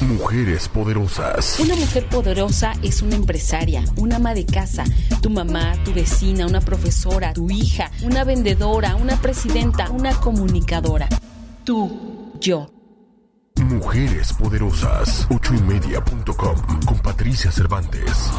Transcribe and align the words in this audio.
Mujeres 0.00 0.68
poderosas. 0.68 1.58
Una 1.58 1.74
mujer 1.74 2.06
poderosa 2.10 2.74
es 2.82 3.00
una 3.00 3.16
empresaria, 3.16 3.82
una 3.96 4.16
ama 4.16 4.34
de 4.34 4.44
casa, 4.44 4.84
tu 5.22 5.30
mamá, 5.30 5.72
tu 5.84 5.94
vecina, 5.94 6.46
una 6.46 6.60
profesora, 6.60 7.32
tu 7.32 7.48
hija, 7.50 7.90
una 8.02 8.22
vendedora, 8.22 8.94
una 8.96 9.16
presidenta, 9.16 9.90
una 9.90 10.14
comunicadora. 10.20 11.08
Tú, 11.64 12.30
yo. 12.40 12.70
Mujeres 13.56 14.34
poderosas. 14.34 15.26
Ochoymedia.com 15.30 16.84
con 16.84 16.98
Patricia 16.98 17.50
Cervantes. 17.50 18.30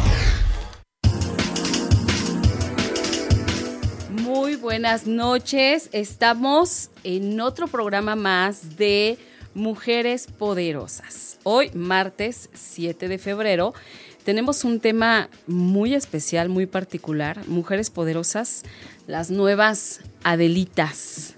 Muy 4.11 4.57
buenas 4.57 5.07
noches. 5.07 5.89
Estamos 5.91 6.91
en 7.03 7.41
otro 7.41 7.67
programa 7.67 8.15
más 8.15 8.77
de 8.77 9.17
Mujeres 9.57 10.27
Poderosas. 10.27 11.39
Hoy, 11.41 11.71
martes 11.73 12.51
7 12.53 13.07
de 13.07 13.17
febrero, 13.17 13.73
tenemos 14.23 14.63
un 14.63 14.79
tema 14.79 15.31
muy 15.47 15.95
especial, 15.95 16.47
muy 16.47 16.67
particular. 16.67 17.41
Mujeres 17.47 17.89
Poderosas, 17.89 18.61
las 19.07 19.31
nuevas 19.31 20.01
Adelitas. 20.23 21.33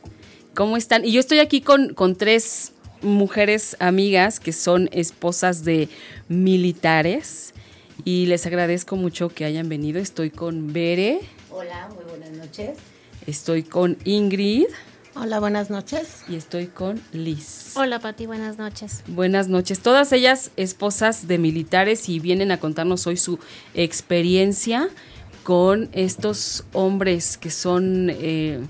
¿Cómo 0.53 0.75
están? 0.75 1.05
Y 1.05 1.13
yo 1.13 1.21
estoy 1.21 1.39
aquí 1.39 1.61
con, 1.61 1.93
con 1.93 2.17
tres 2.17 2.73
mujeres 3.01 3.77
amigas 3.79 4.41
que 4.41 4.51
son 4.51 4.89
esposas 4.91 5.63
de 5.63 5.87
militares 6.27 7.53
y 8.03 8.25
les 8.25 8.45
agradezco 8.45 8.97
mucho 8.97 9.29
que 9.29 9.45
hayan 9.45 9.69
venido. 9.69 9.97
Estoy 9.97 10.29
con 10.29 10.73
Bere. 10.73 11.21
Hola, 11.51 11.87
muy 11.95 12.03
buenas 12.03 12.31
noches. 12.31 12.77
Estoy 13.25 13.63
con 13.63 13.97
Ingrid. 14.03 14.65
Hola, 15.21 15.41
buenas 15.41 15.69
noches. 15.69 16.23
Y 16.29 16.37
estoy 16.37 16.67
con 16.67 17.01
Liz. 17.11 17.73
Hola, 17.75 17.99
Pati, 17.99 18.25
buenas 18.25 18.57
noches. 18.57 19.03
Buenas 19.05 19.49
noches. 19.49 19.81
Todas 19.81 20.13
ellas 20.13 20.51
esposas 20.55 21.27
de 21.27 21.37
militares 21.37 22.07
y 22.07 22.21
vienen 22.21 22.53
a 22.53 22.57
contarnos 22.61 23.05
hoy 23.05 23.17
su 23.17 23.37
experiencia 23.73 24.87
con 25.43 25.89
estos 25.91 26.63
hombres 26.71 27.37
que 27.37 27.49
son, 27.49 28.09
eh, 28.09 28.61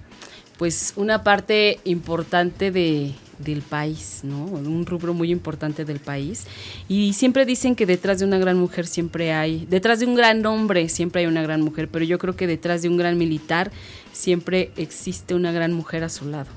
pues, 0.57 0.93
una 0.95 1.23
parte 1.23 1.81
importante 1.83 2.71
de, 2.71 3.13
del 3.39 3.61
país, 3.61 4.19
¿no? 4.23 4.43
Un 4.43 4.85
rubro 4.85 5.13
muy 5.13 5.31
importante 5.31 5.85
del 5.85 5.99
país. 5.99 6.45
Y 6.87 7.13
siempre 7.13 7.45
dicen 7.45 7.75
que 7.75 7.85
detrás 7.85 8.19
de 8.19 8.25
una 8.25 8.37
gran 8.37 8.57
mujer 8.57 8.85
siempre 8.85 9.33
hay, 9.33 9.65
detrás 9.69 9.99
de 9.99 10.05
un 10.05 10.15
gran 10.15 10.45
hombre 10.45 10.89
siempre 10.89 11.21
hay 11.21 11.27
una 11.27 11.41
gran 11.41 11.61
mujer, 11.61 11.87
pero 11.89 12.05
yo 12.05 12.19
creo 12.19 12.35
que 12.35 12.47
detrás 12.47 12.81
de 12.81 12.89
un 12.89 12.97
gran 12.97 13.17
militar 13.17 13.71
siempre 14.11 14.71
existe 14.77 15.33
una 15.33 15.51
gran 15.51 15.73
mujer 15.73 16.03
a 16.03 16.09
su 16.09 16.27
lado. 16.27 16.49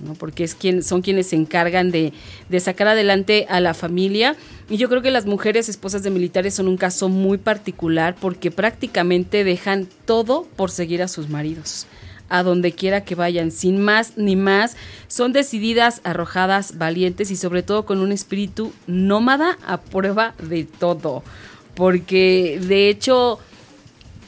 ¿no? 0.00 0.14
porque 0.14 0.42
es 0.42 0.56
quien, 0.56 0.82
son 0.82 1.02
quienes 1.02 1.28
se 1.28 1.36
encargan 1.36 1.92
de, 1.92 2.12
de, 2.48 2.60
sacar 2.60 2.88
adelante 2.88 3.46
a 3.48 3.60
la 3.60 3.74
familia. 3.74 4.34
Y 4.68 4.76
yo 4.76 4.88
creo 4.88 5.02
que 5.02 5.12
las 5.12 5.24
mujeres 5.24 5.68
esposas 5.68 6.02
de 6.02 6.10
militares 6.10 6.54
son 6.54 6.66
un 6.66 6.76
caso 6.76 7.08
muy 7.08 7.38
particular 7.38 8.16
porque 8.20 8.50
prácticamente 8.50 9.44
dejan 9.44 9.86
todo 10.04 10.48
por 10.56 10.72
seguir 10.72 11.00
a 11.00 11.06
sus 11.06 11.28
maridos 11.28 11.86
a 12.28 12.42
donde 12.42 12.72
quiera 12.72 13.04
que 13.04 13.14
vayan, 13.14 13.50
sin 13.50 13.80
más 13.80 14.16
ni 14.16 14.36
más. 14.36 14.76
Son 15.08 15.32
decididas, 15.32 16.00
arrojadas, 16.04 16.78
valientes 16.78 17.30
y 17.30 17.36
sobre 17.36 17.62
todo 17.62 17.84
con 17.84 17.98
un 17.98 18.12
espíritu 18.12 18.72
nómada 18.86 19.58
a 19.66 19.80
prueba 19.80 20.34
de 20.42 20.64
todo. 20.64 21.22
Porque 21.74 22.60
de 22.62 22.88
hecho 22.88 23.38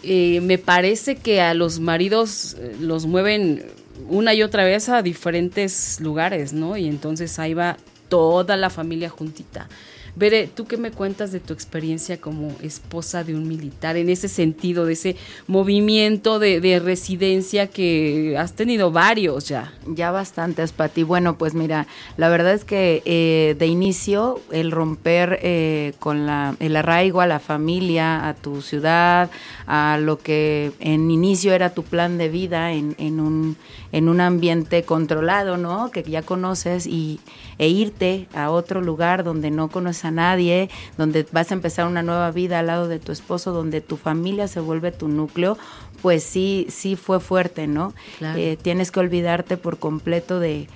eh, 0.03 0.41
me 0.41 0.59
parece 0.59 1.17
que 1.17 1.41
a 1.41 1.55
los 1.55 1.81
maridos 1.81 2.57
eh, 2.59 2.77
los 2.81 3.07
mueven 3.07 3.65
una 4.09 4.35
y 4.35 4.43
otra 4.43 4.65
vez 4.65 4.89
a 4.89 5.03
diferentes 5.03 6.01
lugares, 6.01 6.53
¿no? 6.53 6.77
Y 6.77 6.87
entonces 6.87 7.39
ahí 7.39 7.55
va 7.55 7.77
toda 8.09 8.57
la 8.57 8.71
familia 8.71 9.09
juntita. 9.09 9.69
Bere, 10.17 10.47
¿tú 10.47 10.65
qué 10.65 10.79
me 10.79 10.93
cuentas 10.93 11.31
de 11.31 11.41
tu 11.41 11.53
experiencia 11.53 12.19
como 12.19 12.57
esposa 12.63 13.23
de 13.23 13.35
un 13.35 13.47
militar 13.47 13.99
en 13.99 14.09
ese 14.09 14.29
sentido, 14.29 14.87
de 14.87 14.95
ese 14.95 15.17
movimiento 15.47 16.39
de, 16.39 16.81
residencia 16.83 17.67
que 17.67 18.35
has 18.39 18.55
tenido 18.55 18.91
varios 18.91 19.47
ya? 19.47 19.75
Ya 19.87 20.11
bastantes, 20.13 20.73
Pati. 20.73 21.03
Bueno, 21.03 21.37
pues 21.37 21.53
mira, 21.53 21.87
la 22.17 22.31
verdad 22.31 22.55
es 22.55 22.65
que 22.65 23.03
eh, 23.05 23.57
de 23.59 23.67
inicio 23.67 24.41
el 24.53 24.71
romper 24.71 25.39
eh, 25.43 25.93
con 25.99 26.25
la, 26.25 26.57
el 26.61 26.77
arraigo 26.77 27.21
a 27.21 27.27
la 27.27 27.39
familia, 27.39 28.27
a 28.27 28.33
tu 28.33 28.63
ciudad, 28.63 29.31
a 29.67 29.99
lo 30.01 30.19
que 30.19 30.73
en 30.81 31.11
inicio 31.11 31.53
era 31.53 31.75
tu 31.75 31.83
plan 31.83 32.17
de 32.17 32.31
vida 32.31 32.73
en, 32.73 32.95
en, 32.97 33.21
un, 33.21 33.59
en 33.97 34.11
un 34.11 34.21
ambiente 34.21 34.83
controlado, 34.83 35.57
¿no? 35.57 35.91
Que 35.91 36.03
ya 36.03 36.21
conoces 36.21 36.87
y, 36.87 37.19
e 37.57 37.69
irte 37.69 38.29
a 38.35 38.51
otro 38.51 38.83
lugar 38.83 39.25
donde 39.25 39.51
no 39.51 39.69
conoces 39.69 40.05
a 40.05 40.11
nadie, 40.11 40.69
donde 40.99 41.27
vas 41.33 41.51
a 41.51 41.55
empezar 41.55 41.87
una 41.87 42.03
nueva 42.03 42.31
vida 42.31 42.59
al 42.59 42.67
lado 42.67 42.89
de 42.89 42.99
tu 42.99 43.11
esposo, 43.11 43.53
donde 43.53 43.81
tu 43.81 43.97
familia 43.97 44.49
se 44.49 44.61
vuelve 44.61 44.93
tu 44.93 45.09
núcleo, 45.09 45.57
pues 46.03 46.25
sí, 46.25 46.67
sí 46.69 46.95
fue 46.95 47.21
fuerte, 47.21 47.67
¿no? 47.69 47.95
Eh, 48.21 48.59
tienes 48.61 48.91
que 48.91 49.01
olvidarte 49.01 49.57
por 49.57 49.79
completo 49.79 50.41
de, 50.41 50.69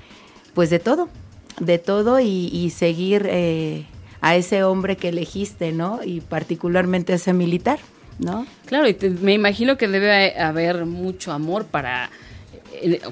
pues 0.54 0.70
de 0.70 0.78
todo, 0.78 1.10
de 1.58 1.76
todo 1.76 2.20
y, 2.20 2.72
seguir 2.74 3.26
eh, 3.28 3.84
a 4.22 4.34
ese 4.34 4.64
hombre 4.64 4.96
que 4.96 5.10
elegiste, 5.10 5.72
¿no? 5.72 6.00
Y 6.02 6.22
particularmente 6.22 7.12
a 7.12 7.16
ese 7.16 7.34
militar, 7.34 7.80
¿no? 8.18 8.46
Claro, 8.64 8.88
y 8.88 8.96
me 9.20 9.34
imagino 9.34 9.76
que 9.76 9.88
debe 9.88 10.40
haber 10.40 10.86
mucho 10.86 11.32
amor 11.32 11.66
para 11.66 12.08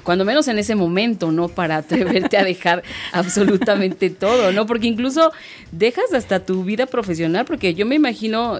cuando 0.03 0.25
menos 0.25 0.47
en 0.47 0.59
ese 0.59 0.75
momento, 0.75 1.31
¿no? 1.31 1.49
Para 1.49 1.77
atreverte 1.77 2.37
a 2.37 2.43
dejar 2.43 2.83
absolutamente 3.11 4.09
todo, 4.09 4.51
¿no? 4.51 4.65
Porque 4.65 4.87
incluso 4.87 5.31
dejas 5.71 6.13
hasta 6.13 6.45
tu 6.45 6.63
vida 6.63 6.85
profesional, 6.85 7.45
porque 7.45 7.73
yo 7.73 7.85
me 7.85 7.95
imagino 7.95 8.59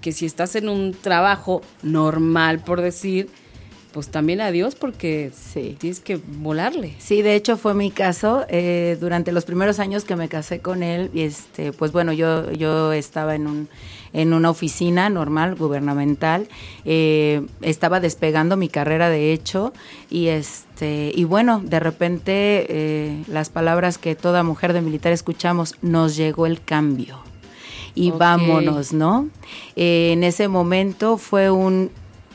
que 0.00 0.12
si 0.12 0.26
estás 0.26 0.56
en 0.56 0.68
un 0.68 0.94
trabajo 0.94 1.62
normal, 1.82 2.60
por 2.60 2.80
decir, 2.80 3.28
pues 3.92 4.08
también 4.08 4.40
adiós 4.40 4.74
porque 4.74 5.32
sí. 5.34 5.76
tienes 5.78 6.00
que 6.00 6.16
volarle. 6.16 6.94
Sí, 6.98 7.22
de 7.22 7.34
hecho 7.34 7.56
fue 7.56 7.74
mi 7.74 7.90
caso. 7.90 8.44
Eh, 8.48 8.96
durante 9.00 9.32
los 9.32 9.44
primeros 9.44 9.78
años 9.78 10.04
que 10.04 10.16
me 10.16 10.28
casé 10.28 10.60
con 10.60 10.82
él, 10.82 11.10
este, 11.14 11.72
pues 11.72 11.92
bueno, 11.92 12.12
yo, 12.12 12.50
yo 12.52 12.92
estaba 12.92 13.34
en 13.34 13.46
un 13.46 13.68
en 14.12 14.34
una 14.34 14.50
oficina 14.50 15.08
normal, 15.08 15.54
gubernamental. 15.54 16.48
Eh, 16.84 17.46
estaba 17.62 18.00
despegando 18.00 18.56
mi 18.56 18.68
carrera, 18.68 19.08
de 19.08 19.32
hecho, 19.32 19.72
y 20.08 20.28
este 20.28 21.12
y 21.14 21.24
bueno, 21.24 21.60
de 21.64 21.78
repente 21.78 22.66
eh, 22.68 23.22
las 23.28 23.50
palabras 23.50 23.98
que 23.98 24.16
toda 24.16 24.42
mujer 24.42 24.72
de 24.72 24.80
militar 24.80 25.12
escuchamos, 25.12 25.76
nos 25.80 26.16
llegó 26.16 26.46
el 26.46 26.60
cambio 26.60 27.18
y 27.94 28.10
vámonos, 28.12 28.92
¿no? 28.92 29.28
en 29.76 30.22
ese 30.24 30.48
momento 30.48 31.18
fue 31.18 31.50
un, 31.50 31.90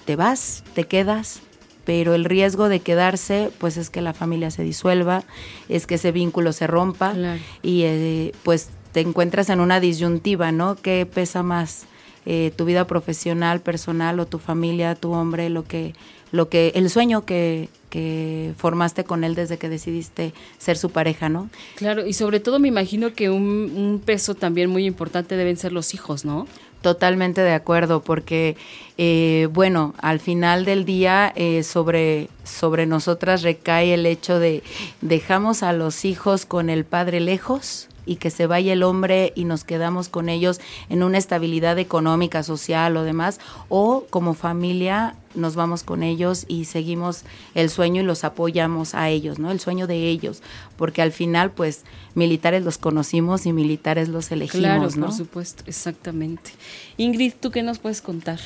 te 0.06 0.16
vas, 0.16 0.64
te 0.74 0.86
quedas, 0.86 1.42
pero 1.86 2.16
el 2.16 2.26
riesgo 2.26 2.68
de 2.68 2.80
quedarse, 2.80 3.52
pues 3.60 3.78
es 3.78 3.90
que 3.90 4.02
la 4.02 4.14
familia 4.14 4.52
se 4.52 4.64
disuelva, 4.64 5.24
es 5.70 5.88
que 5.88 5.96
ese 5.96 6.12
vínculo 6.12 6.52
se 6.52 6.68
rompa 6.68 7.14
y 7.62 7.84
eh, 7.84 8.34
pues 8.44 8.70
te 8.92 9.02
encuentras 9.02 9.50
en 9.50 9.60
una 9.60 9.80
disyuntiva, 9.80 10.52
¿no? 10.52 10.76
¿Qué 10.76 11.06
pesa 11.06 11.44
más? 11.44 11.86
Eh, 12.26 12.52
tu 12.56 12.66
vida 12.66 12.88
profesional, 12.88 13.62
personal 13.62 14.20
o 14.20 14.26
tu 14.26 14.40
familia, 14.40 14.96
tu 14.96 15.12
hombre, 15.12 15.50
lo 15.52 15.64
que, 15.64 15.94
lo 16.32 16.50
que, 16.50 16.72
el 16.74 16.90
sueño 16.90 17.24
que, 17.24 17.70
que 17.92 18.54
formaste 18.58 19.04
con 19.04 19.24
él 19.24 19.36
desde 19.36 19.60
que 19.60 19.70
decidiste 19.70 20.34
ser 20.58 20.76
su 20.76 20.90
pareja, 20.90 21.30
¿no? 21.30 21.50
Claro, 21.76 22.08
y 22.08 22.14
sobre 22.14 22.40
todo 22.40 22.58
me 22.58 22.68
imagino 22.68 23.14
que 23.14 23.30
un, 23.30 23.72
un 23.76 24.02
peso 24.04 24.34
también 24.34 24.72
muy 24.72 24.86
importante 24.88 25.38
deben 25.38 25.56
ser 25.56 25.72
los 25.72 25.94
hijos, 25.94 26.26
¿no? 26.26 26.48
Totalmente 26.86 27.42
de 27.42 27.54
acuerdo, 27.54 28.04
porque, 28.04 28.58
eh, 29.00 29.48
bueno, 29.52 29.96
al 30.04 30.20
final 30.20 30.66
del 30.66 30.86
día 30.86 31.34
eh, 31.36 31.64
sobre, 31.64 32.30
sobre 32.44 32.86
nosotras 32.86 33.42
recae 33.42 33.96
el 33.96 34.06
hecho 34.06 34.38
de 34.38 34.62
dejamos 35.02 35.64
a 35.64 35.74
los 35.74 36.06
hijos 36.06 36.46
con 36.46 36.70
el 36.70 36.86
padre 36.86 37.22
lejos 37.22 37.88
y 38.06 38.18
que 38.18 38.30
se 38.30 38.48
vaya 38.48 38.74
el 38.74 38.84
hombre 38.84 39.34
y 39.36 39.46
nos 39.46 39.64
quedamos 39.64 40.10
con 40.10 40.30
ellos 40.30 40.60
en 40.90 41.04
una 41.04 41.18
estabilidad 41.18 41.80
económica, 41.80 42.44
social 42.44 42.96
o 42.98 43.04
demás, 43.04 43.40
o 43.70 44.06
como 44.10 44.34
familia 44.34 45.16
nos 45.34 45.56
vamos 45.56 45.84
con 45.84 46.02
ellos 46.02 46.46
y 46.48 46.64
seguimos 46.66 47.24
el 47.56 47.70
sueño 47.70 48.02
y 48.02 48.06
los 48.06 48.24
apoyamos 48.24 48.96
a 48.96 49.10
ellos, 49.10 49.38
¿no? 49.38 49.52
El 49.52 49.60
sueño 49.60 49.86
de 49.86 50.08
ellos, 50.08 50.42
porque 50.78 51.02
al 51.02 51.12
final, 51.12 51.52
pues, 51.52 51.84
militares 52.14 52.64
los 52.64 52.78
conocimos 52.78 53.46
y 53.46 53.52
militares 53.52 54.08
los 54.08 54.32
elegimos, 54.32 54.62
claro, 54.62 54.90
¿no? 54.96 55.08
por 55.08 55.16
supuesto, 55.16 55.64
exactamente. 55.68 56.52
Ingrid, 56.96 57.34
¿tú 57.38 57.52
qué 57.52 57.64
nos 57.64 57.80
puedes 57.80 58.02
contar? 58.02 58.40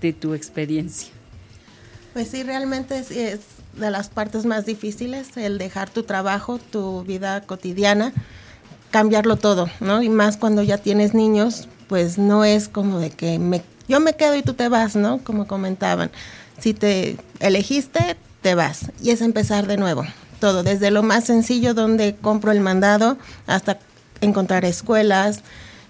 de 0.00 0.12
tu 0.12 0.34
experiencia. 0.34 1.08
Pues 2.12 2.28
sí, 2.28 2.42
realmente 2.42 2.98
es, 2.98 3.10
es 3.10 3.40
de 3.74 3.90
las 3.90 4.08
partes 4.08 4.44
más 4.44 4.66
difíciles, 4.66 5.36
el 5.36 5.58
dejar 5.58 5.90
tu 5.90 6.02
trabajo, 6.02 6.58
tu 6.58 7.04
vida 7.04 7.42
cotidiana, 7.42 8.12
cambiarlo 8.90 9.36
todo, 9.36 9.68
¿no? 9.80 10.02
Y 10.02 10.08
más 10.08 10.36
cuando 10.36 10.62
ya 10.62 10.78
tienes 10.78 11.14
niños, 11.14 11.68
pues 11.88 12.18
no 12.18 12.44
es 12.44 12.68
como 12.68 12.98
de 12.98 13.10
que 13.10 13.38
me, 13.38 13.62
yo 13.88 14.00
me 14.00 14.14
quedo 14.14 14.36
y 14.36 14.42
tú 14.42 14.54
te 14.54 14.68
vas, 14.68 14.96
¿no? 14.96 15.18
Como 15.18 15.46
comentaban. 15.46 16.10
Si 16.58 16.74
te 16.74 17.16
elegiste, 17.40 18.16
te 18.42 18.54
vas. 18.54 18.90
Y 19.02 19.10
es 19.10 19.20
empezar 19.20 19.66
de 19.66 19.76
nuevo. 19.76 20.04
Todo, 20.40 20.62
desde 20.62 20.90
lo 20.90 21.02
más 21.02 21.24
sencillo 21.24 21.74
donde 21.74 22.16
compro 22.16 22.52
el 22.52 22.60
mandado 22.60 23.18
hasta 23.46 23.78
encontrar 24.20 24.64
escuelas, 24.64 25.40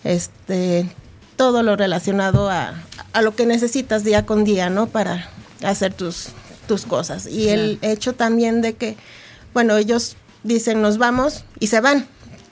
este, 0.05 0.89
todo 1.37 1.63
lo 1.63 1.77
relacionado 1.77 2.49
a, 2.49 2.75
a 3.13 3.23
lo 3.23 3.35
que 3.35 3.47
necesitas 3.47 4.05
día 4.05 4.25
con 4.25 4.45
día, 4.45 4.71
¿no? 4.71 4.87
Para 4.87 5.29
hacer 5.63 5.93
tus, 5.93 6.29
tus 6.67 6.85
cosas. 6.85 7.27
Y 7.27 7.49
el 7.49 7.79
hecho 7.83 8.15
también 8.15 8.63
de 8.63 8.75
que, 8.75 8.97
bueno, 9.53 9.77
ellos 9.77 10.17
dicen 10.45 10.81
nos 10.81 10.99
vamos 10.99 11.45
y 11.59 11.67
se 11.67 11.81
van. 11.81 12.07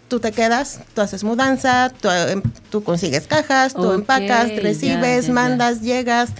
Tú 0.09 0.21
te 0.21 0.31
quedas, 0.31 0.81
tú 0.95 1.01
haces 1.01 1.25
mudanza, 1.25 1.91
tú, 2.01 2.09
em, 2.09 2.41
tú 2.71 2.85
consigues 2.85 3.27
cajas, 3.27 3.75
tú 3.75 3.93
empacas, 3.93 4.51
recibes, 4.57 5.23
ya, 5.23 5.29
ya. 5.29 5.33
mandas, 5.33 5.81
llegas, 5.81 6.31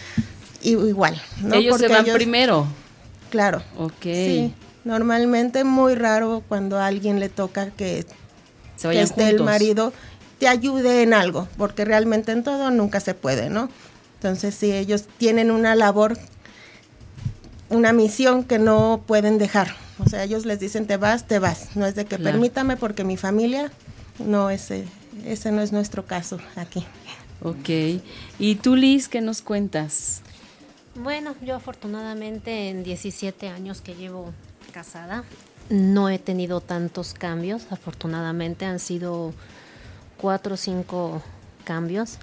y 0.63 0.71
igual. 0.71 1.21
¿no? 1.43 1.55
ellos 1.57 1.77
se 1.77 1.85
Porque 1.85 1.95
van 1.95 2.05
ellos- 2.05 2.15
primero. 2.15 2.67
Claro. 3.31 3.63
Ok. 3.77 3.93
Sí, 4.03 4.55
normalmente 4.85 5.65
muy 5.65 5.97
raro 5.97 6.45
cuando 6.49 6.79
a 6.79 6.87
alguien 6.87 7.19
le 7.19 7.29
toca 7.29 7.71
que, 7.71 8.07
Se 8.77 8.89
que 8.91 9.03
esté 9.03 9.29
el 9.31 9.43
marido 9.43 9.93
te 10.39 10.47
ayude 10.47 11.03
en 11.03 11.13
algo, 11.13 11.49
porque 11.57 11.85
realmente 11.85 12.31
en 12.31 12.45
todo 12.45 12.71
nunca 12.71 13.01
se 13.01 13.15
puede, 13.15 13.51
¿no? 13.51 13.69
Entonces, 14.15 14.55
sí, 14.55 14.71
ellos 14.73 15.05
tienen 15.19 15.51
una 15.51 15.75
labor, 15.75 16.17
una 17.69 17.93
misión 17.93 18.45
que 18.45 18.59
no 18.59 19.03
pueden 19.07 19.39
dejar. 19.39 19.75
O 19.99 20.09
sea, 20.09 20.23
ellos 20.25 20.45
les 20.45 20.61
dicen, 20.61 20.87
te 20.87 20.97
vas, 20.97 21.27
te 21.27 21.39
vas. 21.39 21.75
No 21.77 21.87
es 21.87 21.95
de 21.95 22.05
que 22.05 22.17
Claro. 22.17 22.33
permítame 22.33 22.77
porque 22.77 23.03
mi 23.05 23.17
familia, 23.17 23.71
no, 24.19 24.51
ese, 24.51 24.85
ese 25.25 25.53
no 25.53 25.63
es 25.63 25.73
nuestro 25.73 26.05
caso 26.07 26.39
aquí. 26.57 26.85
Ok. 27.43 28.01
¿Y 28.39 28.55
tú, 28.57 28.77
Liz, 28.77 29.09
qué 29.09 29.21
nos 29.21 29.43
cuentas? 29.43 30.21
Bueno, 30.95 31.35
yo 31.43 31.55
afortunadamente 31.55 32.69
en 32.71 32.83
17 32.83 33.49
años 33.49 33.81
que 33.83 33.95
llevo 33.95 34.33
casada 34.73 35.25
no 35.69 36.09
he 36.09 36.19
tenido 36.19 36.61
tantos 36.61 37.13
cambios. 37.15 37.67
Afortunadamente 37.71 38.65
han 38.65 38.79
sido 38.79 39.35
cuatro 40.17 40.55
o 40.55 40.57
cinco 40.57 41.23
cambios. 41.65 42.19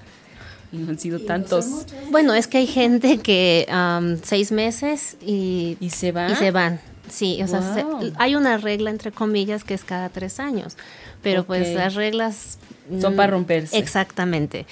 Y 0.72 0.78
no 0.78 0.90
han 0.92 0.98
sido 1.00 1.19
tantos. 1.19 1.68
Bueno, 2.10 2.34
es 2.34 2.48
que 2.48 2.58
hay 2.60 2.68
gente 2.68 3.19
que 3.19 3.68
am, 3.69 4.18
seis 4.24 4.52
meses 4.52 5.18
y, 5.22 5.78
¿Y 5.80 5.90
se 5.92 6.12
va? 6.12 6.30
y 6.31 6.36
se 6.36 6.50
van. 6.52 6.80
Sí, 7.10 7.42
o 7.44 7.48
sea, 7.48 7.62
se- 7.74 7.86
hay 8.18 8.36
una 8.36 8.58
regla 8.58 8.90
entre 8.90 9.12
comillas 9.12 9.64
que 9.64 9.74
es 9.74 9.84
cada 9.84 10.10
tres 10.10 10.40
años, 10.40 10.78
pero 11.22 11.44
pues 11.46 11.76
las 11.76 11.96
reglas 11.96 12.58
Son 13.00 13.14
mm, 13.14 13.16
para 13.18 13.32
romperse. 13.32 13.78
Exactamente. 13.78 14.66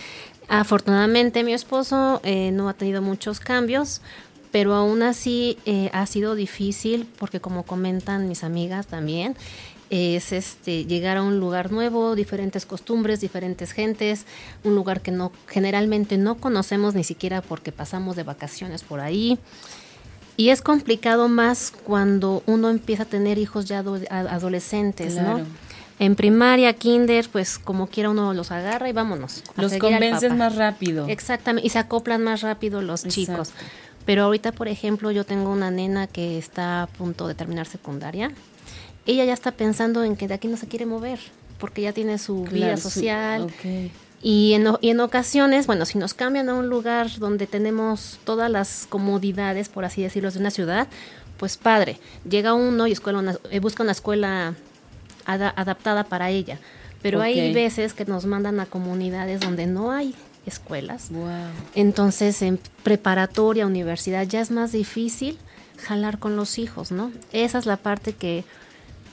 Afortunadamente 0.47 1.43
mi 1.43 1.53
esposo 1.53 2.19
eh, 2.23 2.51
no 2.51 2.67
ha 2.69 2.73
tenido 2.73 3.01
muchos 3.01 3.39
cambios, 3.39 4.01
pero 4.51 4.73
aún 4.73 5.01
así 5.01 5.57
eh, 5.65 5.89
ha 5.93 6.05
sido 6.05 6.35
difícil 6.35 7.07
porque 7.19 7.39
como 7.39 7.63
comentan 7.63 8.27
mis 8.27 8.43
amigas 8.43 8.87
también, 8.87 9.35
es 9.89 10.31
este 10.31 10.85
llegar 10.85 11.17
a 11.17 11.23
un 11.23 11.39
lugar 11.39 11.71
nuevo, 11.71 12.15
diferentes 12.15 12.65
costumbres, 12.65 13.19
diferentes 13.21 13.71
gentes, 13.73 14.25
un 14.63 14.73
lugar 14.75 15.01
que 15.01 15.11
no 15.11 15.31
generalmente 15.47 16.17
no 16.17 16.35
conocemos 16.35 16.95
ni 16.95 17.03
siquiera 17.03 17.41
porque 17.41 17.71
pasamos 17.73 18.15
de 18.15 18.23
vacaciones 18.23 18.83
por 18.83 18.99
ahí. 19.01 19.37
Y 20.41 20.49
es 20.49 20.63
complicado 20.63 21.27
más 21.27 21.71
cuando 21.83 22.41
uno 22.47 22.71
empieza 22.71 23.03
a 23.03 23.05
tener 23.05 23.37
hijos 23.37 23.65
ya 23.65 23.83
adolescentes, 24.09 25.13
Claro. 25.13 25.37
¿no? 25.37 25.45
En 25.99 26.15
primaria, 26.15 26.73
kinder, 26.73 27.29
pues 27.31 27.59
como 27.59 27.85
quiera 27.85 28.09
uno 28.09 28.33
los 28.33 28.49
agarra 28.49 28.89
y 28.89 28.91
vámonos. 28.91 29.43
Los 29.55 29.73
convences 29.75 30.33
más 30.33 30.55
rápido. 30.55 31.05
Exactamente, 31.07 31.67
y 31.67 31.69
se 31.69 31.77
acoplan 31.77 32.23
más 32.23 32.41
rápido 32.41 32.81
los 32.81 33.03
chicos. 33.07 33.51
Pero 34.07 34.23
ahorita, 34.23 34.51
por 34.51 34.67
ejemplo, 34.67 35.11
yo 35.11 35.25
tengo 35.25 35.51
una 35.51 35.69
nena 35.69 36.07
que 36.07 36.39
está 36.39 36.81
a 36.81 36.87
punto 36.87 37.27
de 37.27 37.35
terminar 37.35 37.67
secundaria. 37.67 38.31
Ella 39.05 39.25
ya 39.25 39.33
está 39.33 39.51
pensando 39.51 40.03
en 40.03 40.15
que 40.15 40.27
de 40.27 40.33
aquí 40.33 40.47
no 40.47 40.57
se 40.57 40.67
quiere 40.67 40.87
mover, 40.87 41.19
porque 41.59 41.83
ya 41.83 41.93
tiene 41.93 42.17
su 42.17 42.45
vida 42.45 42.49
Claro, 42.65 42.77
su- 42.77 42.89
social. 42.89 43.47
Y 44.23 44.53
en, 44.53 44.67
y 44.81 44.89
en 44.89 44.99
ocasiones, 44.99 45.65
bueno, 45.67 45.85
si 45.85 45.97
nos 45.97 46.13
cambian 46.13 46.47
a 46.49 46.53
un 46.53 46.67
lugar 46.69 47.09
donde 47.17 47.47
tenemos 47.47 48.19
todas 48.23 48.51
las 48.51 48.85
comodidades, 48.87 49.67
por 49.69 49.83
así 49.85 50.03
decirlo, 50.03 50.29
de 50.31 50.39
una 50.39 50.51
ciudad, 50.51 50.87
pues 51.37 51.57
padre, 51.57 51.97
llega 52.29 52.53
uno 52.53 52.85
y 52.85 52.91
escuela 52.91 53.17
una- 53.19 53.37
eh, 53.49 53.59
busca 53.59 53.81
una 53.83 53.93
escuela 53.93 54.53
ada- 55.25 55.53
adaptada 55.55 56.03
para 56.03 56.29
ella. 56.29 56.59
Pero 57.01 57.19
hay 57.21 57.51
veces 57.51 57.93
que 57.93 58.05
nos 58.05 58.25
mandan 58.27 58.59
a 58.59 58.67
comunidades 58.67 59.39
donde 59.39 59.65
no 59.65 59.91
hay 59.91 60.13
escuelas. 60.45 61.09
Wow. 61.09 61.29
Entonces, 61.73 62.43
en 62.43 62.59
preparatoria, 62.83 63.65
universidad, 63.65 64.27
ya 64.27 64.39
es 64.39 64.51
más 64.51 64.71
difícil 64.71 65.39
jalar 65.83 66.19
con 66.19 66.35
los 66.35 66.59
hijos, 66.59 66.91
¿no? 66.91 67.11
Esa 67.31 67.57
es 67.57 67.65
la 67.65 67.77
parte 67.77 68.13
que 68.13 68.43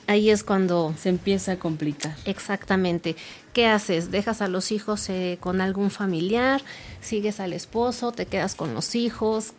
ahí 0.09 0.31
es 0.31 0.43
cuando 0.43 0.95
Se 0.99 1.09
empieza 1.09 1.53
a 1.53 1.57
complicar. 1.59 2.17
Exactamente. 2.25 3.15
¿Qué 3.53 3.67
haces? 3.67 4.11
¿Dejas 4.11 4.43
a 4.43 4.49
los 4.49 4.73
hijos 4.73 5.09
eh, 5.09 5.39
con 5.41 5.61
algún 5.61 5.91
familiar? 5.91 6.63
¿Sigues 7.01 7.39
al 7.39 7.53
esposo? 7.53 8.11
¿Te 8.11 8.27
quedas 8.27 8.57
con 8.57 8.75
los 8.75 8.97
hijos? 8.97 9.53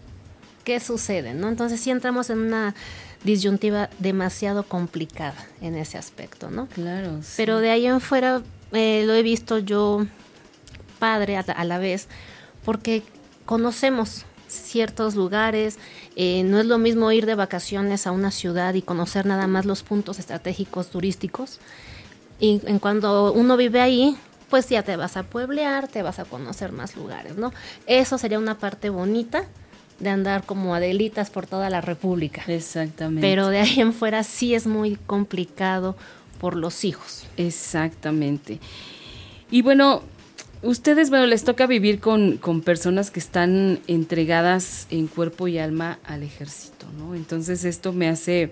¿Qué 0.66 0.80
sucede? 0.82 1.34
¿no? 1.34 1.48
Entonces 1.48 1.80
sí 1.80 1.92
entramos 1.92 2.30
en 2.30 2.40
una 2.40 2.76
disyuntiva 3.24 3.90
demasiado 4.00 4.64
complicada 4.64 5.46
en 5.62 5.76
ese 5.76 5.98
aspecto, 5.98 6.50
¿no? 6.50 6.68
Claro. 6.68 7.20
sí. 7.22 7.34
Pero 7.38 7.60
de 7.60 7.70
ahí 7.70 7.86
en 7.86 8.02
fuera 8.02 8.42
eh, 8.72 9.04
lo 9.06 9.14
he 9.14 9.24
visto 9.24 9.60
yo 9.60 10.06
padre 11.00 11.38
a, 11.38 11.42
a 11.42 11.64
la 11.64 11.80
vez, 11.80 12.08
porque 12.64 13.04
conocemos 13.46 14.26
ciertos 14.48 15.16
lugares, 15.16 15.78
eh, 16.22 16.44
no 16.44 16.60
es 16.60 16.66
lo 16.66 16.78
mismo 16.78 17.10
ir 17.14 17.26
de 17.26 17.34
vacaciones 17.34 18.06
a 18.06 18.12
una 18.12 18.30
ciudad 18.30 18.74
y 18.74 18.82
conocer 18.82 19.26
nada 19.26 19.48
más 19.48 19.66
los 19.66 19.84
puntos 19.84 20.20
estratégicos 20.20 20.90
turísticos. 20.90 21.60
Y 22.42 22.60
en 22.66 22.80
cuando 22.80 23.32
uno 23.32 23.56
vive 23.56 23.80
ahí, 23.80 24.18
pues 24.50 24.68
ya 24.68 24.84
te 24.84 24.98
vas 24.98 25.16
a 25.16 25.24
pueblear, 25.24 25.88
te 25.88 26.02
vas 26.02 26.20
a 26.20 26.26
conocer 26.26 26.74
más 26.74 26.98
lugares, 26.98 27.38
¿no? 27.38 27.54
Eso 27.88 28.18
sería 28.18 28.38
una 28.38 28.58
parte 28.58 28.90
bonita 28.90 29.46
de 30.00 30.10
andar 30.10 30.44
como 30.44 30.76
adelitas 30.76 31.30
por 31.30 31.48
toda 31.48 31.70
la 31.70 31.80
República. 31.80 32.44
Exactamente. 32.48 33.22
Pero 33.22 33.48
de 33.48 33.60
ahí 33.60 33.80
en 33.80 33.94
fuera 33.94 34.24
sí 34.24 34.54
es 34.54 34.68
muy 34.68 34.98
complicado 34.98 35.96
por 36.38 36.58
los 36.58 36.84
hijos. 36.84 37.28
Exactamente. 37.38 38.60
Y 39.50 39.62
bueno, 39.62 40.04
ustedes, 40.62 41.10
bueno, 41.10 41.26
les 41.26 41.44
toca 41.44 41.68
vivir 41.68 42.00
con, 42.00 42.38
con 42.38 42.62
personas 42.62 43.12
que 43.12 43.20
están 43.20 43.80
entregadas 43.88 44.88
en 44.90 45.08
cuerpo 45.08 45.48
y 45.48 45.58
alma 45.58 46.00
al 46.04 46.24
ejército, 46.24 46.86
¿no? 46.98 47.16
Entonces 47.16 47.64
esto 47.66 47.94
me 47.94 48.10
hace 48.10 48.52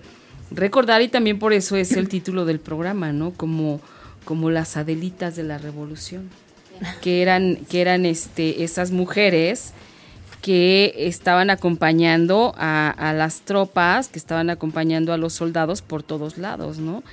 recordar 0.52 1.02
y 1.02 1.10
también 1.10 1.40
por 1.40 1.54
eso 1.54 1.76
es 1.76 1.92
el 1.94 2.08
título 2.08 2.46
del 2.46 2.60
programa, 2.60 3.12
¿no? 3.12 3.32
Como, 3.32 3.82
como 4.26 4.50
las 4.50 4.78
Adelitas 4.78 5.36
de 5.36 5.44
la 5.44 5.58
Revolución, 5.58 6.30
que 7.02 7.22
eran, 7.22 7.58
que 7.70 7.82
eran 7.82 8.06
este, 8.06 8.64
esas 8.64 8.92
mujeres 8.92 9.74
que 10.42 10.94
estaban 10.98 11.50
acompañando 11.50 12.54
a, 12.58 12.90
a 12.90 13.12
las 13.12 13.42
tropas, 13.42 14.08
que 14.08 14.20
estaban 14.20 14.50
acompañando 14.50 15.12
a 15.12 15.18
los 15.18 15.34
soldados 15.34 15.82
por 15.82 16.04
todos 16.04 16.38
lados, 16.38 16.78
¿no? 16.78 17.04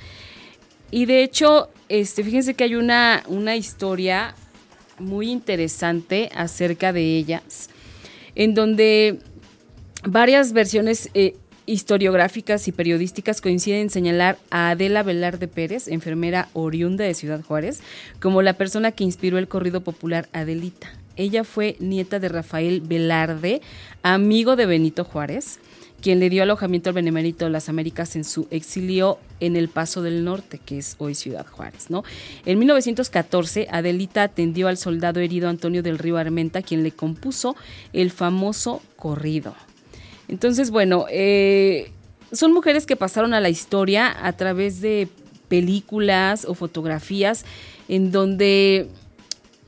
Y 0.91 1.05
de 1.05 1.23
hecho, 1.23 1.69
este, 1.89 2.23
fíjense 2.23 2.53
que 2.53 2.63
hay 2.63 2.75
una, 2.75 3.23
una 3.27 3.55
historia 3.55 4.35
muy 4.99 5.29
interesante 5.29 6.29
acerca 6.35 6.93
de 6.93 7.17
ellas, 7.17 7.69
en 8.35 8.53
donde 8.53 9.19
varias 10.03 10.53
versiones 10.53 11.09
eh, 11.13 11.35
historiográficas 11.65 12.67
y 12.67 12.71
periodísticas 12.71 13.41
coinciden 13.41 13.81
en 13.81 13.89
señalar 13.89 14.37
a 14.51 14.71
Adela 14.71 15.03
Velarde 15.03 15.47
Pérez, 15.47 15.87
enfermera 15.87 16.49
oriunda 16.53 17.03
de 17.03 17.13
Ciudad 17.13 17.41
Juárez, 17.43 17.81
como 18.19 18.41
la 18.41 18.53
persona 18.53 18.91
que 18.91 19.03
inspiró 19.03 19.37
el 19.37 19.47
corrido 19.47 19.81
popular 19.81 20.29
Adelita. 20.33 20.89
Ella 21.15 21.43
fue 21.43 21.77
nieta 21.79 22.19
de 22.19 22.29
Rafael 22.29 22.81
Velarde, 22.81 23.61
amigo 24.03 24.55
de 24.55 24.65
Benito 24.65 25.05
Juárez, 25.05 25.59
quien 26.01 26.19
le 26.19 26.29
dio 26.29 26.43
alojamiento 26.43 26.89
al 26.89 26.95
Benemérito 26.95 27.45
de 27.45 27.51
las 27.51 27.69
Américas 27.69 28.15
en 28.15 28.23
su 28.23 28.47
exilio 28.51 29.17
en 29.39 29.55
El 29.55 29.69
Paso 29.69 30.01
del 30.01 30.23
Norte, 30.23 30.59
que 30.63 30.77
es 30.77 30.95
hoy 30.99 31.15
Ciudad 31.15 31.45
Juárez, 31.47 31.89
¿no? 31.89 32.03
En 32.45 32.59
1914, 32.59 33.67
Adelita 33.71 34.23
atendió 34.23 34.67
al 34.67 34.77
soldado 34.77 35.19
herido 35.19 35.49
Antonio 35.49 35.81
del 35.81 35.97
Río 35.97 36.17
Armenta, 36.17 36.61
quien 36.61 36.83
le 36.83 36.91
compuso 36.91 37.55
el 37.93 38.11
famoso 38.11 38.81
corrido. 38.95 39.55
Entonces, 40.27 40.71
bueno, 40.71 41.05
eh, 41.09 41.91
son 42.31 42.53
mujeres 42.53 42.85
que 42.85 42.95
pasaron 42.95 43.33
a 43.33 43.39
la 43.39 43.49
historia 43.49 44.15
a 44.25 44.33
través 44.33 44.81
de 44.81 45.07
películas 45.47 46.45
o 46.45 46.53
fotografías 46.53 47.45
en 47.87 48.11
donde 48.11 48.89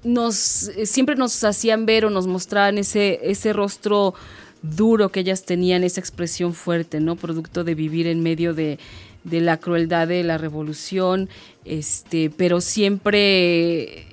nos 0.03 0.69
eh, 0.69 0.85
siempre 0.85 1.15
nos 1.15 1.43
hacían 1.43 1.85
ver 1.85 2.05
o 2.05 2.09
nos 2.09 2.27
mostraban 2.27 2.77
ese 2.77 3.19
ese 3.23 3.53
rostro 3.53 4.13
duro 4.61 5.09
que 5.09 5.21
ellas 5.21 5.45
tenían, 5.45 5.83
esa 5.83 5.99
expresión 5.99 6.53
fuerte, 6.53 6.99
¿no? 6.99 7.15
Producto 7.15 7.63
de 7.63 7.75
vivir 7.75 8.07
en 8.07 8.21
medio 8.21 8.53
de, 8.53 8.79
de 9.23 9.41
la 9.41 9.57
crueldad 9.57 10.07
de 10.07 10.23
la 10.23 10.37
revolución, 10.37 11.29
este, 11.65 12.29
pero 12.29 12.61
siempre 12.61 14.07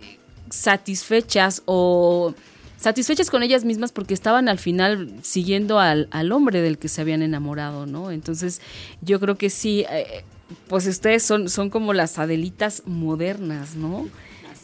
satisfechas 0.50 1.62
o 1.66 2.34
satisfechas 2.76 3.30
con 3.30 3.42
ellas 3.42 3.64
mismas 3.64 3.92
porque 3.92 4.14
estaban 4.14 4.48
al 4.48 4.58
final 4.58 5.10
siguiendo 5.22 5.78
al, 5.78 6.08
al 6.10 6.32
hombre 6.32 6.60
del 6.60 6.78
que 6.78 6.88
se 6.88 7.00
habían 7.00 7.22
enamorado, 7.22 7.86
¿no? 7.86 8.10
Entonces, 8.10 8.60
yo 9.00 9.18
creo 9.20 9.36
que 9.36 9.50
sí, 9.50 9.86
eh, 9.90 10.24
pues 10.68 10.86
ustedes 10.86 11.22
son, 11.22 11.48
son 11.48 11.70
como 11.70 11.94
las 11.94 12.18
Adelitas 12.18 12.82
modernas, 12.84 13.74
¿no? 13.74 14.06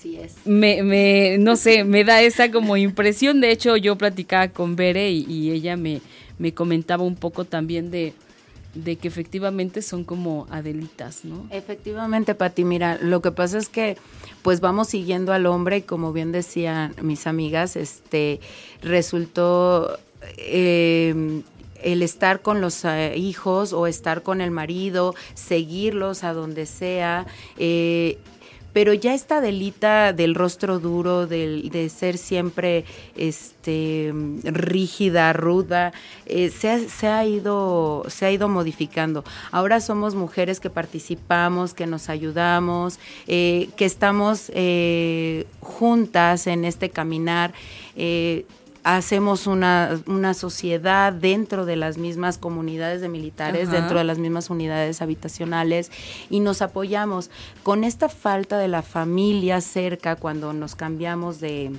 Así 0.00 0.16
es. 0.16 0.47
Me, 0.47 0.83
me, 0.83 1.37
no 1.38 1.57
sé, 1.57 1.85
me 1.85 2.04
da 2.04 2.23
esa 2.23 2.50
como 2.50 2.78
impresión. 2.78 3.42
De 3.42 3.50
hecho, 3.50 3.76
yo 3.76 3.99
platicaba 3.99 4.49
con 4.49 4.75
Bere 4.75 5.11
y, 5.11 5.26
y 5.28 5.50
ella 5.50 5.76
me, 5.76 6.00
me 6.38 6.54
comentaba 6.54 7.04
un 7.04 7.16
poco 7.16 7.45
también 7.45 7.90
de, 7.90 8.14
de 8.73 8.97
que 8.97 9.09
efectivamente 9.09 9.83
son 9.83 10.04
como 10.04 10.47
Adelitas, 10.49 11.26
¿no? 11.26 11.47
Efectivamente, 11.50 12.35
Pati, 12.35 12.64
mira, 12.64 12.99
lo 13.02 13.21
que 13.21 13.30
pasa 13.30 13.59
es 13.59 13.69
que 13.69 13.99
pues 14.40 14.61
vamos 14.61 14.88
siguiendo 14.88 15.35
al 15.35 15.45
hombre 15.45 15.76
y 15.76 15.83
como 15.83 16.14
bien 16.14 16.33
decían 16.33 16.95
mis 17.02 17.26
amigas, 17.26 17.76
este 17.76 18.40
resultó 18.80 19.99
eh, 20.38 21.42
el 21.83 22.02
estar 22.02 22.40
con 22.40 22.62
los 22.62 22.87
eh, 22.87 23.19
hijos 23.19 23.75
o 23.75 23.87
estar 23.87 24.23
con 24.23 24.40
el 24.40 24.50
marido, 24.50 25.14
seguirlos 25.35 26.25
a 26.25 26.33
donde 26.33 26.64
sea, 26.64 27.26
eh, 27.59 28.19
pero 28.72 28.94
ya 28.94 29.14
esta 29.14 29.40
delita 29.40 30.12
del 30.12 30.34
rostro 30.34 30.78
duro, 30.78 31.26
del, 31.26 31.70
de 31.70 31.88
ser 31.88 32.18
siempre 32.18 32.84
este, 33.16 34.12
rígida, 34.44 35.32
ruda, 35.32 35.92
eh, 36.26 36.50
se, 36.50 36.70
ha, 36.70 36.78
se, 36.78 37.08
ha, 37.08 37.24
ido, 37.24 38.04
se 38.08 38.26
ha 38.26 38.30
ido 38.30 38.48
modificando. 38.48 39.24
Ahora 39.50 39.80
somos 39.80 40.14
mujeres 40.14 40.60
que 40.60 40.70
participamos, 40.70 41.74
que 41.74 41.86
nos 41.86 42.08
ayudamos, 42.08 42.98
eh, 43.26 43.68
que 43.76 43.84
estamos 43.84 44.50
eh, 44.54 45.46
juntas 45.60 46.46
en 46.46 46.64
este 46.64 46.90
caminar 46.90 47.52
hacemos 48.84 49.46
una, 49.46 50.00
una, 50.06 50.34
sociedad 50.34 51.12
dentro 51.12 51.66
de 51.66 51.76
las 51.76 51.99
mismas 51.99 52.38
comunidades 52.38 53.00
de 53.00 53.08
militares, 53.08 53.68
Ajá. 53.68 53.78
dentro 53.78 53.99
de 53.99 54.04
las 54.04 54.18
mismas 54.18 54.50
unidades 54.50 55.02
habitacionales 55.02 55.90
y 56.30 56.40
nos 56.40 56.62
apoyamos. 56.62 57.30
Con 57.62 57.84
esta 57.84 58.08
falta 58.08 58.58
de 58.58 58.68
la 58.68 58.82
familia 58.82 59.60
cerca 59.60 60.16
cuando 60.16 60.52
nos 60.52 60.76
cambiamos 60.76 61.40
de, 61.40 61.72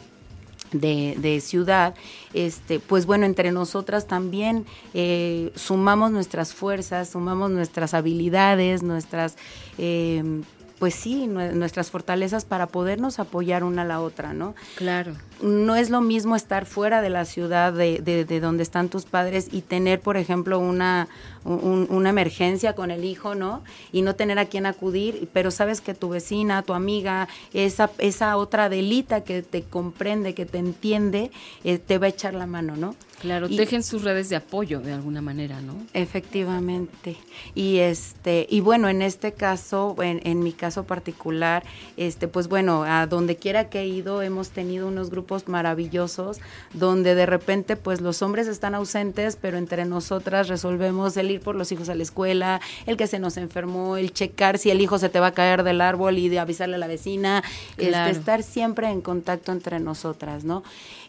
de, 0.71 1.15
de, 1.19 1.41
ciudad, 1.41 1.95
este, 2.33 2.79
pues 2.79 3.05
bueno, 3.05 3.25
entre 3.25 3.51
nosotras 3.51 4.07
también 4.07 4.65
eh, 4.93 5.51
sumamos 5.55 6.11
nuestras 6.11 6.53
fuerzas, 6.53 7.09
sumamos 7.09 7.51
nuestras 7.51 7.93
habilidades, 7.93 8.83
nuestras... 8.83 9.37
Eh, 9.77 10.41
pues 10.81 10.95
sí, 10.95 11.27
nuestras 11.27 11.91
fortalezas 11.91 12.43
para 12.43 12.65
podernos 12.65 13.19
apoyar 13.19 13.63
una 13.63 13.83
a 13.83 13.85
la 13.85 14.01
otra, 14.01 14.33
¿no? 14.33 14.55
Claro. 14.77 15.13
No 15.39 15.75
es 15.75 15.91
lo 15.91 16.01
mismo 16.01 16.35
estar 16.35 16.65
fuera 16.65 17.03
de 17.03 17.11
la 17.11 17.25
ciudad 17.25 17.71
de, 17.71 17.99
de, 17.99 18.25
de 18.25 18.39
donde 18.39 18.63
están 18.63 18.89
tus 18.89 19.05
padres 19.05 19.49
y 19.51 19.61
tener, 19.61 19.99
por 19.99 20.17
ejemplo, 20.17 20.57
una, 20.57 21.07
un, 21.43 21.85
una 21.91 22.09
emergencia 22.09 22.73
con 22.73 22.89
el 22.89 23.05
hijo, 23.05 23.35
¿no? 23.35 23.63
Y 23.91 24.01
no 24.01 24.15
tener 24.15 24.39
a 24.39 24.45
quién 24.45 24.65
acudir, 24.65 25.29
pero 25.31 25.51
sabes 25.51 25.81
que 25.81 25.93
tu 25.93 26.09
vecina, 26.09 26.63
tu 26.63 26.73
amiga, 26.73 27.27
esa, 27.53 27.91
esa 27.99 28.35
otra 28.37 28.67
delita 28.67 29.23
que 29.23 29.43
te 29.43 29.61
comprende, 29.61 30.33
que 30.33 30.47
te 30.47 30.57
entiende, 30.57 31.29
eh, 31.63 31.77
te 31.77 31.99
va 31.99 32.07
a 32.07 32.09
echar 32.09 32.33
la 32.33 32.47
mano, 32.47 32.75
¿no? 32.75 32.95
Claro, 33.21 33.47
y, 33.47 33.55
dejen 33.55 33.83
sus 33.83 34.03
redes 34.03 34.29
de 34.29 34.35
apoyo 34.35 34.79
de 34.79 34.93
alguna 34.93 35.21
manera, 35.21 35.61
¿no? 35.61 35.75
Efectivamente. 35.93 37.17
Y 37.53 37.77
este, 37.77 38.47
y 38.49 38.61
bueno, 38.61 38.89
en 38.89 39.03
este 39.03 39.33
caso, 39.33 39.95
en, 40.01 40.21
en, 40.23 40.41
mi 40.41 40.53
caso 40.53 40.85
particular, 40.85 41.63
este, 41.97 42.27
pues 42.27 42.47
bueno, 42.47 42.83
a 42.83 43.05
donde 43.05 43.35
quiera 43.35 43.69
que 43.69 43.81
he 43.81 43.87
ido, 43.87 44.23
hemos 44.23 44.49
tenido 44.49 44.87
unos 44.87 45.11
grupos 45.11 45.47
maravillosos, 45.47 46.39
donde 46.73 47.13
de 47.13 47.27
repente, 47.27 47.75
pues 47.75 48.01
los 48.01 48.23
hombres 48.23 48.47
están 48.47 48.73
ausentes, 48.73 49.37
pero 49.39 49.59
entre 49.59 49.85
nosotras 49.85 50.47
resolvemos 50.47 51.15
el 51.15 51.29
ir 51.29 51.41
por 51.41 51.55
los 51.55 51.71
hijos 51.71 51.89
a 51.89 51.95
la 51.95 52.01
escuela, 52.01 52.59
el 52.87 52.97
que 52.97 53.05
se 53.05 53.19
nos 53.19 53.37
enfermó, 53.37 53.97
el 53.97 54.13
checar 54.13 54.57
si 54.57 54.71
el 54.71 54.81
hijo 54.81 54.97
se 54.97 55.09
te 55.09 55.19
va 55.19 55.27
a 55.27 55.33
caer 55.33 55.61
del 55.61 55.81
árbol 55.81 56.17
y 56.17 56.27
de 56.27 56.39
avisarle 56.39 56.75
a 56.75 56.79
la 56.79 56.87
vecina, 56.87 57.43
claro. 57.75 58.09
este, 58.09 58.19
estar 58.19 58.41
siempre 58.41 58.89
en 58.89 59.01
contacto 59.01 59.51
entre 59.51 59.79
nosotras, 59.79 60.43
¿no? 60.43 60.63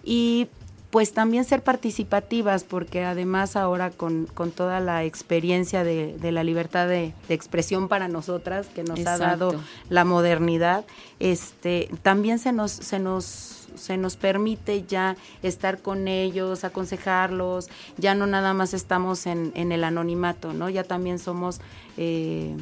Y 0.04 0.48
pues 0.92 1.14
también 1.14 1.46
ser 1.46 1.62
participativas, 1.62 2.64
porque 2.64 3.02
además 3.02 3.56
ahora 3.56 3.90
con, 3.90 4.26
con 4.26 4.50
toda 4.50 4.78
la 4.78 5.04
experiencia 5.04 5.84
de, 5.84 6.18
de 6.18 6.32
la 6.32 6.44
libertad 6.44 6.86
de, 6.86 7.14
de, 7.28 7.34
expresión 7.34 7.88
para 7.88 8.08
nosotras 8.08 8.66
que 8.66 8.84
nos 8.84 8.98
Exacto. 8.98 9.24
ha 9.24 9.26
dado 9.26 9.54
la 9.88 10.04
modernidad, 10.04 10.84
este, 11.18 11.88
también 12.02 12.38
se 12.38 12.52
nos, 12.52 12.72
se 12.72 12.98
nos 12.98 13.58
se 13.74 13.96
nos 13.96 14.16
permite 14.16 14.84
ya 14.84 15.16
estar 15.42 15.80
con 15.80 16.08
ellos, 16.08 16.62
aconsejarlos, 16.62 17.70
ya 17.96 18.14
no 18.14 18.26
nada 18.26 18.52
más 18.52 18.74
estamos 18.74 19.24
en, 19.24 19.50
en 19.54 19.72
el 19.72 19.84
anonimato, 19.84 20.52
¿no? 20.52 20.68
Ya 20.68 20.84
también 20.84 21.18
somos 21.18 21.58
eh, 21.96 22.54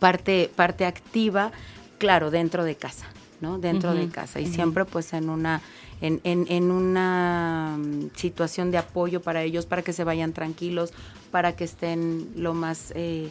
parte, 0.00 0.50
parte 0.56 0.84
activa, 0.84 1.52
claro, 1.98 2.32
dentro 2.32 2.64
de 2.64 2.74
casa, 2.74 3.06
¿no? 3.40 3.60
Dentro 3.60 3.92
uh 3.92 3.94
-huh, 3.94 4.00
de 4.00 4.08
casa. 4.08 4.40
Y 4.40 4.46
uh 4.46 4.48
-huh. 4.48 4.54
siempre 4.54 4.84
pues 4.84 5.12
en 5.12 5.30
una 5.30 5.60
en, 6.00 6.20
en, 6.24 6.46
en, 6.48 6.70
una 6.70 7.78
situación 8.14 8.70
de 8.70 8.78
apoyo 8.78 9.20
para 9.20 9.42
ellos, 9.42 9.66
para 9.66 9.82
que 9.82 9.92
se 9.92 10.04
vayan 10.04 10.32
tranquilos, 10.32 10.92
para 11.30 11.56
que 11.56 11.64
estén 11.64 12.28
lo 12.36 12.54
más, 12.54 12.92
eh, 12.94 13.30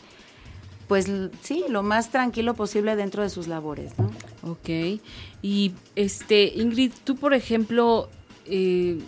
pues 0.87 1.07
sí, 1.41 1.65
lo 1.69 1.83
más 1.83 2.11
tranquilo 2.11 2.53
posible 2.53 2.95
dentro 2.95 3.23
de 3.23 3.29
sus 3.29 3.47
labores. 3.47 3.93
¿no? 3.97 4.11
Ok. 4.51 4.99
Y 5.41 5.73
este, 5.95 6.53
Ingrid, 6.55 6.91
tú 7.03 7.15
por 7.15 7.33
ejemplo, 7.33 8.09
eh, 8.45 8.99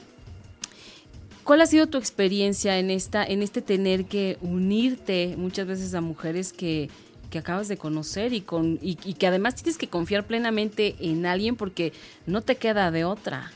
¿cuál 1.43 1.61
ha 1.61 1.65
sido 1.65 1.87
tu 1.87 1.97
experiencia 1.97 2.79
en 2.79 2.89
esta, 2.89 3.23
en 3.23 3.41
este 3.41 3.61
tener 3.61 4.05
que 4.05 4.37
unirte 4.41 5.35
muchas 5.37 5.67
veces 5.67 5.93
a 5.93 6.01
mujeres 6.01 6.53
que 6.53 6.89
que 7.31 7.39
acabas 7.39 7.67
de 7.67 7.77
conocer 7.77 8.33
y, 8.33 8.41
con, 8.41 8.77
y, 8.81 8.99
y, 9.03 9.15
que 9.15 9.25
además 9.25 9.55
tienes 9.55 9.77
que 9.77 9.87
confiar 9.87 10.27
plenamente 10.27 10.95
en 10.99 11.25
alguien 11.25 11.55
porque 11.55 11.93
no 12.27 12.41
te 12.41 12.57
queda 12.57 12.91
de 12.91 13.05
otra. 13.05 13.51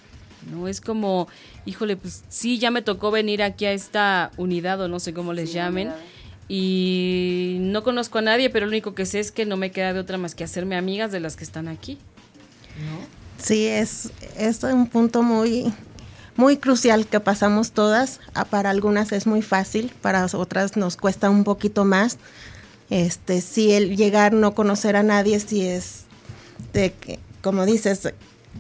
No 0.50 0.68
es 0.68 0.80
como, 0.82 1.28
híjole, 1.66 1.98
pues 1.98 2.24
sí, 2.30 2.58
ya 2.58 2.72
me 2.72 2.82
tocó 2.82 3.12
venir 3.12 3.44
aquí 3.44 3.66
a 3.66 3.74
esta 3.74 4.32
unidad 4.38 4.82
o 4.82 4.88
no 4.88 5.00
sé 5.00 5.14
cómo 5.14 5.34
les 5.34 5.50
sí, 5.50 5.56
llamen. 5.56 5.92
Y 6.48 7.58
no 7.60 7.84
conozco 7.84 8.20
a 8.20 8.22
nadie, 8.22 8.50
pero 8.50 8.66
lo 8.66 8.72
único 8.72 8.96
que 8.96 9.06
sé 9.06 9.20
es 9.20 9.32
que 9.32 9.46
no 9.46 9.58
me 9.58 9.72
queda 9.72 9.94
de 9.94 10.00
otra 10.00 10.18
más 10.18 10.36
que 10.36 10.44
hacerme 10.44 10.78
amigas 10.78 11.12
de 11.12 11.20
las 11.20 11.36
que 11.36 11.44
están 11.44 11.68
aquí. 11.68 11.98
¿no? 12.78 13.44
Sí, 13.44 13.68
es, 13.68 14.12
es 14.38 14.64
un 14.64 14.88
punto 14.88 15.22
muy, 15.22 15.74
muy 16.38 16.58
crucial 16.58 17.08
que 17.08 17.20
pasamos 17.20 17.72
todas. 17.72 18.22
Ah, 18.34 18.46
Para 18.46 18.70
algunas 18.70 19.12
es 19.12 19.28
muy 19.28 19.42
fácil, 19.42 19.92
para 20.02 20.26
otras 20.26 20.78
nos 20.78 20.96
cuesta 20.96 21.30
un 21.30 21.44
poquito 21.44 21.84
más 21.84 22.20
este 22.90 23.42
si 23.42 23.74
el 23.74 23.96
llegar 23.96 24.34
no 24.34 24.54
conocer 24.54 24.96
a 24.96 25.04
nadie 25.04 25.40
si 25.40 25.66
es 25.66 26.04
de 26.74 26.94
que 26.94 27.20
como 27.42 27.66
dices 27.66 28.14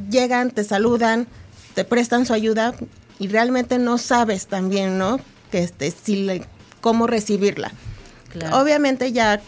llegan 0.09 0.51
te 0.51 0.63
saludan 0.63 1.27
te 1.73 1.83
prestan 1.83 2.25
su 2.25 2.33
ayuda 2.33 2.73
y 3.19 3.27
realmente 3.27 3.77
no 3.77 3.97
sabes 3.97 4.47
también 4.47 4.97
no 4.97 5.19
que 5.51 5.63
este 5.63 5.91
si 5.91 6.23
le, 6.23 6.45
cómo 6.81 7.07
recibirla. 7.07 7.71
Claro. 8.31 8.59
obviamente 8.61 9.13
ya 9.13 9.41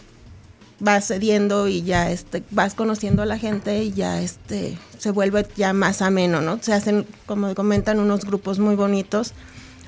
vas 0.80 1.08
cediendo 1.08 1.68
y 1.68 1.82
ya 1.82 2.10
este 2.10 2.42
vas 2.50 2.74
conociendo 2.74 3.22
a 3.22 3.26
la 3.26 3.38
gente 3.38 3.82
y 3.82 3.92
ya 3.92 4.22
este 4.22 4.78
se 4.96 5.10
vuelve 5.10 5.46
ya 5.56 5.74
más 5.74 6.00
ameno 6.00 6.40
no 6.40 6.62
se 6.62 6.72
hacen 6.72 7.04
como 7.26 7.54
comentan 7.54 7.98
unos 7.98 8.24
grupos 8.24 8.58
muy 8.58 8.76
bonitos. 8.76 9.34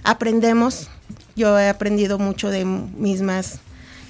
Aprendemos. 0.03 0.89
Yo 1.37 1.59
he 1.59 1.69
aprendido 1.69 2.19
mucho 2.19 2.51
de 2.51 2.65
mismas 2.65 3.61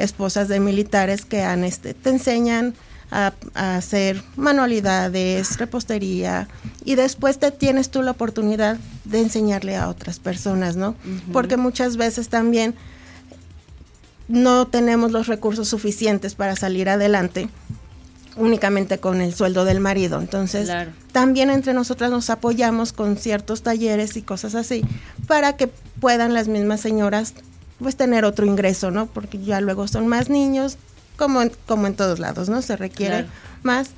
esposas 0.02 0.48
de 0.48 0.60
militares 0.60 1.24
que 1.24 1.42
han, 1.42 1.64
este, 1.64 1.94
te 1.94 2.10
enseñan 2.10 2.74
a, 3.10 3.32
a, 3.54 3.76
hacer 3.76 4.22
manualidades, 4.36 5.58
repostería 5.58 6.48
y 6.84 6.94
después 6.94 7.38
te 7.38 7.50
tienes 7.50 7.90
tú 7.90 8.02
la 8.02 8.12
oportunidad 8.12 8.78
de 9.04 9.20
enseñarle 9.20 9.76
a 9.76 9.88
otras 9.88 10.18
personas, 10.18 10.76
¿no? 10.76 10.90
Uh 10.90 10.92
-huh. 10.92 11.32
Porque 11.32 11.56
muchas 11.56 11.96
veces 11.96 12.28
también 12.28 12.74
no 14.28 14.68
tenemos 14.68 15.10
los 15.10 15.26
recursos 15.26 15.68
suficientes 15.68 16.34
para 16.34 16.54
salir 16.54 16.88
adelante 16.88 17.48
únicamente 18.36 18.98
con 18.98 19.20
el 19.20 19.34
sueldo 19.34 19.64
del 19.64 19.80
marido. 19.80 20.20
Entonces, 20.20 20.66
claro. 20.66 20.92
también 21.12 21.50
entre 21.50 21.74
nosotras 21.74 22.10
nos 22.10 22.30
apoyamos 22.30 22.92
con 22.92 23.16
ciertos 23.16 23.62
talleres 23.62 24.16
y 24.16 24.22
cosas 24.22 24.54
así 24.54 24.82
para 25.26 25.56
que 25.56 25.66
puedan 25.66 26.32
las 26.32 26.48
mismas 26.48 26.80
señoras 26.80 27.34
pues 27.80 27.96
tener 27.96 28.24
otro 28.24 28.46
ingreso, 28.46 28.90
¿no? 28.90 29.06
Porque 29.06 29.38
ya 29.38 29.60
luego 29.60 29.88
son 29.88 30.06
más 30.06 30.28
niños, 30.28 30.76
como 31.16 31.42
en, 31.42 31.52
como 31.66 31.86
en 31.86 31.94
todos 31.94 32.18
lados, 32.18 32.48
¿no? 32.48 32.62
Se 32.62 32.76
requiere 32.76 33.24
claro. 33.24 33.28
más. 33.62 33.90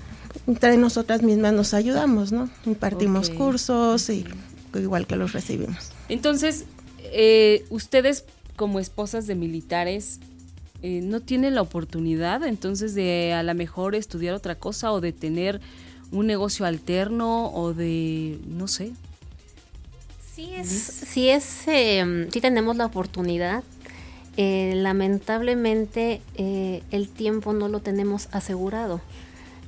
entre 0.47 0.77
nosotras 0.77 1.23
mismas 1.23 1.53
nos 1.53 1.75
ayudamos, 1.75 2.33
¿no? 2.33 2.49
Impartimos 2.65 3.31
cursos 3.31 4.09
y 4.09 4.25
igual 4.75 5.07
que 5.07 5.17
los 5.17 5.33
recibimos. 5.33 5.91
Entonces, 6.09 6.65
eh, 7.03 7.65
ustedes 7.71 8.25
como 8.57 8.81
esposas 8.81 9.27
de 9.27 9.35
militares, 9.35 10.21
eh, 10.83 11.01
¿no 11.03 11.21
tienen 11.21 11.55
la 11.55 11.63
oportunidad 11.63 12.45
entonces 12.45 12.95
de 12.95 13.33
a 13.33 13.43
lo 13.43 13.55
mejor 13.55 13.95
estudiar 13.95 14.35
otra 14.35 14.55
cosa 14.55 14.93
o 14.93 15.01
de 15.01 15.13
tener 15.13 15.61
un 16.11 16.27
negocio 16.27 16.67
alterno 16.67 17.53
o 17.53 17.73
de, 17.73 18.39
no 18.47 18.69
sé? 18.69 18.93
Sí 20.35 20.55
es, 20.55 20.69
sí 20.69 21.29
es, 21.29 21.69
eh, 21.69 22.29
sí 22.33 22.41
tenemos 22.41 22.77
la 22.77 22.87
oportunidad. 22.87 23.63
Eh, 24.39 24.73
lamentablemente 24.77 26.23
eh, 26.37 26.83
el 26.91 27.11
tiempo 27.11 27.53
no 27.53 27.69
lo 27.69 27.81
tenemos 27.81 28.29
asegurado, 28.33 29.03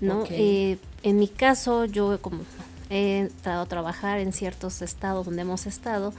¿no? 0.01 0.23
Ok. 0.23 0.29
Eh, 0.31 0.79
en 1.03 1.19
mi 1.19 1.29
caso, 1.29 1.85
yo 1.85 2.19
como 2.23 2.41
he 2.89 3.19
entrado 3.19 3.63
a 3.63 3.67
trabajar 3.67 4.21
en 4.21 4.33
ciertos 4.33 4.81
estados 4.81 5.27
donde 5.27 5.43
hemos 5.43 5.67
estado, 5.67 6.15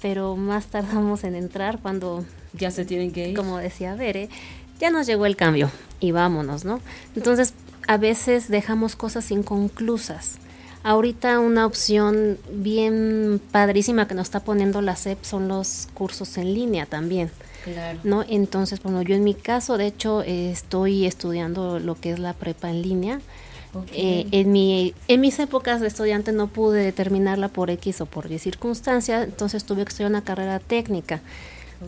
pero 0.00 0.36
más 0.36 0.66
tardamos 0.66 1.24
en 1.24 1.34
entrar 1.34 1.80
cuando 1.80 2.24
Ya 2.52 2.70
se 2.70 2.84
tienen 2.84 3.10
que 3.10 3.30
ir. 3.30 3.36
como 3.36 3.58
decía 3.58 3.96
Bere, 3.96 4.28
ya 4.78 4.90
nos 4.90 5.06
llegó 5.08 5.26
el 5.26 5.34
cambio 5.34 5.68
y 5.98 6.12
vámonos, 6.12 6.64
¿no? 6.64 6.80
Entonces, 7.16 7.54
a 7.88 7.96
veces 7.96 8.48
dejamos 8.48 8.94
cosas 8.94 9.32
inconclusas. 9.32 10.38
Ahorita 10.82 11.38
una 11.40 11.66
opción 11.66 12.38
bien 12.50 13.40
padrísima 13.52 14.08
que 14.08 14.14
nos 14.14 14.24
está 14.28 14.40
poniendo 14.40 14.80
la 14.80 14.96
SEP 14.96 15.22
son 15.24 15.46
los 15.48 15.88
cursos 15.94 16.38
en 16.38 16.54
línea 16.54 16.86
también, 16.86 17.30
Claro. 17.64 17.98
¿no? 18.04 18.24
Entonces, 18.26 18.82
bueno, 18.82 19.02
yo 19.02 19.14
en 19.14 19.22
mi 19.22 19.34
caso, 19.34 19.76
de 19.76 19.86
hecho, 19.86 20.22
eh, 20.22 20.50
estoy 20.50 21.04
estudiando 21.04 21.78
lo 21.78 21.94
que 21.94 22.12
es 22.12 22.18
la 22.18 22.32
prepa 22.32 22.70
en 22.70 22.80
línea. 22.80 23.20
Eh, 23.92 24.26
en, 24.32 24.50
mi, 24.50 24.94
en 25.06 25.20
mis 25.20 25.38
épocas 25.38 25.80
de 25.80 25.86
estudiante 25.86 26.32
no 26.32 26.48
pude 26.48 26.90
terminarla 26.92 27.48
por 27.48 27.70
X 27.70 28.00
o 28.00 28.06
por 28.06 28.30
Y 28.32 28.38
circunstancias, 28.38 29.24
entonces 29.24 29.64
tuve 29.64 29.84
que 29.84 29.90
estudiar 29.90 30.10
una 30.10 30.24
carrera 30.24 30.58
técnica. 30.58 31.20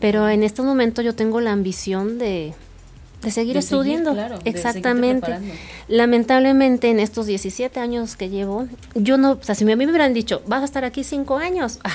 Pero 0.01 0.29
en 0.29 0.43
este 0.43 0.63
momento 0.63 1.03
yo 1.03 1.15
tengo 1.15 1.41
la 1.41 1.53
ambición 1.53 2.19
de, 2.19 2.55
de 3.23 3.31
seguir 3.31 3.55
De 3.55 3.63
seguir, 3.63 3.79
estudiando. 4.03 4.13
claro, 4.13 4.39
Exactamente. 4.45 5.33
Lamentablemente 5.89 6.91
en 6.91 7.01
estos 7.01 7.27
17 7.27 7.79
años 7.81 8.17
que 8.17 8.29
llevo, 8.29 8.67
yo 8.95 9.17
no, 9.19 9.33
o 9.33 9.43
sea, 9.43 9.55
si 9.55 9.65
a 9.65 9.67
mí 9.67 9.77
me 9.77 9.87
hubieran 9.87 10.15
dicho, 10.15 10.43
vas 10.47 10.63
a 10.63 10.65
estar 10.65 10.85
aquí 10.85 11.05
5 11.05 11.37
años, 11.39 11.79
ah, 11.85 11.91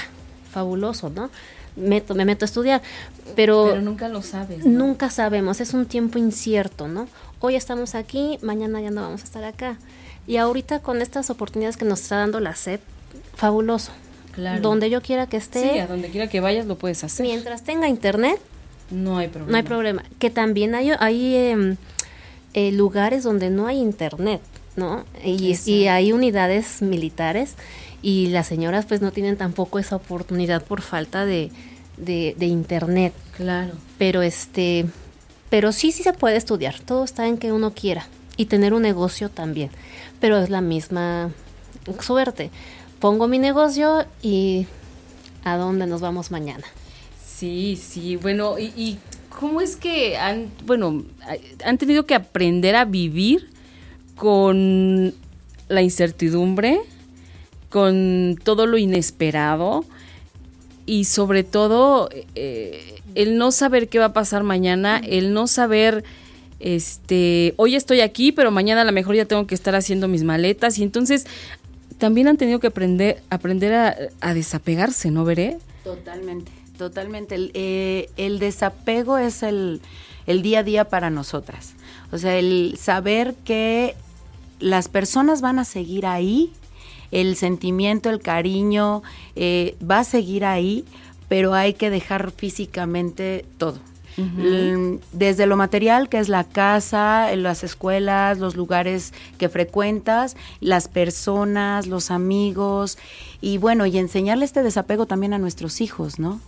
fabuloso, 0.51 1.09
¿no? 1.09 1.29
Meto, 1.75 2.15
me 2.15 2.25
meto 2.25 2.43
a 2.45 2.47
estudiar, 2.47 2.81
pero, 3.35 3.67
Pero 3.69 3.81
nunca 3.81 4.07
lo 4.09 4.21
sabes. 4.23 4.65
¿no? 4.65 4.85
nunca 4.85 5.09
sabemos, 5.11 5.61
es 5.61 5.73
un 5.73 5.85
tiempo 5.85 6.17
incierto, 6.17 6.87
¿no? 6.87 7.07
Hoy 7.39 7.55
estamos 7.55 7.93
aquí, 7.93 8.39
mañana 8.41 8.81
ya 8.81 8.89
no 8.89 9.01
vamos 9.01 9.21
a 9.21 9.23
estar 9.25 9.43
acá. 9.43 9.77
Y 10.25 10.37
ahorita 10.37 10.79
con 10.79 11.01
estas 11.01 11.29
oportunidades 11.29 11.77
que 11.77 11.85
nos 11.85 12.01
está 12.01 12.17
dando 12.17 12.39
la 12.39 12.55
SEP, 12.55 12.81
fabuloso. 13.35 13.91
Claro. 14.33 14.61
Donde 14.61 14.89
yo 14.89 15.01
quiera 15.01 15.27
que 15.27 15.37
esté, 15.37 15.71
Sí, 15.73 15.79
a 15.79 15.87
donde 15.87 16.09
quiera 16.09 16.27
que 16.27 16.39
vayas 16.39 16.65
lo 16.67 16.77
puedes 16.77 17.03
hacer. 17.03 17.25
mientras 17.25 17.63
tenga 17.63 17.87
internet, 17.87 18.39
No 18.91 19.17
hay 19.17 19.27
problema. 19.27 19.51
no 19.51 19.57
hay 19.57 19.63
problema. 19.63 20.03
Que 20.19 20.29
también 20.29 20.75
hay, 20.75 20.91
hay 20.99 21.35
em, 21.35 21.77
eh, 22.53 22.71
lugares 22.71 23.23
donde 23.23 23.49
no 23.49 23.67
hay 23.67 23.79
internet, 23.79 24.41
¿no? 24.75 25.05
Y, 25.23 25.87
hay 25.87 26.11
unidades 26.13 26.81
militares 26.81 27.55
y 28.01 28.27
las 28.27 28.47
señoras 28.47 28.85
pues 28.85 29.01
no 29.01 29.11
tienen 29.11 29.37
tampoco 29.37 29.79
esa 29.79 29.95
oportunidad 29.95 30.63
por 30.63 30.81
falta 30.81 31.25
de, 31.25 31.51
de, 31.97 32.35
de 32.37 32.45
internet. 32.45 33.13
Claro. 33.35 33.73
Pero 33.97 34.21
este, 34.21 34.85
pero 35.49 35.71
sí, 35.71 35.91
sí 35.91 36.03
se 36.03 36.13
puede 36.13 36.37
estudiar. 36.37 36.79
Todo 36.79 37.03
está 37.03 37.27
en 37.27 37.37
que 37.37 37.51
uno 37.51 37.73
quiera 37.73 38.07
y 38.37 38.45
tener 38.45 38.73
un 38.73 38.83
negocio 38.83 39.29
también. 39.29 39.71
Pero 40.19 40.37
es 40.37 40.49
la 40.49 40.61
misma 40.61 41.31
suerte. 41.99 42.51
Pongo 42.99 43.27
mi 43.27 43.39
negocio 43.39 44.05
y 44.21 44.67
a 45.43 45.57
dónde 45.57 45.87
nos 45.87 46.01
vamos 46.01 46.31
mañana. 46.31 46.65
Sí, 47.37 47.79
sí, 47.79 48.15
bueno, 48.15 48.57
y, 48.57 48.73
y 48.75 48.97
cómo 49.29 49.61
es 49.61 49.75
que 49.75 50.17
han, 50.17 50.49
bueno, 50.65 51.03
han 51.63 51.77
tenido 51.77 52.07
que 52.07 52.15
aprender 52.15 52.75
a 52.75 52.83
vivir 52.83 53.49
con 54.15 55.13
la 55.67 55.81
incertidumbre, 55.83 56.79
con 57.69 58.39
todo 58.43 58.65
lo 58.65 58.79
inesperado 58.79 59.85
y 60.87 61.03
sobre 61.03 61.43
todo 61.43 62.09
eh, 62.33 63.01
el 63.13 63.37
no 63.37 63.51
saber 63.51 63.87
qué 63.87 63.99
va 63.99 64.05
a 64.05 64.13
pasar 64.13 64.41
mañana, 64.41 64.99
el 65.05 65.31
no 65.31 65.45
saber, 65.45 66.03
este, 66.59 67.53
hoy 67.57 67.75
estoy 67.75 68.01
aquí, 68.01 68.31
pero 68.31 68.49
mañana 68.49 68.81
a 68.81 68.85
lo 68.85 68.91
mejor 68.93 69.15
ya 69.15 69.25
tengo 69.25 69.45
que 69.45 69.53
estar 69.53 69.75
haciendo 69.75 70.07
mis 70.07 70.23
maletas 70.23 70.79
y 70.79 70.83
entonces 70.83 71.27
también 71.99 72.27
han 72.27 72.37
tenido 72.37 72.59
que 72.59 72.67
aprender, 72.67 73.21
aprender 73.29 73.73
a, 73.75 73.95
a 74.21 74.33
desapegarse, 74.33 75.11
¿no 75.11 75.23
veré? 75.23 75.59
Totalmente, 75.83 76.51
totalmente. 76.77 77.35
El, 77.35 77.51
eh, 77.53 78.09
el 78.17 78.39
desapego 78.39 79.17
es 79.17 79.43
el, 79.43 79.81
el 80.25 80.41
día 80.41 80.59
a 80.59 80.63
día 80.63 80.85
para 80.85 81.09
nosotras. 81.09 81.73
O 82.11 82.17
sea, 82.17 82.37
el 82.37 82.77
saber 82.79 83.35
que 83.43 83.95
las 84.59 84.87
personas 84.87 85.41
van 85.41 85.59
a 85.59 85.65
seguir 85.65 86.05
ahí, 86.05 86.51
el 87.11 87.35
sentimiento, 87.35 88.09
el 88.09 88.19
cariño 88.19 89.03
eh, 89.35 89.75
va 89.79 89.99
a 89.99 90.03
seguir 90.03 90.45
ahí, 90.45 90.85
pero 91.27 91.53
hay 91.53 91.73
que 91.73 91.89
dejar 91.89 92.31
físicamente 92.31 93.45
todo. 93.57 93.79
L- 94.17 94.99
Desde 95.11 95.45
lo 95.45 95.57
material, 95.57 96.09
que 96.09 96.17
es 96.19 96.27
la 96.29 96.43
casa, 96.43 97.35
las 97.35 97.63
escuelas, 97.63 98.39
los 98.39 98.55
lugares 98.55 99.13
que 99.37 99.47
frecuentas, 99.49 100.35
las 100.59 100.87
personas, 100.87 101.87
los 101.87 102.09
amigos, 102.09 102.97
y 103.41 103.57
bueno, 103.59 103.85
y 103.85 103.97
enseñarle 103.97 104.45
este 104.45 104.63
desapego 104.63 105.05
también 105.05 105.33
a 105.33 105.37
nuestros 105.37 105.81
hijos, 105.81 106.17
¿no? 106.19 106.39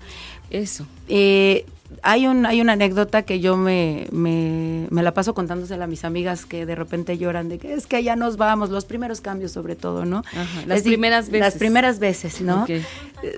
Eso. 0.50 0.88
Eh, 1.08 1.66
hay, 2.04 2.28
un, 2.28 2.46
hay 2.46 2.62
una 2.62 2.74
anécdota 2.74 3.24
que 3.24 3.40
yo 3.40 3.58
me, 3.58 4.08
me, 4.12 4.88
me 4.90 5.04
la 5.04 5.14
paso 5.14 5.34
contándosela 5.34 5.86
a 5.86 5.88
mis 5.88 6.06
amigas 6.06 6.46
que 6.46 6.66
de 6.66 6.76
repente 6.76 7.18
lloran 7.18 7.50
de 7.50 7.58
que 7.60 7.74
es 7.74 7.88
que 7.88 8.04
ya 8.04 8.16
nos 8.16 8.38
vamos, 8.38 8.70
los 8.70 8.86
primeros 8.86 9.22
cambios 9.22 9.52
sobre 9.52 9.76
todo, 9.76 10.06
¿no? 10.06 10.20
Ajá, 10.34 10.64
las 10.68 10.78
Es 10.80 10.84
di- 10.84 10.92
primeras 10.92 11.26
Las 11.26 11.32
veces. 11.32 11.60
primeras 11.60 12.00
veces, 12.00 12.42
¿no? 12.42 12.66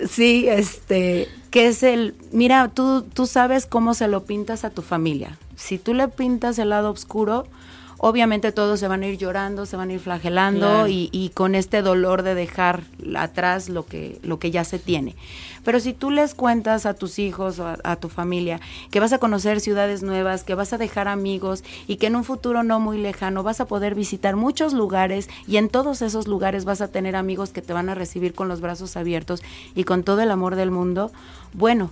Sí, 0.10 0.46
este, 0.48 1.28
que 1.50 1.68
es 1.68 1.82
el, 1.84 2.14
mira, 2.32 2.68
tú, 2.70 3.04
tú 3.14 3.26
sabes 3.26 3.66
cómo 3.66 3.94
se 3.94 4.08
lo 4.08 4.24
pintas 4.26 4.64
a 4.64 4.70
tu 4.70 4.82
familia. 4.82 5.38
Si 5.56 5.78
tú 5.78 5.94
le 5.94 6.08
pintas 6.08 6.60
el 6.60 6.70
lado 6.70 6.92
oscuro, 6.92 7.48
obviamente 8.04 8.52
todos 8.52 8.80
se 8.80 8.88
van 8.88 9.04
a 9.04 9.08
ir 9.08 9.18
llorando, 9.20 9.68
se 9.68 9.78
van 9.78 9.90
a 9.90 9.94
ir 9.94 10.00
flagelando 10.00 10.68
Claro. 10.68 10.88
y, 10.88 11.10
y 11.12 11.30
con 11.30 11.54
este 11.54 11.84
dolor 11.84 12.24
de 12.24 12.34
dejar 12.34 12.82
atrás 13.16 13.70
lo 13.70 13.86
que, 13.86 14.20
lo 14.24 14.40
que 14.40 14.50
ya 14.50 14.64
se 14.64 14.80
tiene. 14.80 15.16
Pero 15.64 15.80
si 15.80 15.94
tú 15.94 16.10
les 16.10 16.34
cuentas 16.34 16.88
a 16.88 16.96
tus 16.96 17.20
hijos 17.20 17.60
o 17.60 17.68
a, 17.68 17.78
a 17.84 17.96
tu 17.98 18.10
familia 18.10 18.60
que 18.90 19.00
vas 19.00 19.14
a 19.14 19.20
conocer 19.20 19.60
ciudades 19.60 20.02
nuevas, 20.02 20.44
que 20.44 20.56
vas 20.56 20.74
a 20.74 20.80
dejar 20.80 21.08
amigos 21.08 21.64
y 21.88 21.98
que 21.98 22.08
en 22.08 22.16
un 22.16 22.24
futuro 22.24 22.64
no 22.64 22.80
muy 22.80 22.98
lejano 22.98 23.44
vas 23.44 23.62
a 23.62 23.68
poder 23.68 23.94
visitar 23.94 24.36
muchos 24.36 24.74
lugares 24.74 25.30
y 25.48 25.58
en 25.58 25.70
todos 25.70 26.02
esos 26.02 26.28
lugares 26.28 26.66
vas 26.66 26.82
a 26.82 26.88
tener 26.88 27.16
amigos 27.16 27.52
que 27.52 27.62
te 27.62 27.74
van 27.74 27.90
a 27.90 27.94
recibir 27.96 28.34
con 28.34 28.48
los 28.48 28.62
brazos 28.62 28.98
abiertos 28.98 29.44
y 29.76 29.84
con 29.84 30.02
todo 30.02 30.22
el 30.22 30.32
amor 30.32 30.56
del 30.56 30.72
mundo, 30.72 31.12
bueno, 31.54 31.92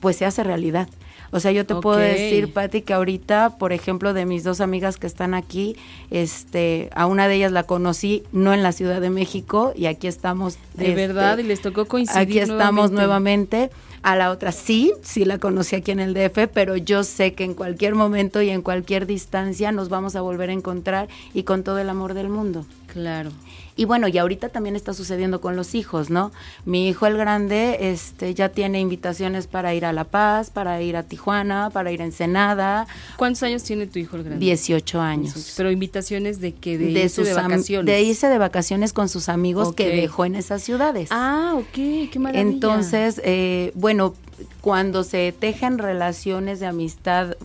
pues 0.00 0.16
se 0.16 0.26
hace 0.26 0.44
realidad. 0.44 0.86
O 1.30 1.40
sea, 1.40 1.52
yo 1.52 1.66
te 1.66 1.74
puedo 1.74 1.98
decir, 1.98 2.52
Patti, 2.52 2.82
que 2.82 2.94
ahorita, 2.94 3.56
por 3.58 3.72
ejemplo, 3.72 4.14
de 4.14 4.26
mis 4.26 4.44
dos 4.44 4.60
amigas 4.60 4.96
que 4.96 5.06
están 5.06 5.34
aquí, 5.34 5.76
este, 6.10 6.90
a 6.94 7.06
una 7.06 7.28
de 7.28 7.36
ellas 7.36 7.52
la 7.52 7.64
conocí 7.64 8.22
no 8.32 8.54
en 8.54 8.62
la 8.62 8.72
Ciudad 8.72 9.00
de 9.00 9.10
México 9.10 9.72
y 9.74 9.86
aquí 9.86 10.06
estamos. 10.06 10.58
De 10.74 10.88
este, 10.88 10.94
verdad, 10.94 11.38
y 11.38 11.42
les 11.42 11.60
tocó 11.60 11.86
coincidir 11.86 12.20
Aquí 12.20 12.38
estamos 12.38 12.90
nuevamente. 12.90 13.70
A 14.02 14.14
la 14.14 14.30
otra 14.30 14.52
sí, 14.52 14.92
sí 15.02 15.24
la 15.24 15.38
conocí 15.38 15.74
aquí 15.74 15.90
en 15.90 15.98
el 15.98 16.14
DF, 16.14 16.46
pero 16.54 16.76
yo 16.76 17.02
sé 17.02 17.34
que 17.34 17.42
en 17.42 17.54
cualquier 17.54 17.96
momento 17.96 18.40
y 18.40 18.50
en 18.50 18.62
cualquier 18.62 19.04
distancia 19.04 19.72
nos 19.72 19.88
vamos 19.88 20.14
a 20.14 20.20
volver 20.20 20.50
a 20.50 20.52
encontrar 20.52 21.08
y 21.34 21.42
con 21.42 21.64
todo 21.64 21.80
el 21.80 21.88
amor 21.88 22.14
del 22.14 22.28
mundo. 22.28 22.64
Claro. 22.86 23.30
Y 23.76 23.84
bueno, 23.84 24.08
y 24.08 24.16
ahorita 24.16 24.48
también 24.48 24.74
está 24.74 24.94
sucediendo 24.94 25.40
con 25.40 25.54
los 25.54 25.74
hijos, 25.74 26.08
¿no? 26.08 26.32
Mi 26.64 26.88
hijo 26.88 27.06
el 27.06 27.16
grande 27.16 27.90
este, 27.92 28.32
ya 28.34 28.48
tiene 28.48 28.80
invitaciones 28.80 29.46
para 29.46 29.74
ir 29.74 29.84
a 29.84 29.92
La 29.92 30.04
Paz, 30.04 30.50
para 30.50 30.80
ir 30.80 30.96
a 30.96 31.02
Tijuana, 31.02 31.70
para 31.70 31.92
ir 31.92 32.00
a 32.00 32.06
Ensenada, 32.06 32.86
¿Cuántos 33.16 33.42
años 33.42 33.62
tiene 33.62 33.86
tu 33.86 33.98
hijo 33.98 34.16
el 34.16 34.24
grande? 34.24 34.44
18 34.44 35.00
años. 35.00 35.54
Pero 35.56 35.70
invitaciones 35.70 36.40
de 36.40 36.52
que 36.52 36.78
de, 36.78 36.86
de, 36.86 37.02
irse 37.02 37.08
sus 37.16 37.26
de 37.26 37.34
vacaciones. 37.34 37.86
de 37.86 38.02
irse 38.02 38.28
de 38.28 38.38
vacaciones 38.38 38.92
con 38.92 39.08
sus 39.08 39.28
amigos 39.28 39.74
que 39.74 39.88
dejó 39.88 40.24
en 40.24 40.34
esas 40.34 40.62
ciudades. 40.62 41.08
Ah, 41.12 41.54
ok, 41.56 42.10
qué 42.10 42.18
maravilla. 42.18 42.40
Entonces, 42.50 43.20
eh, 43.24 43.72
bueno, 43.74 44.14
cuando 44.60 45.04
se 45.04 45.32
tejen 45.38 45.78
relaciones 45.78 46.60
de 46.60 46.66
amistad 46.66 47.36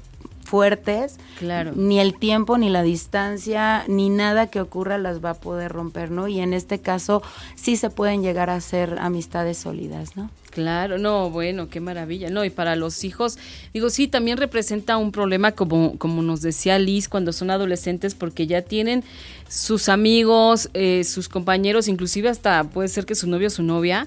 fuertes, 0.52 1.16
Claro. 1.40 1.72
ni 1.76 2.02
el 2.02 2.14
tiempo, 2.20 2.58
ni 2.58 2.70
la 2.70 2.84
distancia, 2.84 3.86
ni 3.88 4.10
nada 4.10 4.48
que 4.48 4.60
ocurra 4.60 4.98
las 4.98 5.24
va 5.24 5.30
a 5.30 5.34
poder 5.36 5.72
romper, 5.72 6.12
¿no? 6.12 6.28
Y 6.28 6.42
en 6.42 6.52
este 6.54 6.80
caso 6.80 7.24
sí 7.56 7.78
se 7.78 7.90
pueden 7.90 8.22
llegar 8.22 8.50
a 8.50 8.60
ser 8.60 8.98
amistades 9.00 9.58
sólidas, 9.58 10.18
¿no? 10.18 10.30
Claro, 10.50 10.98
no, 10.98 11.30
bueno, 11.30 11.70
qué 11.70 11.80
maravilla. 11.80 12.30
No, 12.30 12.44
y 12.44 12.50
para 12.50 12.76
los 12.76 13.06
hijos, 13.06 13.38
digo, 13.74 13.90
sí, 13.90 14.10
también 14.10 14.38
representa 14.38 14.98
un 14.98 15.14
problema 15.14 15.54
como, 15.54 15.98
como 15.98 16.22
nos 16.22 16.42
decía 16.42 16.78
Liz 16.80 17.08
cuando 17.08 17.32
son 17.32 17.50
adolescentes, 17.50 18.14
porque 18.14 18.46
ya 18.46 18.62
tienen 18.62 19.06
sus 19.48 19.88
amigos, 19.88 20.70
eh, 20.74 21.06
sus 21.06 21.30
compañeros, 21.30 21.88
inclusive 21.88 22.28
hasta 22.28 22.66
puede 22.66 22.90
ser 22.90 23.06
que 23.06 23.16
su 23.16 23.28
novio 23.30 23.48
o 23.48 23.52
su 23.52 23.64
novia, 23.64 24.06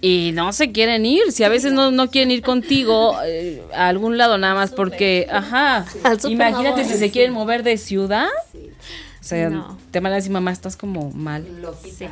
y 0.00 0.32
no 0.34 0.52
se 0.52 0.72
quieren 0.72 1.06
ir. 1.06 1.32
Si 1.32 1.44
a 1.44 1.48
veces 1.48 1.72
no, 1.72 1.90
no 1.90 2.10
quieren 2.10 2.30
ir 2.30 2.42
contigo 2.42 3.16
eh, 3.24 3.62
a 3.74 3.88
algún 3.88 4.18
lado 4.18 4.38
nada 4.38 4.54
más 4.54 4.72
porque, 4.72 5.26
ajá, 5.30 5.86
imagínate 6.28 6.84
si 6.84 6.94
se 6.94 7.10
quieren 7.10 7.32
mover 7.32 7.62
de 7.62 7.76
ciudad. 7.76 8.28
O 8.54 9.28
sea, 9.28 9.50
te 9.90 9.98
van 9.98 10.12
a 10.12 10.16
decir, 10.16 10.30
mamá, 10.30 10.52
estás 10.52 10.76
como 10.76 11.10
mal. 11.10 11.44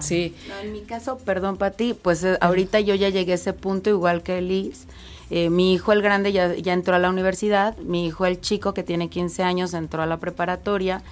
Sí. 0.01 0.35
en 0.62 0.73
mi 0.73 0.81
caso, 0.81 1.18
perdón, 1.18 1.57
Pati, 1.57 1.94
pues 1.94 2.25
eh, 2.25 2.37
ahorita 2.40 2.81
yo 2.81 2.97
ya 2.97 3.09
llegué 3.09 3.33
a 3.33 3.35
ese 3.37 3.53
punto, 3.53 3.88
igual 3.90 4.23
que 4.23 4.40
Liz. 4.40 4.87
Eh, 5.31 5.49
mi 5.49 5.73
hijo 5.73 5.92
el 5.92 6.03
grande 6.03 6.33
ya, 6.33 6.55
ya, 6.55 6.73
entró 6.73 6.97
a 6.97 6.99
la 6.99 7.09
universidad, 7.09 7.77
mi 7.79 8.07
hijo 8.07 8.27
el 8.27 8.40
chico 8.40 8.75
que 8.75 8.83
tiene 8.83 9.09
15 9.09 9.42
años 9.42 9.73
entró 9.73 10.03
a 10.03 10.07
la 10.07 10.18
preparatoria 10.18 11.03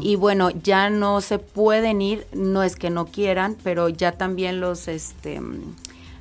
y 0.00 0.16
bueno, 0.16 0.50
ya 0.50 0.90
no 0.90 1.20
se 1.20 1.38
pueden 1.38 2.02
ir, 2.02 2.26
no 2.32 2.64
es 2.64 2.74
que 2.74 2.90
no 2.90 3.06
quieran, 3.06 3.56
pero 3.62 3.88
ya 3.88 4.12
también 4.12 4.60
los 4.60 4.88
este 4.88 5.40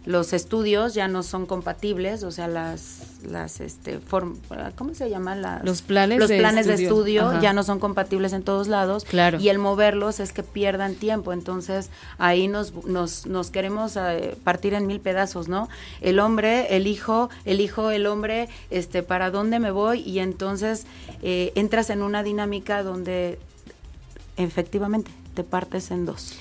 los 0.10 0.34
estudios 0.34 0.96
ya 0.96 1.08
no 1.08 1.22
son 1.22 1.46
compatibles, 1.46 2.24
o 2.24 2.32
sea, 2.32 2.48
las 2.48 3.04
las 3.30 3.62
este 3.62 4.00
¿cómo 4.76 4.96
se 4.96 5.08
llaman 5.08 5.44
las 5.44 5.64
los 5.64 5.84
planes 5.84 6.18
los 6.18 6.30
de 6.30 6.40
planes 6.40 6.66
estudio. 6.66 6.78
de 6.78 7.28
estudio 7.28 7.42
ya 7.44 7.54
no 7.54 7.62
son 7.62 7.78
compatibles 7.78 8.34
en 8.34 8.42
todos 8.42 8.68
lados 8.68 9.06
claro. 9.06 9.40
y 9.40 9.50
el 9.50 9.60
moverlos 9.60 10.20
es 10.20 10.34
que 10.34 10.42
pierdan 10.42 10.96
tiempo, 10.96 11.32
entonces 11.32 11.92
ahí 12.18 12.48
nos 12.48 12.74
nos, 12.86 13.28
nos 13.28 13.52
queremos 13.52 13.98
eh, 13.98 14.36
partir 14.44 14.74
en 14.74 14.88
mil 14.88 15.00
pedazos, 15.00 15.48
¿no? 15.48 15.70
El 16.02 16.18
hombre, 16.20 16.76
el 16.76 16.88
hijo, 16.88 17.30
el 17.46 17.62
hijo, 17.62 17.92
el 17.92 18.08
hombre, 18.08 18.50
este 18.72 19.04
para 19.04 19.30
dónde 19.30 19.60
me 19.60 19.70
voy 19.70 20.00
y 20.00 20.18
entonces 20.20 20.88
eh, 21.22 21.52
entras 21.54 21.92
en 21.92 22.02
una 22.02 22.24
dinámica 22.24 22.82
donde 22.82 23.38
efectivamente 24.38 25.12
te 25.36 25.44
partes 25.44 25.92
en 25.92 26.08
dos. 26.08 26.34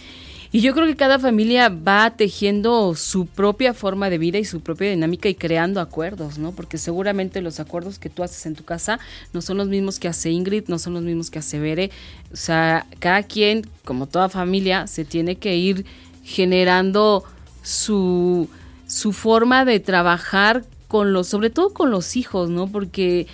Y 0.51 0.61
yo 0.63 0.73
creo 0.73 0.87
que 0.87 0.97
cada 0.97 1.19
familia 1.19 1.69
va 1.69 2.11
tejiendo 2.17 2.95
su 2.95 3.27
propia 3.27 3.75
forma 3.75 4.09
de 4.09 4.17
vida 4.17 4.39
y 4.39 4.47
su 4.47 4.61
propia 4.61 4.91
dinámica 4.91 5.29
y 5.29 5.35
creando 5.35 5.79
acuerdos, 5.79 6.39
¿no? 6.39 6.53
Porque 6.53 6.79
seguramente 6.79 7.43
los 7.43 7.61
acuerdos 7.61 7.99
que 7.99 8.09
tú 8.09 8.23
haces 8.23 8.47
en 8.47 8.55
tu 8.55 8.65
casa 8.65 8.99
no 9.35 9.43
son 9.43 9.59
los 9.59 9.69
mismos 9.69 9.99
que 9.99 10.09
hace 10.09 10.31
Ingrid, 10.31 10.65
no 10.69 10.79
son 10.79 10.95
los 10.95 11.03
mismos 11.03 11.31
que 11.31 11.39
hace 11.39 11.59
Bere. 11.59 11.91
O 12.33 12.37
sea, 12.37 12.87
cada 12.99 13.25
quien, 13.25 13.67
como 13.85 14.07
toda 14.07 14.31
familia, 14.31 14.87
se 14.87 15.05
tiene 15.05 15.37
que 15.37 15.55
ir 15.57 15.85
generando 16.25 17.25
su, 17.63 18.49
su 18.87 19.13
forma 19.13 19.67
de 19.67 19.81
trabajar 19.81 20.65
con 20.89 21.13
los, 21.13 21.29
sobre 21.29 21.51
todo 21.51 21.75
con 21.75 21.91
los 21.91 22.17
hijos, 22.17 22.49
¿no? 22.49 22.69
Porque 22.69 23.27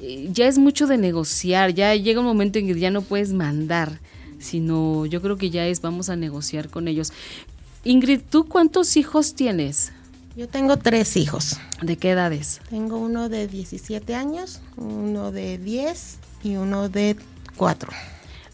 eh, 0.00 0.28
ya 0.32 0.48
es 0.48 0.58
mucho 0.58 0.88
de 0.88 0.98
negociar, 0.98 1.74
ya 1.74 1.94
llega 1.94 2.18
un 2.18 2.26
momento 2.26 2.58
en 2.58 2.66
que 2.66 2.78
ya 2.80 2.90
no 2.90 3.02
puedes 3.02 3.32
mandar 3.32 4.00
sino 4.46 5.06
yo 5.06 5.20
creo 5.20 5.36
que 5.36 5.50
ya 5.50 5.66
es 5.66 5.80
vamos 5.80 6.08
a 6.08 6.16
negociar 6.16 6.70
con 6.70 6.88
ellos. 6.88 7.12
Ingrid, 7.84 8.20
¿tú 8.28 8.46
cuántos 8.46 8.96
hijos 8.96 9.34
tienes? 9.34 9.92
Yo 10.36 10.48
tengo 10.48 10.76
tres 10.76 11.16
hijos. 11.16 11.56
¿De 11.80 11.96
qué 11.96 12.10
edades? 12.10 12.60
Tengo 12.68 12.98
uno 12.98 13.28
de 13.28 13.46
17 13.46 14.14
años, 14.14 14.60
uno 14.76 15.32
de 15.32 15.56
10 15.56 16.18
y 16.44 16.56
uno 16.56 16.88
de 16.88 17.16
4. 17.56 17.90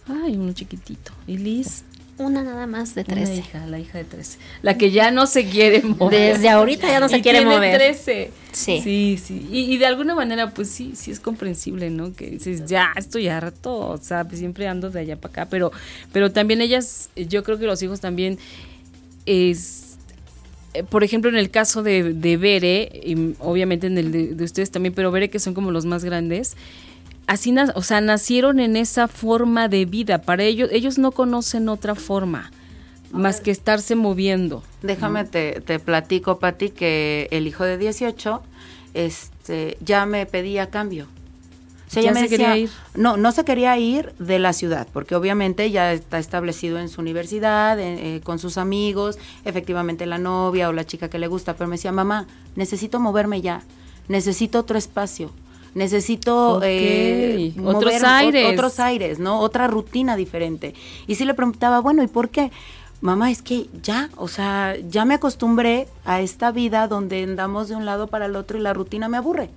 Ay, 0.06 0.36
uno 0.36 0.52
chiquitito. 0.52 1.12
¿Y 1.26 1.38
Liz? 1.38 1.84
Una 2.18 2.42
nada 2.42 2.66
más 2.66 2.94
de 2.94 3.04
13. 3.04 3.32
Una 3.32 3.34
hija, 3.34 3.66
la 3.66 3.78
hija 3.78 3.98
de 3.98 4.04
13. 4.04 4.38
La 4.60 4.76
que 4.76 4.90
ya 4.90 5.10
no 5.10 5.26
se 5.26 5.46
quiere 5.46 5.82
mover. 5.82 6.34
Desde 6.34 6.48
ahorita 6.50 6.86
ya 6.86 7.00
no 7.00 7.08
se 7.08 7.22
quiere 7.22 7.38
tiene 7.38 7.54
mover. 7.54 7.76
13. 7.76 8.30
Sí. 8.52 8.80
Sí, 8.82 9.18
sí. 9.22 9.48
Y, 9.50 9.78
de 9.78 9.86
alguna 9.86 10.14
manera, 10.14 10.50
pues 10.50 10.68
sí, 10.68 10.92
sí 10.94 11.10
es 11.10 11.20
comprensible, 11.20 11.88
¿no? 11.90 12.12
Que 12.12 12.30
dices, 12.30 12.66
ya 12.66 12.92
estoy 12.96 13.28
harto, 13.28 13.74
o 13.74 13.96
sea, 13.96 14.28
siempre 14.30 14.68
ando 14.68 14.90
de 14.90 15.00
allá 15.00 15.16
para 15.16 15.32
acá. 15.32 15.46
Pero, 15.50 15.72
pero 16.12 16.30
también 16.30 16.60
ellas, 16.60 17.08
yo 17.16 17.42
creo 17.42 17.58
que 17.58 17.66
los 17.66 17.82
hijos 17.82 18.00
también 18.00 18.38
es 19.24 19.92
eh, 20.74 20.84
por 20.84 21.04
ejemplo, 21.04 21.30
en 21.30 21.36
el 21.36 21.50
caso 21.50 21.82
de, 21.82 22.14
de 22.14 22.36
Bere, 22.36 22.90
y 23.04 23.34
obviamente 23.40 23.86
en 23.86 23.98
el 23.98 24.10
de, 24.10 24.34
de, 24.34 24.44
ustedes 24.44 24.70
también, 24.70 24.94
pero 24.94 25.10
Bere 25.10 25.28
que 25.28 25.38
son 25.38 25.52
como 25.52 25.70
los 25.70 25.84
más 25.84 26.02
grandes, 26.04 26.56
así, 27.26 27.54
o 27.74 27.82
sea, 27.82 28.00
nacieron 28.00 28.60
en 28.60 28.76
esa 28.76 29.08
forma 29.08 29.68
de 29.68 29.84
vida. 29.84 30.22
Para 30.22 30.44
ellos, 30.44 30.68
ellos 30.72 30.98
no 30.98 31.12
conocen 31.12 31.68
otra 31.68 31.94
forma 31.94 32.50
más 33.12 33.40
que 33.40 33.50
estarse 33.50 33.94
moviendo. 33.94 34.62
Déjame 34.82 35.24
te, 35.24 35.60
te 35.60 35.78
platico, 35.78 36.38
Pati, 36.38 36.70
que 36.70 37.28
el 37.30 37.46
hijo 37.46 37.64
de 37.64 37.76
18 37.78 38.42
este, 38.94 39.76
ya 39.80 40.06
me 40.06 40.26
pedía 40.26 40.70
cambio. 40.70 41.06
O 41.88 41.90
sea, 41.92 42.02
¿Ya 42.02 42.12
me 42.12 42.20
se 42.20 42.30
quería 42.30 42.56
ir? 42.56 42.70
No, 42.94 43.18
no 43.18 43.32
se 43.32 43.44
quería 43.44 43.76
ir 43.76 44.14
de 44.18 44.38
la 44.38 44.54
ciudad, 44.54 44.88
porque 44.94 45.14
obviamente 45.14 45.70
ya 45.70 45.92
está 45.92 46.18
establecido 46.18 46.78
en 46.78 46.88
su 46.88 47.02
universidad, 47.02 47.78
eh, 47.78 48.22
con 48.24 48.38
sus 48.38 48.56
amigos, 48.56 49.18
efectivamente 49.44 50.06
la 50.06 50.16
novia 50.16 50.70
o 50.70 50.72
la 50.72 50.86
chica 50.86 51.10
que 51.10 51.18
le 51.18 51.26
gusta, 51.26 51.54
pero 51.54 51.68
me 51.68 51.76
decía, 51.76 51.92
mamá, 51.92 52.26
necesito 52.56 52.98
moverme 52.98 53.42
ya, 53.42 53.62
necesito 54.08 54.58
otro 54.58 54.78
espacio 54.78 55.32
necesito 55.74 56.60
eh, 56.62 57.52
otros 57.64 58.02
aires. 58.02 58.52
otros 58.52 58.80
aires, 58.80 59.18
¿no? 59.18 59.40
Otra 59.40 59.66
rutina 59.66 60.16
diferente. 60.16 60.74
Y 61.06 61.14
si 61.14 61.24
le 61.24 61.34
preguntaba, 61.34 61.80
bueno, 61.80 62.02
¿y 62.02 62.08
por 62.08 62.28
qué? 62.28 62.50
Mamá, 63.00 63.30
es 63.30 63.42
que 63.42 63.66
ya, 63.82 64.10
o 64.16 64.28
sea, 64.28 64.76
ya 64.88 65.04
me 65.04 65.14
acostumbré 65.14 65.88
a 66.04 66.20
esta 66.20 66.52
vida 66.52 66.86
donde 66.86 67.24
andamos 67.24 67.68
de 67.68 67.74
un 67.74 67.84
lado 67.84 68.06
para 68.06 68.26
el 68.26 68.36
otro 68.36 68.58
y 68.58 68.60
la 68.60 68.72
rutina 68.74 69.08
me 69.08 69.16
aburre. 69.16 69.50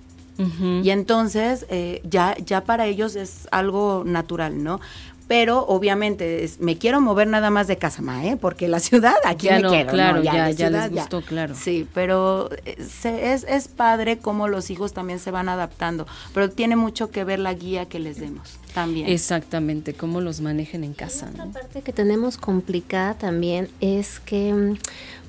Y 0.82 0.90
entonces 0.90 1.64
eh, 1.70 2.02
ya, 2.04 2.36
ya 2.44 2.62
para 2.62 2.84
ellos 2.86 3.16
es 3.16 3.48
algo 3.52 4.02
natural, 4.04 4.62
¿no? 4.62 4.80
Pero 5.28 5.66
obviamente 5.66 6.48
me 6.60 6.78
quiero 6.78 7.00
mover 7.00 7.26
nada 7.26 7.50
más 7.50 7.66
de 7.66 7.76
Casamá, 7.76 8.24
¿eh? 8.26 8.36
Porque 8.36 8.68
la 8.68 8.80
ciudad 8.80 9.16
aquí 9.24 9.46
ya 9.46 9.60
me 9.60 9.68
quiero, 9.68 9.90
claro, 9.90 10.22
ya, 10.22 10.50
ya, 10.50 10.70
les 10.70 10.90
gustó, 10.90 11.22
claro. 11.22 11.54
Sí, 11.54 11.86
pero 11.92 12.50
eh, 12.64 12.76
es, 12.78 13.44
es 13.44 13.68
padre 13.68 14.18
cómo 14.18 14.48
los 14.48 14.70
hijos 14.70 14.92
también 14.92 15.18
se 15.18 15.30
van 15.30 15.48
adaptando, 15.48 16.06
pero 16.32 16.50
tiene 16.50 16.76
mucho 16.76 17.10
que 17.10 17.24
ver 17.24 17.38
la 17.38 17.54
guía 17.54 17.86
que 17.86 17.98
les 17.98 18.18
demos 18.20 18.58
también. 18.74 19.08
Exactamente, 19.08 19.94
cómo 19.94 20.20
los 20.20 20.40
manejen 20.40 20.84
en 20.84 20.92
casa. 20.92 21.28
Otra 21.32 21.46
parte 21.46 21.82
que 21.82 21.92
tenemos 21.92 22.36
complicada 22.36 23.14
también 23.14 23.68
es 23.80 24.20
que 24.20 24.52
mm, 24.52 24.78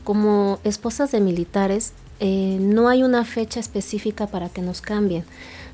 como 0.03 0.59
esposas 0.63 1.11
de 1.11 1.21
militares 1.21 1.93
eh, 2.19 2.57
no 2.59 2.89
hay 2.89 3.03
una 3.03 3.25
fecha 3.25 3.59
específica 3.59 4.27
para 4.27 4.49
que 4.49 4.61
nos 4.61 4.81
cambien. 4.81 5.23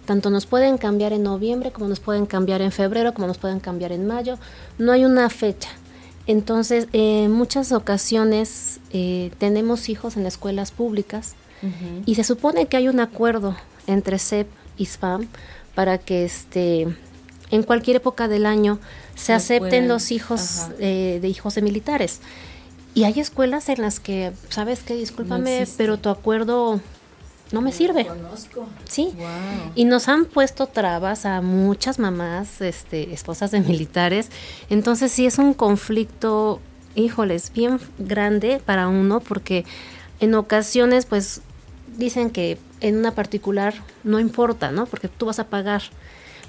Tanto 0.05 0.29
nos 0.29 0.45
pueden 0.45 0.77
cambiar 0.77 1.13
en 1.13 1.23
noviembre, 1.23 1.71
como 1.71 1.87
nos 1.87 1.99
pueden 1.99 2.25
cambiar 2.25 2.61
en 2.61 2.71
febrero, 2.71 3.13
como 3.13 3.27
nos 3.27 3.37
pueden 3.37 3.59
cambiar 3.59 3.91
en 3.91 4.05
mayo. 4.05 4.37
No 4.77 4.91
hay 4.91 5.05
una 5.05 5.29
fecha. 5.29 5.69
Entonces, 6.27 6.87
en 6.93 7.31
muchas 7.31 7.71
ocasiones 7.71 8.79
eh, 8.91 9.31
tenemos 9.39 9.89
hijos 9.89 10.17
en 10.17 10.25
escuelas 10.25 10.71
públicas 10.71 11.35
y 12.05 12.15
se 12.15 12.25
supone 12.25 12.65
que 12.65 12.75
hay 12.75 12.89
un 12.89 12.99
acuerdo 12.99 13.55
entre 13.87 14.19
CEP 14.19 14.49
y 14.77 14.85
SPAM 14.85 15.29
para 15.75 15.97
que 15.97 16.25
este, 16.25 16.87
en 17.51 17.63
cualquier 17.63 17.97
época 17.97 18.27
del 18.27 18.45
año 18.45 18.79
se 19.15 19.31
acepten 19.31 19.87
los 19.87 20.11
hijos 20.11 20.67
eh, 20.79 21.19
de 21.21 21.27
hijos 21.29 21.55
de 21.55 21.61
militares. 21.61 22.19
Y 22.95 23.05
hay 23.05 23.19
escuelas 23.19 23.69
en 23.69 23.81
las 23.81 23.99
que, 23.99 24.33
¿sabes 24.49 24.81
qué? 24.83 24.95
Discúlpame, 24.95 25.65
pero 25.77 25.97
tu 25.97 26.09
acuerdo 26.09 26.81
no 27.53 27.61
me 27.61 27.71
sirve. 27.71 28.05
Conozco. 28.05 28.67
Sí. 28.89 29.13
Y 29.75 29.85
nos 29.85 30.09
han 30.09 30.25
puesto 30.25 30.65
trabas 30.65 31.25
a 31.25 31.39
muchas 31.41 31.99
mamás, 31.99 32.59
este, 32.61 33.13
esposas 33.13 33.51
de 33.51 33.61
militares. 33.61 34.29
Entonces 34.69 35.11
sí 35.11 35.27
es 35.27 35.37
un 35.37 35.53
conflicto, 35.53 36.59
híjoles, 36.95 37.53
bien 37.53 37.79
grande 37.99 38.59
para 38.65 38.87
uno 38.87 39.19
porque 39.19 39.65
en 40.19 40.33
ocasiones 40.33 41.05
pues 41.05 41.41
dicen 41.95 42.31
que 42.31 42.57
en 42.81 42.97
una 42.97 43.11
particular 43.13 43.75
no 44.03 44.19
importa, 44.19 44.71
¿no? 44.71 44.87
Porque 44.87 45.07
tú 45.07 45.27
vas 45.27 45.37
a 45.37 45.45
pagar 45.45 45.83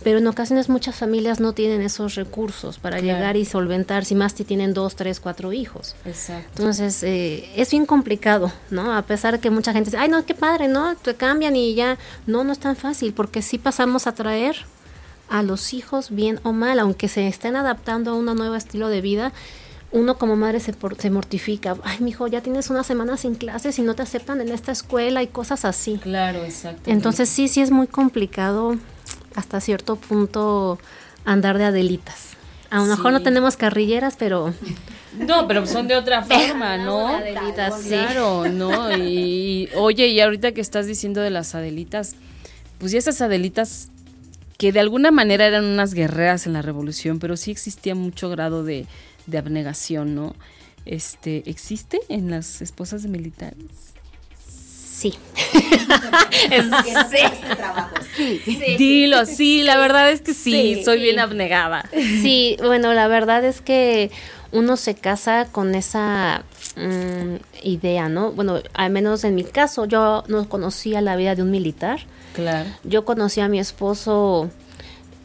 pero 0.02 0.18
en 0.18 0.26
ocasiones 0.26 0.68
muchas 0.68 0.96
familias 0.96 1.40
no 1.40 1.52
tienen 1.52 1.80
esos 1.80 2.14
recursos 2.14 2.78
para 2.78 3.00
llegar 3.00 3.36
y 3.36 3.44
solventar, 3.44 4.04
si 4.04 4.14
más 4.14 4.32
si 4.32 4.44
tienen 4.44 4.74
dos, 4.74 4.96
tres, 4.96 5.20
cuatro 5.20 5.52
hijos. 5.52 5.94
Exacto. 6.04 6.48
Entonces, 6.58 7.02
eh, 7.02 7.48
es 7.56 7.70
bien 7.70 7.86
complicado, 7.86 8.52
¿no? 8.70 8.94
A 8.94 9.02
pesar 9.02 9.34
de 9.34 9.40
que 9.40 9.50
mucha 9.50 9.72
gente 9.72 9.90
dice, 9.90 9.98
ay, 9.98 10.08
no, 10.08 10.24
qué 10.26 10.34
padre, 10.34 10.68
¿no? 10.68 10.94
Te 10.96 11.14
cambian 11.14 11.56
y 11.56 11.74
ya. 11.74 11.98
No, 12.26 12.44
no 12.44 12.52
es 12.52 12.58
tan 12.58 12.76
fácil, 12.76 13.12
porque 13.12 13.40
sí 13.40 13.58
pasamos 13.58 14.06
a 14.06 14.12
traer 14.12 14.56
a 15.28 15.42
los 15.42 15.72
hijos 15.72 16.10
bien 16.10 16.38
o 16.42 16.52
mal, 16.52 16.78
aunque 16.78 17.08
se 17.08 17.26
estén 17.26 17.56
adaptando 17.56 18.10
a 18.10 18.14
un 18.14 18.26
nuevo 18.26 18.54
estilo 18.54 18.88
de 18.88 19.00
vida, 19.00 19.32
uno 19.90 20.18
como 20.18 20.36
madre 20.36 20.60
se, 20.60 20.74
se 20.98 21.10
mortifica. 21.10 21.76
Ay, 21.84 21.98
mijo, 22.00 22.26
ya 22.26 22.40
tienes 22.42 22.68
una 22.68 22.82
semana 22.82 23.16
sin 23.16 23.36
clases 23.36 23.78
y 23.78 23.82
no 23.82 23.94
te 23.94 24.02
aceptan 24.02 24.40
en 24.40 24.48
esta 24.48 24.72
escuela 24.72 25.22
y 25.22 25.28
cosas 25.28 25.64
así. 25.64 25.98
Claro, 26.02 26.44
exacto. 26.44 26.90
Entonces 26.90 27.28
sí, 27.28 27.48
sí 27.48 27.62
es 27.62 27.70
muy 27.70 27.86
complicado 27.86 28.76
hasta 29.34 29.60
cierto 29.60 29.96
punto 29.96 30.78
andar 31.24 31.58
de 31.58 31.64
adelitas. 31.64 32.30
A 32.70 32.78
lo 32.78 32.86
mejor 32.86 33.12
no 33.12 33.22
tenemos 33.22 33.56
carrilleras, 33.56 34.16
pero 34.18 34.52
No, 35.18 35.46
pero 35.46 35.64
son 35.66 35.86
de 35.86 35.96
otra 35.96 36.22
forma, 36.24 36.76
¿no? 36.76 37.08
Adelitas, 37.08 37.82
sí. 37.82 37.88
Claro, 37.88 38.48
¿no? 38.48 38.96
Y, 38.96 39.02
y, 39.02 39.68
oye, 39.76 40.08
y 40.08 40.20
ahorita 40.20 40.52
que 40.52 40.60
estás 40.60 40.86
diciendo 40.86 41.20
de 41.20 41.30
las 41.30 41.54
Adelitas, 41.54 42.16
pues 42.78 42.92
ya 42.92 42.98
esas 42.98 43.20
Adelitas 43.20 43.90
que 44.58 44.72
de 44.72 44.80
alguna 44.80 45.10
manera 45.10 45.46
eran 45.46 45.64
unas 45.64 45.94
guerreras 45.94 46.46
en 46.46 46.52
la 46.52 46.62
revolución, 46.62 47.18
pero 47.18 47.36
sí 47.36 47.50
existía 47.50 47.94
mucho 47.94 48.28
grado 48.28 48.64
de, 48.64 48.86
de 49.26 49.38
abnegación, 49.38 50.14
¿no? 50.14 50.34
Este, 50.84 51.42
¿existe 51.48 52.00
en 52.08 52.30
las 52.30 52.60
esposas 52.60 53.02
de 53.02 53.08
militares? 53.08 53.93
sí. 55.00 55.14
Dilo, 58.78 59.26
sí, 59.26 59.62
la 59.62 59.76
verdad 59.76 60.10
es 60.10 60.20
que 60.20 60.34
sí, 60.34 60.76
Sí. 60.76 60.84
soy 60.84 61.00
bien 61.00 61.18
abnegada. 61.18 61.88
Sí, 61.92 62.56
bueno, 62.62 62.92
la 62.94 63.08
verdad 63.08 63.44
es 63.44 63.60
que 63.60 64.10
uno 64.52 64.76
se 64.76 64.94
casa 64.94 65.48
con 65.50 65.74
esa 65.74 66.44
mm, 66.76 67.36
idea, 67.64 68.08
¿no? 68.08 68.32
Bueno, 68.32 68.60
al 68.74 68.90
menos 68.90 69.24
en 69.24 69.34
mi 69.34 69.44
caso, 69.44 69.84
yo 69.86 70.22
no 70.28 70.48
conocía 70.48 71.00
la 71.00 71.16
vida 71.16 71.34
de 71.34 71.42
un 71.42 71.50
militar. 71.50 72.00
Claro. 72.34 72.68
Yo 72.84 73.04
conocí 73.04 73.40
a 73.40 73.48
mi 73.48 73.58
esposo 73.58 74.50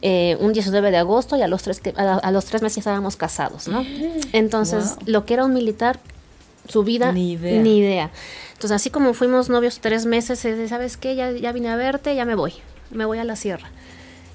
eh, 0.02 0.38
un 0.40 0.54
19 0.54 0.92
de 0.92 0.98
agosto 0.98 1.36
y 1.38 1.42
a 1.42 1.48
los 1.48 1.62
tres 1.64 1.80
que, 1.80 1.94
a, 1.98 2.16
a 2.16 2.32
los 2.32 2.46
tres 2.46 2.62
meses 2.62 2.80
estábamos 2.80 3.16
casados, 3.18 3.68
¿no? 3.68 3.86
Entonces, 4.34 4.96
Wow. 4.96 5.04
lo 5.06 5.26
que 5.26 5.34
era 5.36 5.46
un 5.46 5.54
militar, 5.54 6.00
su 6.68 6.84
vida, 6.84 7.12
Ni 7.12 7.34
idea. 7.34 7.62
Ni 7.62 7.78
idea. 7.80 8.12
Entonces, 8.60 8.76
así 8.76 8.90
como 8.90 9.14
fuimos 9.14 9.48
novios 9.48 9.80
tres 9.80 10.06
meses, 10.06 10.46
¿sabes 10.68 10.98
qué? 10.98 11.16
Ya, 11.16 11.32
ya 11.32 11.54
vine 11.54 11.70
a 11.70 11.78
verte, 11.78 12.14
ya 12.14 12.26
me 12.26 12.36
voy. 12.36 12.52
Me 12.92 13.06
voy 13.06 13.18
a 13.18 13.24
la 13.24 13.38
sierra. 13.38 13.70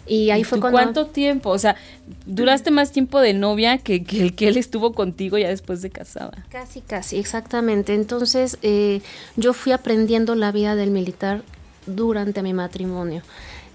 Y 0.07 0.31
ahí 0.31 0.41
¿Y 0.41 0.45
fue 0.45 0.61
cuando... 0.61 0.79
¿Cuánto 0.79 1.07
tiempo? 1.09 1.51
O 1.51 1.59
sea, 1.59 1.77
duraste 2.25 2.71
más 2.71 2.91
tiempo 2.91 3.21
de 3.21 3.35
novia 3.35 3.77
que, 3.77 4.03
que 4.03 4.23
el 4.23 4.35
que 4.35 4.49
él 4.49 4.57
estuvo 4.57 4.95
contigo 4.95 5.37
ya 5.37 5.51
después 5.51 5.83
de 5.83 5.91
casada. 5.91 6.47
Casi, 6.49 6.81
casi, 6.81 7.19
exactamente. 7.19 7.93
Entonces, 7.93 8.57
eh, 8.63 9.03
yo 9.37 9.53
fui 9.53 9.73
aprendiendo 9.73 10.35
la 10.37 10.53
vida 10.53 10.75
del 10.75 10.91
militar 10.91 11.43
durante 11.85 12.43
mi 12.43 12.55
matrimonio. 12.55 13.21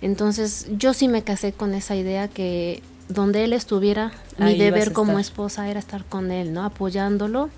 Entonces, 0.01 0.65
yo 0.79 0.95
sí 0.95 1.09
me 1.09 1.21
casé 1.21 1.53
con 1.53 1.75
esa 1.75 1.95
idea 1.95 2.27
que 2.27 2.81
donde 3.07 3.43
él 3.43 3.53
estuviera, 3.53 4.13
mi 4.39 4.45
Ahí 4.47 4.57
deber 4.57 4.93
como 4.93 5.19
esposa 5.19 5.69
era 5.69 5.79
estar 5.79 6.05
con 6.05 6.31
él, 6.31 6.53
¿no? 6.53 6.63
Apoyándolo. 6.63 7.51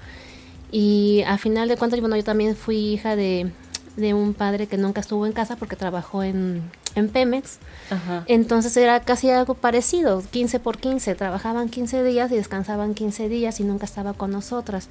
Y 0.72 1.24
a 1.28 1.38
final 1.38 1.68
de 1.68 1.78
cuentas, 1.78 2.00
bueno, 2.00 2.16
yo 2.16 2.24
también 2.24 2.56
fui 2.56 2.78
hija 2.78 3.16
de, 3.16 3.52
de 3.98 4.14
un 4.14 4.34
padre 4.34 4.68
que 4.68 4.78
nunca 4.78 5.02
estuvo 5.02 5.26
en 5.26 5.34
casa 5.34 5.58
porque 5.58 5.76
trabajó 5.76 6.24
en, 6.24 6.64
en 6.96 7.10
Pemex. 7.10 7.60
Ajá. 7.90 8.24
Entonces 8.28 8.76
era 8.78 9.02
casi 9.02 9.30
algo 9.30 9.56
parecido, 9.56 10.24
15 10.32 10.60
por 10.60 10.78
15, 10.78 11.16
trabajaban 11.16 11.70
15 11.70 12.04
días 12.04 12.32
y 12.32 12.36
descansaban 12.36 12.94
15 12.94 13.28
días 13.28 13.60
y 13.60 13.64
nunca 13.64 13.86
estaba 13.86 14.14
con 14.14 14.32
nosotras. 14.32 14.88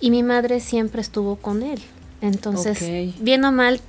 Y 0.00 0.10
mi 0.10 0.22
madre 0.22 0.60
siempre 0.60 1.00
estuvo 1.00 1.36
con 1.36 1.62
él. 1.62 1.80
Entonces, 2.20 2.80
bien 3.20 3.44
o 3.44 3.52
mal, 3.52 3.80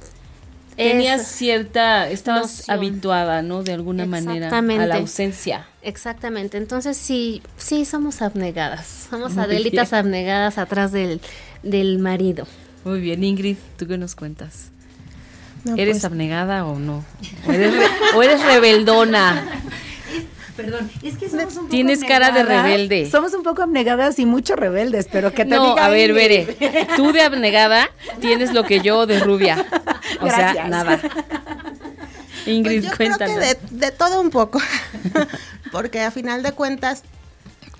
Tenías 0.75 1.21
es- 1.21 1.27
cierta, 1.27 2.09
estabas 2.09 2.57
noción. 2.59 2.77
habituada, 2.77 3.41
¿no? 3.41 3.63
De 3.63 3.73
alguna 3.73 4.05
manera 4.05 4.49
a 4.49 4.61
la 4.85 4.95
ausencia. 4.97 5.65
Exactamente, 5.81 6.57
entonces 6.57 6.97
sí, 6.97 7.41
sí 7.57 7.85
somos 7.85 8.21
abnegadas, 8.21 9.07
somos 9.09 9.33
Muy 9.35 9.43
adelitas 9.45 9.91
bien. 9.91 9.99
abnegadas 9.99 10.57
atrás 10.57 10.91
del, 10.91 11.21
del 11.63 11.99
marido. 11.99 12.45
Muy 12.83 12.99
bien, 13.01 13.23
Ingrid, 13.23 13.57
¿tú 13.77 13.87
qué 13.87 13.97
nos 13.97 14.15
cuentas? 14.15 14.69
No, 15.63 15.75
¿Eres 15.77 15.95
pues, 15.95 16.05
abnegada 16.05 16.65
o 16.65 16.77
no? 16.77 17.03
¿O 17.47 17.51
eres, 17.51 17.73
re- 17.73 17.87
o 18.15 18.21
eres 18.23 18.43
rebeldona? 18.45 19.43
Perdón, 20.55 20.89
es 21.03 21.17
que 21.17 21.27
somos 21.29 21.45
un 21.53 21.53
poco 21.55 21.67
Tienes 21.69 22.03
cara 22.03 22.31
de 22.31 22.39
abnegadas. 22.41 22.65
rebelde. 22.71 23.09
Somos 23.11 23.33
un 23.33 23.43
poco 23.43 23.61
abnegadas 23.61 24.17
y 24.19 24.25
mucho 24.25 24.55
rebeldes, 24.55 25.07
pero 25.11 25.31
que 25.33 25.43
te 25.43 25.55
No, 25.55 25.71
diga 25.71 25.85
a 25.85 25.89
ver, 25.89 26.13
veré. 26.13 26.55
Tú 26.95 27.11
de 27.11 27.21
abnegada 27.21 27.89
tienes 28.21 28.53
lo 28.53 28.63
que 28.63 28.79
yo 28.79 29.05
de 29.05 29.19
rubia. 29.19 29.65
O 30.21 30.29
sea, 30.29 30.67
nada. 30.69 30.99
Ingrid, 32.45 32.81
Pues 32.81 32.91
yo 32.91 32.97
cuéntanos. 32.97 33.35
creo 33.37 33.55
que 33.59 33.75
de, 33.75 33.85
de 33.87 33.91
todo 33.91 34.21
un 34.21 34.29
poco, 34.29 34.61
porque 35.71 36.01
a 36.01 36.11
final 36.11 36.43
de 36.43 36.51
cuentas, 36.51 37.03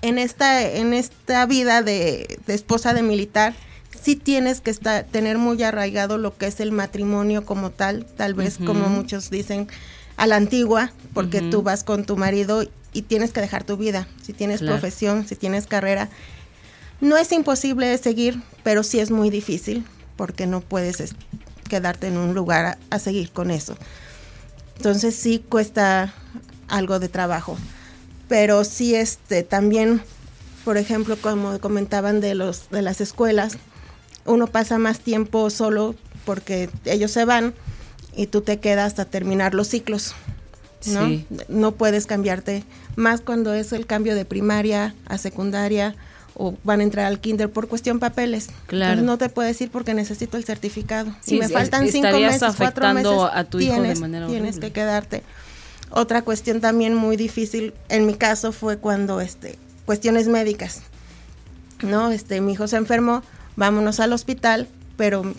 en 0.02 0.18
esta, 0.18 0.62
en 0.62 0.92
esta 0.92 1.46
vida 1.46 1.82
de, 1.82 2.38
de 2.46 2.54
esposa 2.54 2.92
de 2.92 3.02
militar, 3.02 3.54
sí 4.02 4.16
tienes 4.16 4.60
que 4.60 4.70
estar, 4.70 5.04
tener 5.04 5.38
muy 5.38 5.62
arraigado 5.62 6.18
lo 6.18 6.36
que 6.36 6.46
es 6.46 6.58
el 6.60 6.72
matrimonio 6.72 7.44
como 7.44 7.70
tal, 7.70 8.04
tal 8.16 8.34
vez 8.34 8.58
como 8.58 8.88
muchos 8.88 9.30
dicen 9.30 9.68
a 10.16 10.26
la 10.26 10.36
antigua, 10.36 10.92
porque 11.14 11.42
tú 11.42 11.62
vas 11.62 11.84
con 11.84 12.04
tu 12.04 12.16
marido 12.16 12.64
y 12.92 13.02
tienes 13.02 13.32
que 13.32 13.40
dejar 13.40 13.64
tu 13.64 13.76
vida, 13.76 14.06
si 14.22 14.32
tienes 14.32 14.60
Claro. 14.60 14.74
profesión, 14.80 15.26
si 15.28 15.36
tienes 15.36 15.66
carrera. 15.66 16.08
No 17.00 17.16
es 17.18 17.30
imposible 17.32 17.96
seguir, 17.98 18.40
pero 18.62 18.82
sí 18.82 18.98
es 19.00 19.10
muy 19.10 19.28
difícil, 19.30 19.84
porque 20.16 20.46
no 20.46 20.60
puedes 20.62 21.00
es- 21.00 21.14
quedarte 21.68 22.06
en 22.06 22.16
un 22.16 22.34
lugar 22.34 22.64
a- 22.64 22.78
a 22.90 22.98
seguir 22.98 23.30
con 23.30 23.50
eso. 23.50 23.76
Entonces 24.78 25.14
sí 25.14 25.42
cuesta 25.46 26.12
algo 26.68 26.98
de 26.98 27.08
trabajo. 27.08 27.56
Pero 28.28 28.64
sí 28.64 28.94
este 28.94 29.42
también, 29.42 30.02
por 30.64 30.78
ejemplo, 30.78 31.16
como 31.20 31.58
comentaban 31.60 32.20
de 32.20 32.34
los 32.34 32.70
de 32.70 32.82
las 32.82 33.00
escuelas, 33.00 33.58
uno 34.24 34.46
pasa 34.48 34.78
más 34.78 35.00
tiempo 35.00 35.48
solo 35.50 35.94
porque 36.24 36.68
ellos 36.84 37.10
se 37.12 37.24
van 37.24 37.54
y 38.16 38.26
tú 38.26 38.40
te 38.40 38.58
quedas 38.58 38.86
hasta 38.86 39.04
terminar 39.04 39.54
los 39.54 39.68
ciclos. 39.68 40.14
¿no? 40.86 41.06
Sí. 41.06 41.26
no 41.48 41.72
puedes 41.72 42.06
cambiarte 42.06 42.62
más 42.94 43.20
cuando 43.20 43.54
es 43.54 43.72
el 43.72 43.86
cambio 43.86 44.14
de 44.14 44.24
primaria 44.24 44.94
a 45.06 45.18
secundaria 45.18 45.96
o 46.34 46.54
van 46.64 46.80
a 46.80 46.82
entrar 46.82 47.06
al 47.06 47.18
kinder 47.18 47.50
por 47.50 47.66
cuestión 47.66 47.98
papeles. 47.98 48.48
Claro. 48.66 48.92
Entonces 48.92 49.04
no 49.06 49.18
te 49.18 49.28
puedes 49.28 49.60
ir 49.60 49.70
porque 49.70 49.94
necesito 49.94 50.36
el 50.36 50.44
certificado. 50.44 51.10
Sí, 51.22 51.30
si 51.30 51.38
me 51.38 51.48
faltan 51.48 51.88
cinco 51.88 52.18
meses, 52.20 52.54
cuatro 52.56 52.92
meses, 52.92 53.12
a 53.32 53.44
tu 53.44 53.58
hijo 53.58 53.72
de 53.72 53.80
tienes, 53.80 54.00
manera 54.00 54.26
tienes 54.26 54.58
que 54.58 54.70
quedarte. 54.70 55.22
Otra 55.90 56.22
cuestión 56.22 56.60
también 56.60 56.94
muy 56.94 57.16
difícil 57.16 57.72
en 57.88 58.06
mi 58.06 58.14
caso 58.14 58.52
fue 58.52 58.78
cuando 58.78 59.20
este 59.20 59.58
cuestiones 59.86 60.28
médicas. 60.28 60.82
No, 61.82 62.10
este 62.10 62.40
mi 62.40 62.52
hijo 62.52 62.68
se 62.68 62.76
enfermó, 62.76 63.22
vámonos 63.56 64.00
al 64.00 64.12
hospital, 64.12 64.68
pero 64.96 65.34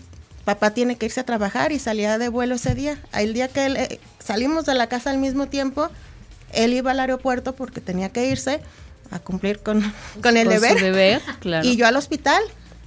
papá 0.48 0.72
tiene 0.72 0.96
que 0.96 1.08
irse 1.08 1.20
a 1.20 1.26
trabajar 1.26 1.74
y 1.74 1.78
salía 1.80 2.18
de 2.18 2.30
vuelo 2.30 2.56
ese 2.56 2.74
día. 2.74 2.98
El 3.12 3.34
día 3.34 3.50
que 3.50 3.66
él, 3.66 3.76
eh, 3.76 4.00
salimos 4.18 4.64
de 4.66 4.76
la 4.76 4.88
casa 4.88 5.10
al 5.10 5.18
mismo 5.18 5.48
tiempo, 5.48 5.90
él 6.54 6.72
iba 6.72 6.92
al 6.92 7.02
aeropuerto 7.02 7.54
porque 7.54 7.82
tenía 7.82 8.14
que 8.14 8.30
irse 8.30 8.62
a 9.12 9.20
cumplir 9.20 9.60
con, 9.60 9.82
con 10.24 10.38
el 10.38 10.48
Con 10.48 10.56
su 10.56 10.62
deber. 10.62 10.82
deber, 10.82 11.22
claro. 11.42 11.68
Y 11.68 11.76
yo 11.76 11.86
al 11.86 11.98
hospital 11.98 12.42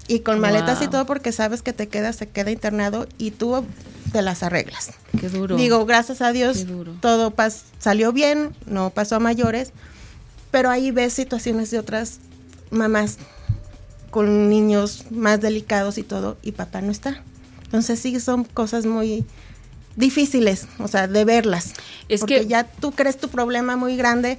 y 0.08 0.20
con 0.20 0.40
maletas 0.40 0.80
y 0.80 0.88
todo 0.88 1.04
porque 1.04 1.32
sabes 1.32 1.60
que 1.60 1.74
te 1.74 1.86
quedas, 1.86 2.16
se 2.16 2.30
queda 2.30 2.50
internado 2.50 3.06
y 3.18 3.30
tú 3.32 3.62
te 4.10 4.22
las 4.22 4.42
arreglas. 4.42 4.92
Qué 5.20 5.28
duro. 5.28 5.56
Digo, 5.56 5.84
gracias 5.84 6.22
a 6.22 6.32
Dios 6.32 6.64
todo 7.02 7.36
pas- 7.36 7.64
salió 7.78 8.10
bien, 8.14 8.56
no 8.64 8.88
pasó 8.88 9.16
a 9.16 9.20
mayores, 9.20 9.72
pero 10.50 10.70
ahí 10.70 10.92
ves 10.92 11.12
situaciones 11.12 11.70
de 11.70 11.78
otras 11.78 12.20
mamás 12.70 13.18
con 14.10 14.48
niños 14.48 15.04
más 15.10 15.42
delicados 15.42 15.98
y 15.98 16.02
todo 16.04 16.38
y 16.42 16.52
papá 16.52 16.80
no 16.80 16.90
está. 16.90 17.22
Entonces 17.70 18.00
sí 18.00 18.18
son 18.18 18.42
cosas 18.44 18.84
muy 18.84 19.24
difíciles, 19.96 20.66
o 20.80 20.88
sea, 20.88 21.06
de 21.06 21.24
verlas. 21.24 21.72
Es 22.08 22.20
porque 22.20 22.40
que- 22.40 22.46
ya 22.46 22.64
tú 22.64 22.90
crees 22.92 23.16
tu 23.16 23.28
problema 23.28 23.76
muy 23.76 23.96
grande 23.96 24.38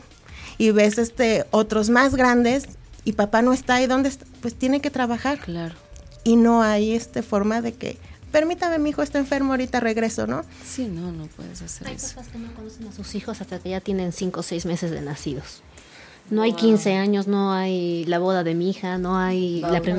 y 0.58 0.72
ves 0.72 0.98
este 0.98 1.46
otros 1.52 1.90
más 1.90 2.16
grandes 2.16 2.66
y 3.06 3.14
papá 3.14 3.42
no 3.42 3.54
está 3.54 3.82
y 3.82 3.88
dónde 3.88 4.10
está, 4.10 4.26
pues 4.42 4.54
tiene 4.56 4.82
que 4.82 4.90
trabajar 4.92 5.40
Claro. 5.40 5.76
y 6.24 6.36
no 6.36 6.62
hay 6.62 6.92
este 6.94 7.22
forma 7.22 7.62
de 7.62 7.74
que 7.74 7.98
permítame 8.32 8.80
mi 8.80 8.90
hijo 8.92 9.02
está 9.02 9.20
enfermo 9.20 9.54
ahorita 9.54 9.80
regreso, 9.80 10.28
¿no? 10.28 10.44
Sí, 10.66 10.88
no, 10.88 11.12
no 11.12 11.28
puedes 11.28 11.62
hacer 11.62 11.88
Hay 11.88 11.96
eso. 11.96 12.10
papás 12.16 12.28
que 12.30 12.38
no 12.38 12.54
conocen 12.54 12.88
a 12.88 12.92
sus 12.94 13.14
hijos 13.16 13.42
hasta 13.42 13.60
que 13.60 13.70
ya 13.70 13.82
tienen 13.82 14.12
5 14.14 14.40
o 14.42 14.44
6 14.44 14.66
meses 14.66 14.92
de 14.92 15.02
nacidos. 15.02 15.62
No 16.30 16.44
hay 16.44 16.54
15 16.54 16.94
años, 16.96 17.28
no 17.28 17.52
hay 17.52 18.06
la 18.06 18.18
boda 18.20 18.44
de 18.46 18.54
mi 18.56 18.70
hija, 18.70 18.98
no 18.98 19.18
hay 19.18 19.60
la 19.62 19.82
prim- 19.82 19.98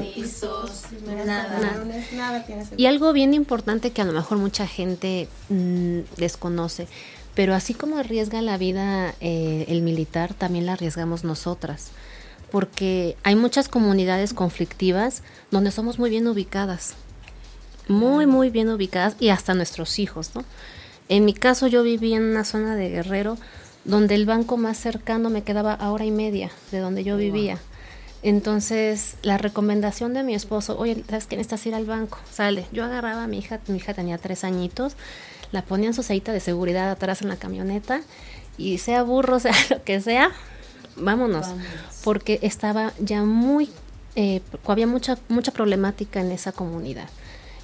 Nada, 1.27 1.27
nada. 1.61 1.85
Y 2.77 2.87
algo 2.87 3.13
bien 3.13 3.35
importante 3.35 3.91
que 3.91 4.01
a 4.01 4.05
lo 4.07 4.13
mejor 4.13 4.39
mucha 4.39 4.67
gente 4.67 5.29
mm, 5.51 5.99
desconoce, 6.17 6.87
pero 7.35 7.55
así 7.55 7.75
como 7.75 7.99
arriesga 7.99 8.41
la 8.41 8.57
vida 8.57 9.15
eh, 9.21 9.67
el 9.69 9.83
militar, 9.83 10.33
también 10.33 10.65
la 10.65 10.73
arriesgamos 10.73 11.23
nosotras, 11.25 11.89
porque 12.51 13.17
hay 13.25 13.37
muchas 13.37 13.69
comunidades 13.69 14.33
conflictivas 14.33 15.23
donde 15.51 15.71
somos 15.71 15.99
muy 15.99 16.09
bien 16.09 16.27
ubicadas, 16.29 16.95
muy, 17.89 18.27
muy 18.27 18.49
bien 18.49 18.71
ubicadas 18.71 19.17
y 19.21 19.29
hasta 19.29 19.53
nuestros 19.55 19.99
hijos, 19.99 20.31
¿no? 20.35 20.45
En 21.09 21.25
mi 21.27 21.35
caso 21.35 21.67
yo 21.67 21.83
viví 21.83 22.15
en 22.15 22.23
una 22.23 22.45
zona 22.45 22.75
de 22.75 22.89
Guerrero 22.89 23.37
donde 23.85 24.15
el 24.15 24.27
banco 24.27 24.57
más 24.57 24.79
cercano 24.79 25.31
me 25.31 25.43
quedaba 25.43 25.75
a 25.75 25.91
hora 25.91 26.05
y 26.05 26.11
media 26.11 26.51
de 26.71 26.79
donde 26.79 27.05
yo 27.05 27.17
vivía. 27.17 27.59
Entonces, 28.23 29.17
la 29.23 29.37
recomendación 29.37 30.15
de 30.15 30.23
mi 30.23 30.35
esposo, 30.35 30.79
oye, 30.79 31.03
¿sabes 31.09 31.27
qué? 31.27 31.37
Necesitas 31.37 31.67
ir 31.67 31.75
al 31.75 31.87
banco. 31.87 32.19
Sale. 32.31 32.67
Yo 32.71 32.85
agarraba 32.85 33.25
a 33.25 33.27
mi 33.27 33.39
hija, 33.39 33.61
mi 33.67 33.79
hija 33.79 33.95
tenía 33.95 34.17
tres 34.19 34.45
añitos, 34.45 34.95
la 35.51 35.63
ponía 35.63 35.89
en 35.89 35.95
su 35.95 36.05
ceita 36.05 36.33
de 36.33 36.39
seguridad 36.39 36.91
atrás 36.91 37.23
en 37.23 37.29
la 37.29 37.37
camioneta 37.37 38.01
y 38.57 38.79
sea 38.79 39.03
burro, 39.03 39.41
sea 39.41 39.55
lo 39.71 39.83
que 39.83 40.01
sea, 40.01 40.31
vámonos, 40.97 41.47
porque 42.05 42.39
estaba 42.43 42.93
ya 43.01 43.25
muy, 43.25 43.71
eh, 44.15 44.41
había 44.67 44.87
mucha, 44.87 45.19
mucha 45.29 45.53
problemática 45.53 46.21
en 46.21 46.31
esa 46.31 46.53
comunidad. 46.53 47.09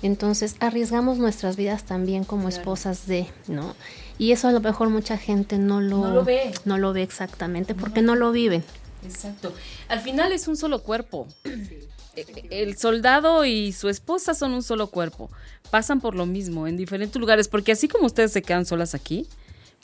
Entonces 0.02 0.56
arriesgamos 0.60 1.18
nuestras 1.18 1.56
vidas 1.56 1.84
también 1.84 2.24
como 2.24 2.48
esposas 2.48 3.06
de, 3.06 3.26
¿no? 3.48 3.74
Y 4.18 4.32
eso 4.32 4.48
a 4.48 4.52
lo 4.52 4.60
mejor 4.60 4.90
mucha 4.90 5.16
gente 5.18 5.58
no 5.58 5.80
lo, 5.80 5.98
No 5.98 6.10
lo 6.10 6.24
ve. 6.24 6.52
no 6.64 6.78
lo 6.78 6.92
ve 6.92 7.02
exactamente 7.02 7.74
porque 7.74 8.02
no 8.02 8.14
lo 8.14 8.30
viven. 8.32 8.64
Exacto. 9.04 9.52
Al 9.88 10.00
final 10.00 10.32
es 10.32 10.48
un 10.48 10.56
solo 10.56 10.82
cuerpo. 10.82 11.26
E- 12.16 12.26
El 12.50 12.76
soldado 12.76 13.44
y 13.44 13.72
su 13.72 13.88
esposa 13.88 14.34
son 14.34 14.52
un 14.52 14.62
solo 14.62 14.88
cuerpo. 14.88 15.30
Pasan 15.70 16.00
por 16.00 16.14
lo 16.14 16.26
mismo 16.26 16.66
en 16.66 16.76
diferentes 16.76 17.18
lugares, 17.20 17.48
porque 17.48 17.72
así 17.72 17.86
como 17.88 18.06
ustedes 18.06 18.32
se 18.32 18.42
quedan 18.42 18.66
solas 18.66 18.94
aquí, 18.94 19.26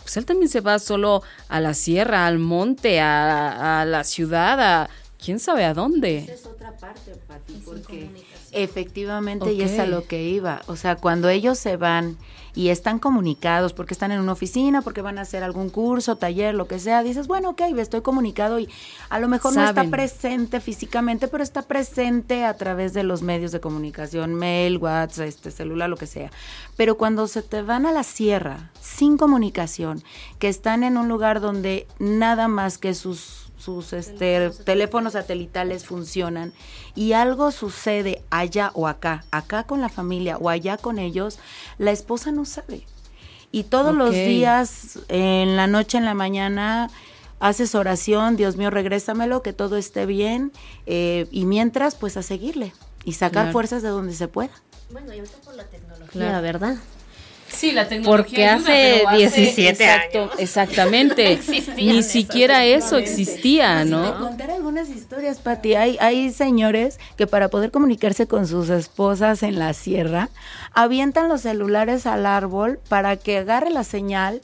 pues 0.03 0.17
él 0.17 0.27
también 0.27 0.49
se 0.49 0.61
va 0.61 0.79
solo 0.81 1.23
a 1.49 1.61
la 1.61 1.75
sierra, 1.75 2.27
al 2.27 2.39
monte, 2.39 3.01
a, 3.01 3.81
a 3.83 3.85
la 3.85 4.03
ciudad, 4.05 4.61
a 4.61 4.91
quién 5.25 5.39
sabe 5.39 5.65
a 5.65 5.73
dónde. 5.73 6.19
es 6.19 6.45
otra 6.45 6.73
parte, 6.77 7.15
Pati, 7.27 7.55
porque 7.65 8.11
efectivamente 8.53 9.53
y 9.53 9.63
es 9.63 9.79
a 9.79 9.87
lo 9.87 10.07
que 10.07 10.23
iba. 10.23 10.61
O 10.67 10.77
sea, 10.77 10.97
cuando 10.97 11.29
ellos 11.29 11.59
se 11.59 11.77
van 11.77 12.19
y 12.55 12.69
están 12.69 12.99
comunicados 12.99 13.73
porque 13.73 13.95
están 13.95 14.13
en 14.13 14.21
una 14.21 14.33
oficina, 14.33 14.83
porque 14.83 15.03
van 15.03 15.19
a 15.19 15.23
hacer 15.23 15.43
algún 15.43 15.71
curso, 15.71 16.17
taller, 16.17 16.55
lo 16.55 16.69
que 16.69 16.79
sea, 16.79 17.03
dices, 17.03 17.27
bueno, 17.27 17.51
ok, 17.51 17.63
estoy 17.79 18.03
comunicado 18.03 18.61
y 18.61 18.69
a 19.09 19.19
lo 19.19 19.29
mejor 19.29 19.55
no 19.55 19.65
está 19.65 19.85
presente 19.85 20.61
físicamente, 20.61 21.27
pero 21.27 21.43
está 21.43 21.63
presente 21.63 22.45
a 22.45 22.55
través 22.57 22.93
de 22.93 23.03
los 23.03 23.23
medios 23.23 23.51
de 23.51 23.61
comunicación, 23.61 24.35
mail, 24.35 24.77
WhatsApp, 24.79 25.27
este 25.27 25.51
celular, 25.51 25.89
lo 25.89 25.97
que 25.97 26.07
sea. 26.07 26.31
Pero 26.77 26.97
cuando 26.97 27.27
se 27.27 27.43
te 27.43 27.63
van 27.63 27.87
a 27.87 27.93
la 27.93 28.03
sierra 28.03 28.71
sin 28.81 29.17
comunicación, 29.17 30.03
que 30.39 30.49
están 30.49 30.85
en 30.85 30.97
un 30.97 31.09
lugar 31.09 31.41
donde 31.41 31.87
nada 31.99 32.47
más 32.47 32.79
que 32.79 32.95
sus 32.95 33.44
sus 33.65 33.93
este, 33.95 34.51
teléfonos 34.51 35.15
satelitales 35.15 35.87
funcionan 35.87 36.53
y 36.95 37.13
algo 37.13 37.51
sucede 37.51 38.23
allá 38.31 38.71
o 38.75 38.87
acá, 38.87 39.25
acá 39.31 39.65
con 39.65 39.81
la 39.81 39.89
familia 39.89 40.37
o 40.37 40.51
allá 40.51 40.77
con 40.77 40.99
ellos, 40.99 41.39
la 41.79 41.91
esposa 41.91 42.31
no 42.31 42.45
sabe. 42.45 42.87
Y 43.53 43.65
todos 43.65 43.95
los 43.95 44.11
días, 44.13 44.99
en 45.09 45.57
la 45.57 45.67
noche, 45.67 45.97
en 45.97 46.05
la 46.05 46.15
mañana, 46.15 46.91
haces 47.41 47.75
oración, 47.75 48.37
Dios 48.37 48.57
mío, 48.57 48.69
regrésamelo, 48.71 49.43
que 49.43 49.53
todo 49.53 49.77
esté 49.77 50.07
bien, 50.07 50.53
eh, 50.87 51.27
y 51.31 51.45
mientras, 51.47 51.95
pues 51.95 52.17
a 52.17 52.23
seguirle 52.23 52.73
y 53.05 53.13
sacar 53.13 53.45
Claro. 53.45 53.53
fuerzas 53.53 53.83
de 53.83 53.89
donde 53.91 54.13
se 54.15 54.29
pueda. 54.29 54.51
Bueno, 54.91 55.13
y 55.15 55.19
ahorita 55.21 55.39
por 55.45 55.55
la 55.55 55.65
tecnología, 55.65 56.09
Claro. 56.13 56.43
¿verdad? 56.43 56.77
Sí, 57.55 57.73
la 57.73 57.89
Porque 58.05 58.47
hace 58.47 59.05
17 59.17 59.71
exacto, 59.71 60.23
años. 60.23 60.33
Exactamente. 60.39 61.39
Ni 61.77 62.03
siquiera 62.03 62.65
eso 62.65 62.97
existía, 62.97 63.81
Te 63.85 63.91
¿no? 63.91 64.19
contaré 64.19 64.55
algunas 64.55 64.89
historias, 64.89 65.39
Pati. 65.39 65.75
Hay, 65.75 65.97
hay 66.01 66.31
señores 66.33 66.99
que 67.17 67.27
para 67.27 67.49
poder 67.49 67.71
comunicarse 67.71 68.27
con 68.27 68.47
sus 68.47 68.71
esposas 68.71 69.43
en 69.43 69.59
la 69.59 69.73
sierra, 69.73 70.31
avientan 70.73 71.29
los 71.29 71.43
celulares 71.43 72.07
al 72.07 72.27
árbol 72.27 72.81
para 72.89 73.17
que 73.17 73.39
agarre 73.39 73.71
la 73.71 73.85
señal 73.85 74.41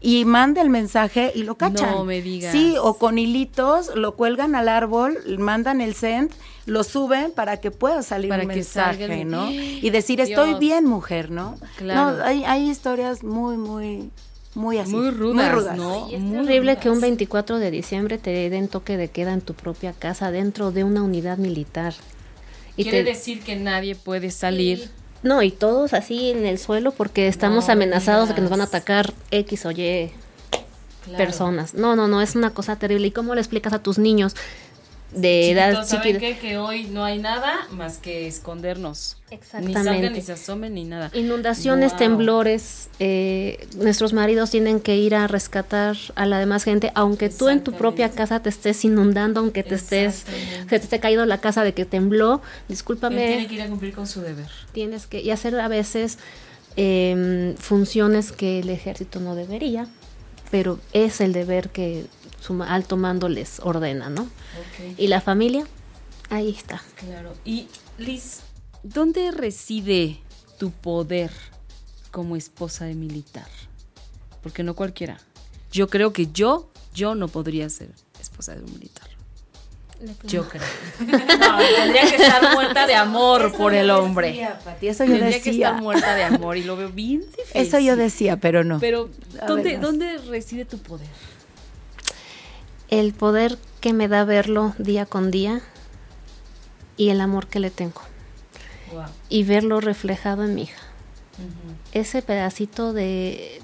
y 0.00 0.24
mande 0.26 0.60
el 0.60 0.68
mensaje 0.68 1.32
y 1.34 1.44
lo 1.44 1.56
cachan. 1.56 1.90
No 1.90 2.04
me 2.04 2.20
digas. 2.20 2.52
Sí, 2.52 2.74
o 2.80 2.94
con 2.94 3.18
hilitos 3.18 3.94
lo 3.94 4.14
cuelgan 4.16 4.54
al 4.54 4.68
árbol, 4.68 5.18
mandan 5.38 5.80
el 5.80 5.94
send, 5.94 6.30
lo 6.66 6.82
suben 6.84 7.30
para 7.32 7.58
que 7.58 7.70
pueda 7.70 8.02
salir 8.02 8.28
Para 8.30 8.42
un 8.44 8.48
que 8.48 8.54
mensaje, 8.56 8.98
salga 9.00 9.14
el- 9.14 9.28
¿no? 9.30 9.50
Y 9.50 9.90
decir, 9.90 10.20
estoy 10.20 10.54
bien, 10.54 10.86
mujer, 10.86 11.30
¿no? 11.30 11.58
Claro. 11.76 12.16
No, 12.18 12.24
hay, 12.24 12.44
hay 12.44 12.70
historias 12.70 13.22
muy, 13.22 13.56
muy, 13.56 14.10
muy 14.54 14.78
así. 14.78 14.92
Muy 14.94 15.10
rudas, 15.10 15.76
¿no? 15.76 16.08
Y 16.10 16.14
es 16.14 16.20
Muy 16.20 16.46
terrible 16.46 16.76
que 16.78 16.88
un 16.88 16.94
rudas. 16.96 17.02
24 17.02 17.58
de 17.58 17.70
diciembre 17.70 18.18
te 18.18 18.48
den 18.50 18.68
toque 18.68 18.96
de 18.96 19.08
queda 19.08 19.32
en 19.32 19.40
tu 19.42 19.52
propia 19.54 19.92
casa 19.92 20.30
dentro 20.30 20.72
de 20.72 20.84
una 20.84 21.02
unidad 21.02 21.36
militar. 21.38 21.92
Y 22.76 22.84
Quiere 22.84 23.04
te- 23.04 23.10
decir 23.10 23.42
que 23.42 23.56
nadie 23.56 23.94
puede 23.94 24.30
salir. 24.30 24.90
no, 25.22 25.42
y 25.42 25.50
todos 25.50 25.92
así 25.92 26.30
en 26.30 26.44
el 26.46 26.58
suelo 26.58 26.92
porque 26.92 27.28
estamos 27.28 27.66
No 27.66 27.72
amenazados 27.72 28.28
de 28.30 28.34
que 28.34 28.40
nos 28.40 28.50
van 28.50 28.60
a 28.62 28.64
atacar 28.64 29.12
X 29.30 29.66
o 29.66 29.70
Y 29.70 30.10
Claro. 31.04 31.18
personas. 31.18 31.74
No, 31.74 31.96
no, 31.96 32.08
no, 32.08 32.22
es 32.22 32.34
una 32.34 32.50
cosa 32.54 32.76
terrible. 32.76 33.08
¿Y 33.08 33.10
cómo 33.10 33.34
le 33.34 33.40
explicas 33.42 33.74
a 33.74 33.78
tus 33.82 33.98
niños 33.98 34.34
de 35.14 35.50
edad 35.50 35.86
¿saben 35.86 36.18
qué? 36.18 36.36
Que 36.38 36.58
hoy 36.58 36.84
no 36.84 37.04
hay 37.04 37.18
nada 37.18 37.68
más 37.70 37.98
que 37.98 38.26
escondernos. 38.26 39.16
Ni 39.30 39.36
Exactamente. 39.36 39.84
salgan, 39.84 40.12
ni 40.12 40.20
se 40.20 40.32
asomen, 40.32 40.74
ni 40.74 40.84
nada. 40.84 41.10
Inundaciones, 41.14 41.92
Wow. 41.92 41.98
temblores, 41.98 42.88
eh, 43.00 43.66
nuestros 43.76 44.12
maridos 44.12 44.50
tienen 44.50 44.80
que 44.80 44.96
ir 44.96 45.14
a 45.14 45.26
rescatar 45.26 45.96
a 46.14 46.26
la 46.26 46.38
demás 46.38 46.64
gente, 46.64 46.90
aunque 46.94 47.28
tú 47.30 47.48
en 47.48 47.62
tu 47.62 47.72
propia 47.72 48.10
casa 48.10 48.40
te 48.40 48.48
estés 48.48 48.84
inundando, 48.84 49.40
aunque 49.40 49.62
te 49.62 49.74
estés, 49.76 50.24
se 50.60 50.66
te 50.66 50.76
esté 50.76 51.00
caído 51.00 51.24
la 51.26 51.38
casa 51.40 51.64
de 51.64 51.74
que 51.74 51.84
tembló, 51.84 52.34
Él 52.34 52.40
discúlpame, 52.68 53.26
tiene 53.26 53.46
que 53.46 53.54
ir 53.54 53.62
a 53.62 53.68
cumplir 53.68 53.92
con 53.94 54.06
su 54.06 54.20
deber. 54.20 54.48
tienes 54.72 55.06
que, 55.06 55.20
y 55.20 55.30
hacer 55.30 55.58
a 55.58 55.68
veces 55.68 56.18
em, 56.76 57.54
funciones 57.56 58.32
que 58.32 58.58
el 58.60 58.68
ejército 58.70 59.20
no 59.20 59.34
debería, 59.34 59.86
pero 60.50 60.78
es 60.92 61.20
el 61.20 61.32
deber 61.32 61.70
que 61.70 62.04
su 62.44 62.62
alto 62.62 62.96
mando 62.98 63.28
les 63.28 63.58
ordena, 63.60 64.10
¿no? 64.10 64.28
Y 64.98 65.06
la 65.06 65.22
familia, 65.22 65.64
ahí 66.28 66.50
está. 66.50 66.82
Claro. 66.96 67.32
Y 67.44 67.68
Liz, 67.96 68.40
¿dónde 68.82 69.30
reside 69.30 70.20
tu 70.58 70.70
poder 70.70 71.30
como 72.10 72.36
esposa 72.36 72.84
de 72.84 72.94
militar? 72.94 73.48
Porque 74.42 74.62
no 74.62 74.74
cualquiera. 74.74 75.18
Yo 75.72 75.88
creo 75.88 76.12
que 76.12 76.26
yo, 76.26 76.68
yo 76.92 77.14
no 77.14 77.28
podría 77.28 77.70
ser 77.70 77.90
esposa 78.20 78.54
de 78.54 78.62
un 78.62 78.72
militar. 78.74 79.08
Yo 80.24 80.46
creo. 80.46 80.62
No, 81.00 81.58
tendría 81.58 82.10
que 82.10 82.16
estar 82.16 82.52
muerta 82.52 82.86
de 82.86 82.94
amor 82.94 83.56
por 83.56 83.72
el 83.72 83.90
hombre. 83.90 84.28
Decía, 84.28 84.58
Pati, 84.62 84.88
eso 84.88 85.04
yo 85.04 85.12
Tendría 85.12 85.40
que 85.40 85.50
decía. 85.50 85.68
estar 85.68 85.82
muerta 85.82 86.14
de 86.14 86.24
amor 86.24 86.58
y 86.58 86.64
lo 86.64 86.76
veo 86.76 86.90
bien 86.90 87.20
difícil. 87.20 87.46
Eso 87.54 87.78
yo 87.78 87.96
decía, 87.96 88.36
pero 88.36 88.64
no. 88.64 88.80
Pero, 88.80 89.08
¿dónde. 89.46 89.78
¿dónde 89.78 90.18
reside 90.18 90.66
tu 90.66 90.76
poder? 90.78 91.08
El 93.00 93.12
poder 93.12 93.58
que 93.80 93.92
me 93.92 94.08
da 94.08 94.24
verlo 94.24 94.74
día 94.78 95.06
con 95.06 95.30
día 95.30 95.60
y 96.96 97.08
el 97.10 97.20
amor 97.20 97.46
que 97.48 97.60
le 97.60 97.70
tengo. 97.70 98.00
Wow. 98.92 99.04
y 99.28 99.42
verlo 99.42 99.80
reflejado 99.80 100.44
en 100.44 100.54
mi 100.54 100.62
hija. 100.62 100.78
Ese 101.92 102.22
pedacito 102.22 102.92
de, 102.92 103.60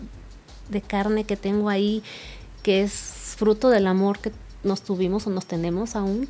de 0.70 0.80
carne 0.82 1.22
que 1.24 1.36
tengo 1.36 1.68
ahí, 1.68 2.02
que 2.64 2.82
es 2.82 3.34
fruto 3.36 3.70
del 3.70 3.86
amor 3.86 4.18
que 4.18 4.32
nos 4.64 4.82
tuvimos 4.82 5.26
o 5.26 5.30
nos 5.30 5.46
tenemos 5.46 5.94
aún, 5.94 6.26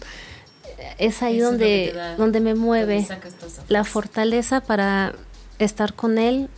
es 0.99 1.23
ahí 1.23 1.39
Eso 1.39 1.47
es 1.47 1.53
lo 1.53 1.59
donde, 1.59 1.93
da- 1.95 2.17
donde 2.17 2.41
me 2.41 2.55
mueve 2.55 3.07
la 3.69 3.85
fortaleza 3.85 4.61
para 4.61 5.15
estar 5.59 5.95
con 5.95 6.19
él 6.19 6.51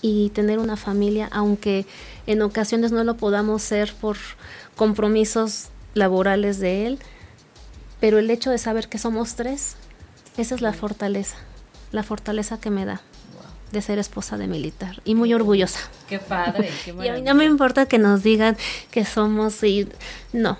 y 0.00 0.30
tener 0.30 0.60
una 0.60 0.76
familia, 0.76 1.28
aunque 1.32 1.84
en 2.28 2.42
ocasiones 2.42 2.92
no 2.92 3.02
lo 3.02 3.16
podamos 3.16 3.62
ser 3.62 3.92
por 3.94 4.16
compromisos 4.76 5.68
laborales 5.94 6.58
de 6.58 6.86
él, 6.86 6.98
pero 8.00 8.18
el 8.18 8.30
hecho 8.30 8.50
de 8.50 8.58
saber 8.58 8.88
que 8.88 8.98
somos 8.98 9.34
tres, 9.34 9.76
esa 10.36 10.54
es 10.54 10.60
la 10.60 10.72
fortaleza, 10.72 11.36
la 11.92 12.02
fortaleza 12.02 12.60
que 12.60 12.70
me 12.70 12.84
da 12.84 13.02
de 13.72 13.82
ser 13.82 13.98
esposa 13.98 14.36
de 14.36 14.46
militar 14.46 15.02
y 15.04 15.14
muy 15.14 15.34
orgullosa. 15.34 15.80
Qué 16.08 16.18
padre, 16.18 16.70
qué 16.84 16.90
Y 16.90 16.92
a 16.92 16.94
mí 16.94 16.98
maravilla. 16.98 17.32
no 17.32 17.38
me 17.38 17.44
importa 17.44 17.86
que 17.86 17.98
nos 17.98 18.22
digan 18.22 18.56
que 18.90 19.04
somos 19.04 19.62
y 19.62 19.88
no. 20.32 20.58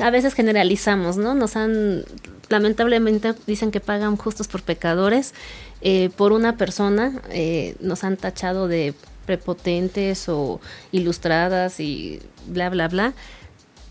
A 0.00 0.10
veces 0.10 0.34
generalizamos, 0.34 1.16
¿no? 1.16 1.34
Nos 1.34 1.56
han, 1.56 2.04
lamentablemente, 2.48 3.34
dicen 3.46 3.70
que 3.70 3.80
pagan 3.80 4.16
justos 4.16 4.48
por 4.48 4.62
pecadores. 4.62 5.34
Eh, 5.80 6.10
por 6.16 6.32
una 6.32 6.56
persona 6.56 7.20
eh, 7.30 7.74
nos 7.80 8.04
han 8.04 8.16
tachado 8.16 8.68
de 8.68 8.94
prepotentes 9.26 10.28
o 10.28 10.60
ilustradas 10.92 11.80
y 11.80 12.20
bla, 12.46 12.68
bla, 12.70 12.88
bla. 12.88 13.14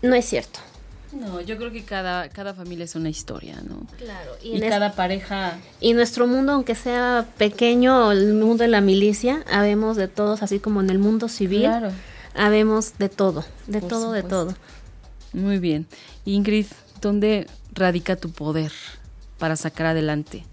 No 0.00 0.14
es 0.14 0.24
cierto. 0.24 0.60
No, 1.12 1.40
yo 1.42 1.58
creo 1.58 1.70
que 1.70 1.84
cada, 1.84 2.28
cada 2.30 2.54
familia 2.54 2.84
es 2.84 2.94
una 2.94 3.10
historia, 3.10 3.56
¿no? 3.68 3.86
Claro. 3.98 4.32
Y, 4.42 4.60
cada 4.60 4.92
pareja... 4.92 5.58
Y 5.80 5.92
nuestro 5.92 6.26
mundo, 6.26 6.52
aunque 6.52 6.74
sea 6.74 7.26
pequeño, 7.36 8.12
el 8.12 8.32
mundo 8.34 8.64
de 8.64 8.68
la 8.68 8.80
milicia, 8.80 9.44
habemos 9.50 9.96
de 9.96 10.08
todos, 10.08 10.42
así 10.42 10.58
como 10.58 10.80
en 10.80 10.88
el 10.88 10.98
mundo 10.98 11.28
civil, 11.28 11.62
Claro. 11.62 11.90
habemos 12.34 12.98
de 12.98 13.10
todo, 13.10 13.44
de 13.66 13.80
Por 13.80 13.88
todo, 13.90 14.12
de 14.12 14.22
todo. 14.22 14.54
Muy 15.34 15.58
bien. 15.58 15.86
Ingrid, 16.24 16.66
¿dónde 17.00 17.46
radica 17.72 18.16
tu 18.16 18.30
poder 18.30 18.72
para 19.38 19.56
sacar 19.56 19.86
adelante? 19.86 20.44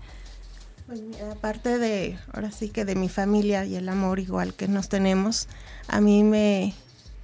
Pues 0.87 1.01
mira, 1.01 1.31
aparte 1.31 1.77
de, 1.77 2.17
ahora 2.33 2.51
sí 2.51 2.69
que 2.69 2.83
de 2.83 2.95
mi 2.95 3.07
familia 3.09 3.63
y 3.63 3.75
el 3.75 3.87
amor 3.87 4.19
igual 4.19 4.53
que 4.53 4.67
nos 4.67 4.89
tenemos, 4.89 5.47
a 5.87 6.01
mí 6.01 6.23
me, 6.23 6.73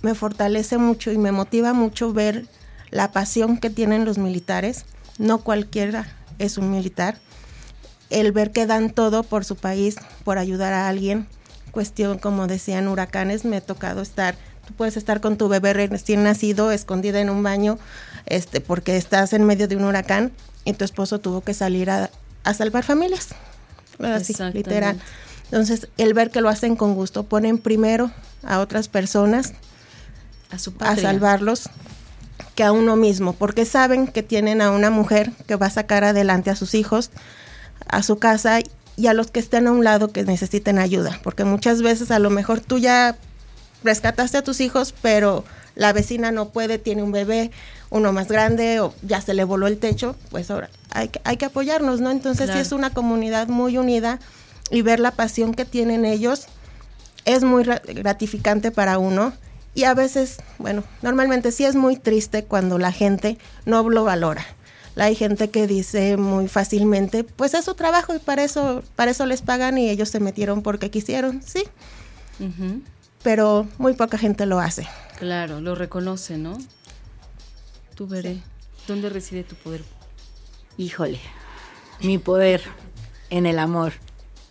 me 0.04 0.14
fortalece 0.16 0.78
mucho 0.78 1.12
y 1.12 1.18
me 1.18 1.32
motiva 1.32 1.74
mucho 1.74 2.14
ver 2.14 2.46
la 2.92 3.12
pasión 3.12 3.58
que 3.58 3.70
tienen 3.70 4.06
los 4.06 4.18
militares. 4.18 4.86
No 5.18 5.40
cualquiera 5.40 6.08
es 6.40 6.58
un 6.58 6.72
militar. 6.72 7.18
El 8.10 8.32
ver 8.32 8.52
que 8.52 8.66
dan 8.66 8.90
todo 8.92 9.24
por 9.24 9.46
su 9.46 9.56
país, 9.56 9.96
por 10.24 10.38
ayudar 10.38 10.74
a 10.74 10.88
alguien. 10.88 11.28
Cuestión, 11.72 12.20
como 12.20 12.48
decían, 12.48 12.88
huracanes, 12.88 13.46
me 13.46 13.58
ha 13.58 13.62
tocado 13.62 14.02
estar, 14.02 14.36
tú 14.66 14.74
puedes 14.74 14.96
estar 14.96 15.20
con 15.20 15.38
tu 15.38 15.50
bebé 15.50 15.74
recién 15.74 16.24
nacido, 16.24 16.72
escondida 16.72 17.20
en 17.20 17.30
un 17.30 17.44
baño, 17.44 17.78
este, 18.26 18.62
porque 18.62 18.96
estás 18.96 19.34
en 19.34 19.44
medio 19.44 19.68
de 19.68 19.76
un 19.76 19.84
huracán 19.84 20.32
y 20.64 20.74
tu 20.74 20.86
esposo 20.86 21.20
tuvo 21.20 21.42
que 21.42 21.54
salir 21.54 21.90
a, 21.90 22.10
a 22.44 22.54
salvar 22.54 22.84
familias. 22.84 23.30
Así, 24.00 24.34
literal. 24.54 25.00
Entonces, 25.46 25.88
el 25.98 26.14
ver 26.14 26.32
que 26.32 26.42
lo 26.42 26.50
hacen 26.50 26.76
con 26.76 26.96
gusto, 26.96 27.24
ponen 27.24 27.58
primero 27.58 28.12
a 28.44 28.60
otras 28.60 28.88
personas 28.88 29.54
a, 30.52 30.60
su 30.60 30.74
a 30.80 30.96
salvarlos 30.96 31.70
que 32.56 32.64
a 32.64 32.72
uno 32.72 32.96
mismo, 32.96 33.34
porque 33.34 33.66
saben 33.66 34.08
que 34.08 34.24
tienen 34.24 34.62
a 34.62 34.72
una 34.72 34.90
mujer 34.90 35.32
que 35.46 35.56
va 35.56 35.68
a 35.68 35.72
sacar 35.72 36.04
adelante 36.04 36.50
a 36.50 36.56
sus 36.56 36.74
hijos, 36.74 37.12
a 37.88 38.02
su 38.02 38.18
casa 38.18 38.60
y 38.96 39.08
a 39.08 39.14
los 39.14 39.30
que 39.30 39.40
estén 39.40 39.68
a 39.68 39.72
un 39.72 39.84
lado 39.84 40.12
que 40.12 40.24
necesiten 40.24 40.80
ayuda, 40.80 41.20
porque 41.24 41.44
muchas 41.44 41.82
veces 41.82 42.12
a 42.12 42.20
lo 42.20 42.30
mejor 42.30 42.62
tú 42.62 42.80
ya 42.80 43.18
rescataste 43.84 44.38
a 44.38 44.44
tus 44.44 44.62
hijos, 44.62 44.94
pero 45.02 45.44
la 45.76 45.92
vecina 45.92 46.32
no 46.32 46.50
puede, 46.50 46.78
tiene 46.78 47.04
un 47.04 47.12
bebé, 47.12 47.52
uno 47.90 48.14
más 48.14 48.30
grande 48.30 48.80
o 48.80 48.94
ya 49.02 49.22
se 49.22 49.34
le 49.34 49.44
voló 49.44 49.68
el 49.68 49.78
techo, 49.78 50.16
pues 50.32 50.50
ahora 50.50 50.70
hay 50.92 51.10
que, 51.10 51.22
hay 51.26 51.38
que 51.38 51.46
apoyarnos, 51.46 52.00
¿no? 52.00 52.10
Entonces 52.10 52.50
sí 52.52 52.58
es 52.58 52.72
una 52.72 52.90
comunidad 52.92 53.48
muy 53.50 53.78
unida 53.78 54.20
y 54.72 54.82
ver 54.82 55.00
la 55.00 55.12
pasión 55.12 55.54
que 55.54 55.66
tienen 55.66 56.06
ellos 56.06 56.48
es 57.26 57.44
muy 57.44 57.64
gratificante 57.64 58.72
para 58.72 58.98
uno 58.98 59.34
y 59.76 59.84
a 59.84 59.94
veces, 59.94 60.38
bueno, 60.58 60.84
normalmente 61.02 61.52
sí 61.52 61.66
es 61.66 61.76
muy 61.76 61.98
triste 61.98 62.46
cuando 62.46 62.80
la 62.80 62.92
gente 62.92 63.38
no 63.66 63.88
lo 63.88 64.06
valora. 64.06 64.46
Hay 64.96 65.16
gente 65.16 65.50
que 65.50 65.68
dice 65.68 66.16
muy 66.16 66.48
fácilmente, 66.48 67.26
pues 67.26 67.54
es 67.54 67.66
su 67.66 67.76
trabajo 67.76 68.16
y 68.16 68.20
para 68.20 68.44
eso, 68.44 68.82
para 68.96 69.12
eso 69.12 69.26
les 69.26 69.42
pagan 69.42 69.78
y 69.78 69.90
ellos 69.90 70.10
se 70.10 70.22
metieron 70.22 70.62
porque 70.62 70.90
quisieron, 70.90 71.42
sí. 71.44 71.66
Pero 73.22 73.68
muy 73.78 73.94
poca 73.94 74.18
gente 74.18 74.46
lo 74.46 74.60
hace. 74.60 74.88
Claro, 75.20 75.60
lo 75.60 75.76
reconoce, 75.76 76.38
¿no? 76.38 76.58
Tú 77.96 78.08
veré. 78.08 78.42
¿Dónde 78.88 79.10
reside 79.10 79.44
tu 79.44 79.56
poder? 79.56 79.84
Híjole, 80.78 81.20
mi 82.02 82.18
poder 82.18 82.62
en 83.30 83.46
el 83.46 83.60
amor, 83.60 83.94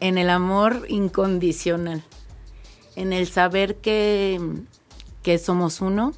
en 0.00 0.18
el 0.18 0.28
amor 0.28 0.84
incondicional, 0.88 2.02
en 2.96 3.12
el 3.14 3.28
saber 3.28 3.76
que, 3.76 4.40
que 5.24 5.38
somos 5.38 5.80
uno, 5.80 6.12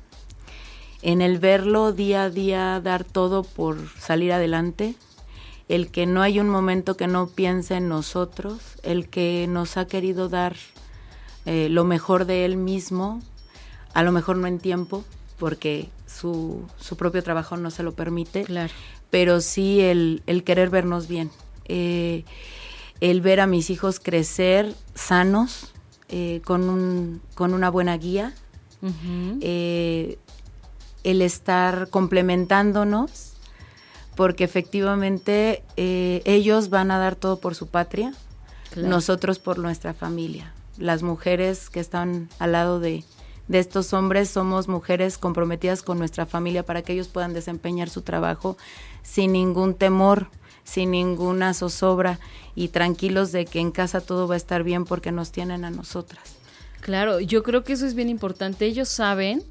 en 1.01 1.23
el 1.23 1.39
verlo 1.39 1.93
día 1.93 2.25
a 2.25 2.31
día 2.31 2.81
dar 2.83 3.05
todo 3.05 3.45
por 3.45 3.79
salir 3.99 4.33
adelante, 4.33 4.97
el 5.69 5.91
que 5.91 6.07
no 6.07 6.23
hay 6.23 6.41
un 6.41 6.49
momento 6.49 6.97
que 6.97 7.07
no 7.07 7.29
piense 7.29 7.77
en 7.77 7.89
nosotros, 7.89 8.61
el 8.83 9.09
que 9.09 9.47
nos 9.49 9.77
ha 9.77 9.87
querido 9.87 10.29
dar 10.29 10.57
eh, 11.45 11.69
lo 11.71 11.85
mejor 11.85 12.25
de 12.25 12.45
él 12.45 12.57
mismo, 12.57 13.23
a 13.95 14.03
lo 14.03 14.11
mejor 14.11 14.37
no 14.37 14.49
en 14.49 14.59
tiempo, 14.59 15.05
porque 15.39 15.89
su, 16.07 16.67
su 16.79 16.97
propio 16.97 17.23
trabajo 17.23 17.57
no 17.57 17.71
se 17.71 17.85
lo 17.85 17.95
permite, 17.95 18.43
claro. 18.43 18.73
pero 19.11 19.41
sí 19.41 19.81
el, 19.81 20.23
el 20.27 20.43
querer 20.43 20.69
vernos 20.69 21.07
bien, 21.07 21.31
eh, 21.67 22.25
el 23.01 23.21
ver 23.21 23.39
a 23.39 23.47
mis 23.47 23.71
hijos 23.71 24.01
crecer 24.01 24.75
sanos, 24.95 25.73
eh, 26.09 26.41
con, 26.45 26.69
un, 26.69 27.21
con 27.35 27.53
una 27.53 27.69
buena 27.69 27.97
guía, 27.97 28.33
eh, 29.41 30.19
el 31.05 31.23
estar 31.23 31.89
complementándonos, 31.91 33.33
porque 34.15 34.45
efectivamente 34.45 35.63
ellos 35.77 36.71
van 36.71 36.91
a 36.91 36.99
dar 36.99 37.17
todo 37.17 37.39
por 37.39 37.55
su 37.55 37.67
patria, 37.67 38.13
nosotros 38.77 39.39
por 39.39 39.59
nuestra 39.59 39.95
familia. 39.95 40.53
Las 40.79 41.03
mujeres 41.03 41.71
que 41.71 41.81
están 41.81 42.29
al 42.39 42.53
lado 42.53 42.81
de, 42.81 43.05
de 43.49 43.59
estos 43.59 43.93
hombres 43.93 44.29
somos 44.29 44.69
mujeres 44.69 45.19
comprometidas 45.19 45.83
con 45.83 45.99
nuestra 45.99 46.27
familia 46.27 46.65
para 46.65 46.83
que 46.83 46.93
ellos 46.93 47.09
puedan 47.09 47.33
desempeñar 47.33 47.89
su 47.89 48.03
trabajo 48.03 48.57
sin 49.03 49.33
ningún 49.33 49.75
temor, 49.75 50.29
sin 50.65 50.91
ninguna 50.91 51.55
zozobra 51.55 52.19
y 52.55 52.69
tranquilos 52.69 53.33
de 53.33 53.47
que 53.47 53.61
en 53.61 53.71
casa 53.71 54.01
todo 54.01 54.27
va 54.27 54.35
a 54.35 54.39
estar 54.39 54.65
bien 54.65 54.85
porque 54.85 55.13
nos 55.13 55.31
tienen 55.31 55.65
a 55.65 55.71
nosotras. 55.71 56.36
Claro, 56.87 57.19
yo 57.19 57.43
creo 57.43 57.65
que 57.65 57.73
eso 57.73 57.85
es 57.85 57.95
bien 57.95 58.09
importante. 58.09 58.65
Ellos 58.65 58.89
saben 58.89 59.43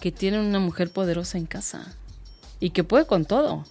que 0.00 0.10
tienen 0.10 0.40
una 0.40 0.58
mujer 0.58 0.90
poderosa 0.90 1.38
en 1.38 1.46
casa 1.46 1.94
y 2.58 2.70
que 2.70 2.82
puede 2.82 3.06
con 3.06 3.26
todo. 3.26 3.64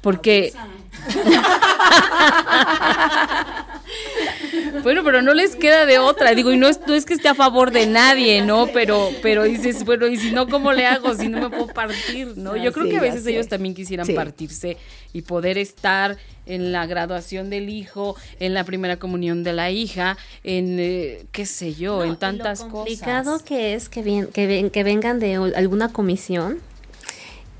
Porque... 0.00 0.52
bueno, 4.82 5.02
pero 5.04 5.22
no 5.22 5.34
les 5.34 5.56
queda 5.56 5.86
de 5.86 5.98
otra. 5.98 6.34
Digo, 6.34 6.52
y 6.52 6.56
no 6.56 6.68
es, 6.68 6.80
no 6.86 6.94
es 6.94 7.04
que 7.04 7.14
esté 7.14 7.28
a 7.28 7.34
favor 7.34 7.70
de 7.70 7.86
nadie, 7.86 8.42
¿no? 8.42 8.66
Pero, 8.68 9.10
pero 9.22 9.44
dices, 9.44 9.84
bueno, 9.84 10.06
y 10.06 10.16
si 10.16 10.32
no, 10.32 10.48
¿cómo 10.48 10.72
le 10.72 10.86
hago? 10.86 11.14
Si 11.14 11.28
no 11.28 11.40
me 11.40 11.50
puedo 11.50 11.68
partir, 11.68 12.36
¿no? 12.36 12.56
Yo 12.56 12.72
creo 12.72 12.88
que 12.88 12.98
a 12.98 13.02
veces 13.02 13.26
ellos 13.26 13.48
también 13.48 13.74
quisieran 13.74 14.06
partirse 14.14 14.76
y 15.12 15.22
poder 15.22 15.58
estar 15.58 16.16
en 16.46 16.72
la 16.72 16.86
graduación 16.86 17.50
del 17.50 17.68
hijo, 17.68 18.16
en 18.40 18.54
la 18.54 18.64
primera 18.64 18.96
comunión 18.96 19.44
de 19.44 19.52
la 19.52 19.70
hija, 19.70 20.16
en 20.42 20.78
eh, 20.80 21.26
qué 21.32 21.46
sé 21.46 21.74
yo, 21.74 22.04
en 22.04 22.16
tantas 22.16 22.60
cosas. 22.60 22.68
Lo 22.68 22.72
complicado 22.72 23.44
que 23.44 23.74
es 23.74 23.88
que, 23.88 24.02
bien, 24.02 24.26
que, 24.26 24.70
que 24.72 24.84
vengan 24.84 25.20
de 25.20 25.36
alguna 25.54 25.92
comisión 25.92 26.58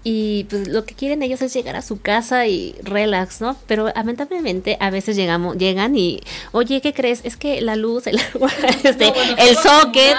y 0.03 0.45
pues 0.45 0.69
lo 0.69 0.85
que 0.85 0.95
quieren 0.95 1.23
ellos 1.23 1.43
es 1.43 1.53
llegar 1.53 1.77
a 1.77 1.83
su 1.83 2.01
casa 2.01 2.47
y 2.47 2.75
relax, 2.83 3.41
¿no? 3.41 3.57
Pero 3.67 3.93
lamentablemente 3.95 4.79
a 4.81 4.91
veces 4.91 5.15
llegamos, 5.15 5.59
llegan 5.59 5.97
y, 5.97 6.21
oye, 6.53 6.81
¿qué 6.81 6.95
crees? 6.95 7.21
Es 7.25 7.37
que 7.37 7.61
la 7.61 7.77
luz, 7.77 8.07
el, 8.07 8.19
este, 8.83 9.13
el 9.39 9.57
socket. 9.57 10.17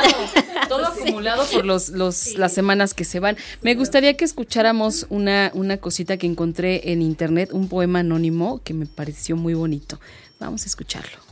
Todo 0.70 0.86
acumulado 0.88 1.46
por 1.46 1.66
los, 1.66 1.90
los, 1.90 2.36
las 2.36 2.54
semanas 2.54 2.94
que 2.94 3.06
se 3.06 3.20
van. 3.20 3.38
Me 3.62 3.74
gustaría 3.74 4.16
que 4.16 4.26
escucháramos 4.26 5.08
una, 5.10 5.52
una 5.56 5.78
cosita 5.78 6.18
que 6.18 6.28
encontré 6.28 6.92
en 6.92 7.02
internet, 7.02 7.50
un 7.52 7.68
poema 7.68 8.00
anónimo 8.00 8.62
que 8.64 8.76
me 8.76 8.86
pareció 8.86 9.36
muy 9.36 9.56
bonito. 9.56 10.00
Vamos 10.40 10.64
a 10.64 10.66
escucharlo. 10.68 11.31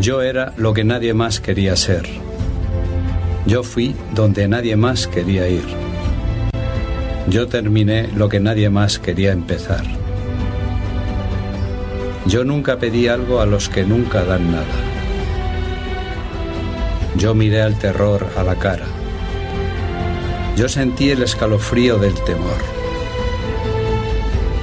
Yo 0.00 0.22
era 0.22 0.52
lo 0.56 0.74
que 0.74 0.84
nadie 0.84 1.12
más 1.12 1.40
quería 1.40 1.74
ser. 1.74 2.06
Yo 3.46 3.64
fui 3.64 3.96
donde 4.14 4.46
nadie 4.46 4.76
más 4.76 5.08
quería 5.08 5.48
ir. 5.48 5.64
Yo 7.28 7.48
terminé 7.48 8.08
lo 8.14 8.28
que 8.28 8.38
nadie 8.38 8.70
más 8.70 9.00
quería 9.00 9.32
empezar. 9.32 9.84
Yo 12.26 12.44
nunca 12.44 12.78
pedí 12.78 13.08
algo 13.08 13.40
a 13.40 13.46
los 13.46 13.68
que 13.68 13.82
nunca 13.82 14.24
dan 14.24 14.52
nada. 14.52 14.78
Yo 17.16 17.34
miré 17.34 17.62
al 17.62 17.76
terror 17.76 18.24
a 18.36 18.44
la 18.44 18.54
cara. 18.54 18.86
Yo 20.56 20.68
sentí 20.68 21.10
el 21.10 21.22
escalofrío 21.22 21.98
del 21.98 22.14
temor. 22.22 22.62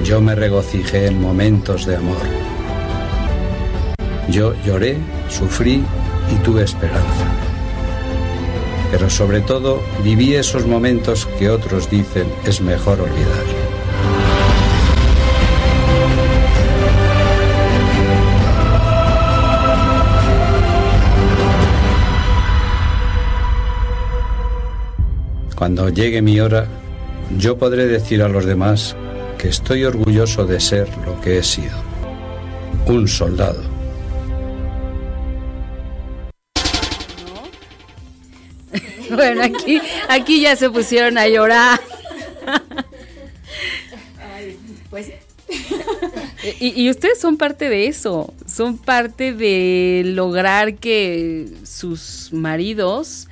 Yo 0.02 0.22
me 0.22 0.34
regocijé 0.34 1.08
en 1.08 1.20
momentos 1.20 1.84
de 1.84 1.96
amor. 1.96 2.45
Yo 4.28 4.54
lloré, 4.64 4.96
sufrí 5.28 5.84
y 6.32 6.34
tuve 6.42 6.64
esperanza. 6.64 7.26
Pero 8.90 9.08
sobre 9.08 9.40
todo 9.40 9.80
viví 10.02 10.34
esos 10.34 10.66
momentos 10.66 11.26
que 11.38 11.48
otros 11.48 11.88
dicen 11.88 12.26
es 12.44 12.60
mejor 12.60 13.00
olvidar. 13.00 13.44
Cuando 25.54 25.88
llegue 25.88 26.20
mi 26.20 26.38
hora, 26.40 26.66
yo 27.38 27.58
podré 27.58 27.86
decir 27.86 28.22
a 28.22 28.28
los 28.28 28.44
demás 28.44 28.94
que 29.38 29.48
estoy 29.48 29.84
orgulloso 29.84 30.46
de 30.46 30.60
ser 30.60 30.88
lo 31.04 31.20
que 31.20 31.38
he 31.38 31.42
sido, 31.42 31.76
un 32.86 33.08
soldado 33.08 33.75
Bueno, 39.26 39.42
aquí, 39.42 39.80
aquí 40.08 40.40
ya 40.40 40.56
se 40.56 40.68
pusieron 40.70 41.16
a 41.16 41.26
llorar. 41.26 41.80
pues. 44.90 45.10
Y, 46.60 46.90
ustedes 46.90 47.20
son 47.20 47.36
parte 47.36 47.68
de 47.68 47.86
eso, 47.86 48.34
son 48.46 48.78
parte 48.78 49.32
de 49.32 50.02
lograr 50.04 50.76
que 50.76 51.48
sus 51.64 52.30
maridos 52.32 53.28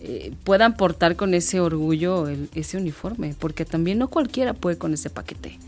eh, 0.00 0.32
puedan 0.44 0.76
portar 0.76 1.16
con 1.16 1.34
ese 1.34 1.60
orgullo 1.60 2.28
ese 2.54 2.76
uniforme, 2.76 3.34
porque 3.38 3.64
también 3.64 3.98
no 3.98 4.08
cualquiera 4.08 4.54
puede 4.54 4.78
con 4.78 4.94
ese 4.94 5.10
paquete. 5.10 5.58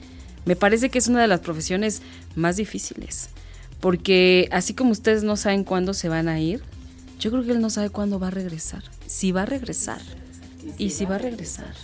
Me 0.45 0.57
parece 0.57 0.89
que 0.89 0.99
es 0.99 1.09
una 1.09 1.21
de 1.21 1.29
las 1.29 1.41
profesiones 1.41 2.03
más 2.37 2.57
difíciles, 2.57 3.29
porque 3.81 4.49
así 4.51 4.73
como 4.75 4.91
ustedes 4.91 5.25
no 5.25 5.37
saben 5.37 5.65
cuándo 5.65 5.95
se 5.95 6.09
van 6.09 6.29
a 6.29 6.41
ir, 6.41 6.63
yo 7.21 7.31
creo 7.31 7.45
que 7.45 7.53
él 7.53 7.61
no 7.61 7.71
sabe 7.71 7.91
cuándo 7.91 8.19
va 8.19 8.29
a 8.29 8.33
regresar 8.33 8.83
si 9.19 9.33
va 9.33 9.43
a 9.43 9.47
regresar 9.47 10.01
y 10.79 10.91
si 10.91 11.05
va 11.05 11.17
a 11.17 11.19
regresar. 11.19 11.75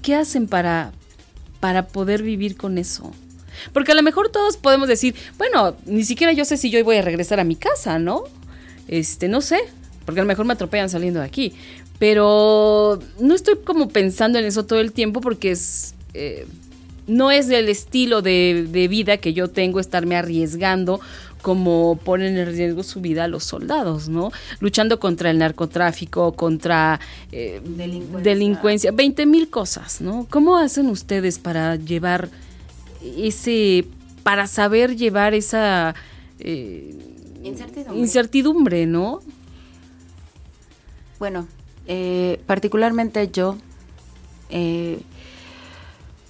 ¿Qué, 0.00 0.14
hacen 0.14 0.48
para, 0.48 0.92
para 1.60 1.86
poder 1.88 2.22
vivir 2.22 2.56
con 2.56 2.78
eso? 2.78 3.12
Porque 3.74 3.92
a 3.92 3.94
lo 3.94 4.02
mejor 4.02 4.30
todos 4.30 4.56
podemos 4.56 4.88
decir, 4.88 5.14
bueno, 5.36 5.76
ni 5.84 6.02
siquiera 6.02 6.32
yo 6.32 6.46
sé 6.46 6.56
si 6.56 6.70
yo 6.70 6.82
voy 6.82 6.96
a 6.96 7.02
regresar 7.02 7.40
a 7.40 7.44
mi 7.44 7.56
casa, 7.56 7.98
¿no? 7.98 8.24
Este, 8.88 9.28
no 9.28 9.42
sé, 9.42 9.58
porque 10.06 10.20
a 10.20 10.24
lo 10.24 10.28
mejor 10.28 10.46
me 10.46 10.54
atropellan 10.54 10.88
saliendo 10.88 11.20
de 11.20 11.26
aquí. 11.26 11.52
Pero 11.98 13.00
no 13.20 13.34
estoy 13.34 13.56
como 13.62 13.90
pensando 13.90 14.38
en 14.38 14.46
eso 14.46 14.64
todo 14.64 14.80
el 14.80 14.92
tiempo 14.92 15.20
porque 15.20 15.50
es... 15.50 15.94
Eh, 16.14 16.46
no 17.06 17.30
es 17.30 17.48
del 17.48 17.68
estilo 17.68 18.22
de, 18.22 18.66
de, 18.70 18.88
vida 18.88 19.18
que 19.18 19.34
yo 19.34 19.48
tengo 19.48 19.78
estarme 19.78 20.16
arriesgando 20.16 21.02
como 21.44 22.00
ponen 22.02 22.38
en 22.38 22.46
riesgo 22.46 22.82
su 22.82 23.02
vida 23.02 23.28
los 23.28 23.44
soldados, 23.44 24.08
¿no? 24.08 24.32
Luchando 24.60 24.98
contra 24.98 25.28
el 25.28 25.36
narcotráfico, 25.36 26.32
contra 26.32 26.98
eh, 27.32 27.60
delincuencia. 28.22 28.92
20 28.92 29.26
mil 29.26 29.50
cosas, 29.50 30.00
¿no? 30.00 30.26
¿Cómo 30.30 30.56
hacen 30.56 30.86
ustedes 30.86 31.38
para 31.38 31.76
llevar 31.76 32.30
ese, 33.02 33.84
para 34.22 34.46
saber 34.46 34.96
llevar 34.96 35.34
esa 35.34 35.94
eh, 36.38 36.94
incertidumbre. 37.42 38.00
incertidumbre, 38.00 38.86
¿no? 38.86 39.20
Bueno, 41.18 41.46
eh, 41.86 42.40
particularmente 42.46 43.28
yo 43.30 43.58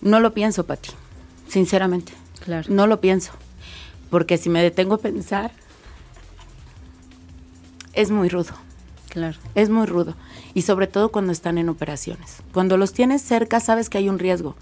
no 0.00 0.18
lo 0.18 0.34
pienso, 0.34 0.66
Pati, 0.66 0.90
sinceramente. 1.46 2.12
Claro. 2.44 2.66
No 2.68 2.88
lo 2.88 3.00
pienso 3.00 3.30
porque 4.10 4.38
si 4.38 4.48
me 4.48 4.62
detengo 4.62 4.94
a 4.94 4.98
pensar, 4.98 5.50
es 7.92 8.10
muy 8.10 8.28
rudo. 8.28 8.52
Claro. 9.08 9.38
Es 9.54 9.70
muy 9.70 9.86
rudo. 9.86 10.14
Y 10.54 10.62
sobre 10.62 10.86
todo 10.86 11.10
cuando 11.10 11.32
están 11.32 11.58
en 11.58 11.68
operaciones. 11.68 12.42
Cuando 12.52 12.76
los 12.76 12.92
tienes 12.92 13.22
cerca, 13.22 13.60
sabes 13.60 13.88
que 13.88 13.98
hay 13.98 14.08
un 14.08 14.18
riesgo. 14.18 14.56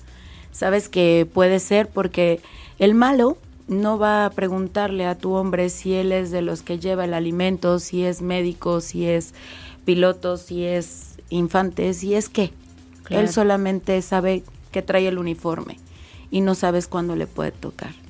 Sabes 0.52 0.88
que 0.88 1.26
puede 1.32 1.58
ser 1.58 1.88
porque 1.88 2.40
el 2.78 2.94
malo 2.94 3.38
no 3.68 3.98
va 3.98 4.26
a 4.26 4.30
preguntarle 4.30 5.06
a 5.06 5.16
tu 5.16 5.32
hombre 5.32 5.70
si 5.70 5.94
él 5.94 6.12
es 6.12 6.30
de 6.30 6.42
los 6.42 6.62
que 6.62 6.78
lleva 6.78 7.06
el 7.06 7.14
alimento, 7.14 7.78
si 7.78 8.04
es 8.04 8.20
médico, 8.20 8.80
si 8.82 9.06
es 9.06 9.32
piloto, 9.86 10.36
si 10.36 10.64
es 10.64 11.14
infante, 11.30 11.94
si 11.94 12.14
es 12.14 12.28
qué. 12.28 12.52
Él 13.08 13.28
solamente 13.28 14.00
sabe 14.02 14.44
que 14.70 14.82
trae 14.82 15.08
el 15.08 15.18
uniforme 15.18 15.78
y 16.30 16.40
no 16.40 16.54
sabes 16.54 16.88
cuándo 16.88 17.16
le 17.16 17.26
puede 17.26 17.52
tocar 17.52 18.01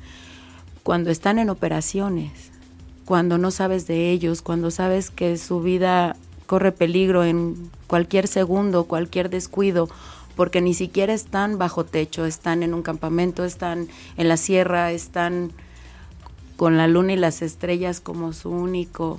cuando 0.82 1.10
están 1.10 1.38
en 1.38 1.50
operaciones, 1.50 2.50
cuando 3.04 3.38
no 3.38 3.50
sabes 3.50 3.86
de 3.86 4.10
ellos, 4.10 4.42
cuando 4.42 4.70
sabes 4.70 5.10
que 5.10 5.36
su 5.38 5.60
vida 5.60 6.16
corre 6.46 6.72
peligro 6.72 7.24
en 7.24 7.70
cualquier 7.86 8.26
segundo, 8.26 8.84
cualquier 8.84 9.30
descuido, 9.30 9.88
porque 10.36 10.60
ni 10.60 10.74
siquiera 10.74 11.12
están 11.12 11.58
bajo 11.58 11.84
techo, 11.84 12.24
están 12.26 12.62
en 12.62 12.74
un 12.74 12.82
campamento, 12.82 13.44
están 13.44 13.88
en 14.16 14.28
la 14.28 14.36
sierra, 14.36 14.92
están 14.92 15.52
con 16.56 16.76
la 16.76 16.88
luna 16.88 17.12
y 17.12 17.16
las 17.16 17.42
estrellas 17.42 18.00
como 18.00 18.32
su 18.32 18.50
único 18.50 19.18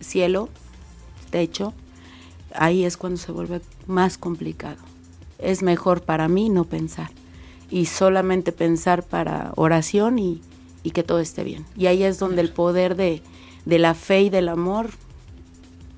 cielo, 0.00 0.48
techo, 1.30 1.74
ahí 2.54 2.84
es 2.84 2.96
cuando 2.96 3.18
se 3.18 3.32
vuelve 3.32 3.60
más 3.86 4.18
complicado. 4.18 4.78
Es 5.38 5.62
mejor 5.62 6.02
para 6.02 6.28
mí 6.28 6.48
no 6.48 6.64
pensar 6.64 7.10
y 7.70 7.86
solamente 7.86 8.52
pensar 8.52 9.02
para 9.02 9.52
oración 9.56 10.18
y, 10.18 10.42
que 10.94 11.02
todo 11.02 11.18
esté 11.18 11.42
bien. 11.42 11.66
Y 11.76 11.86
ahí 11.86 12.04
es 12.04 12.20
donde 12.20 12.40
el 12.40 12.50
poder 12.50 12.94
de, 12.94 13.20
la 13.64 13.94
fe 13.94 14.22
y 14.22 14.30
del 14.30 14.48
amor 14.48 14.90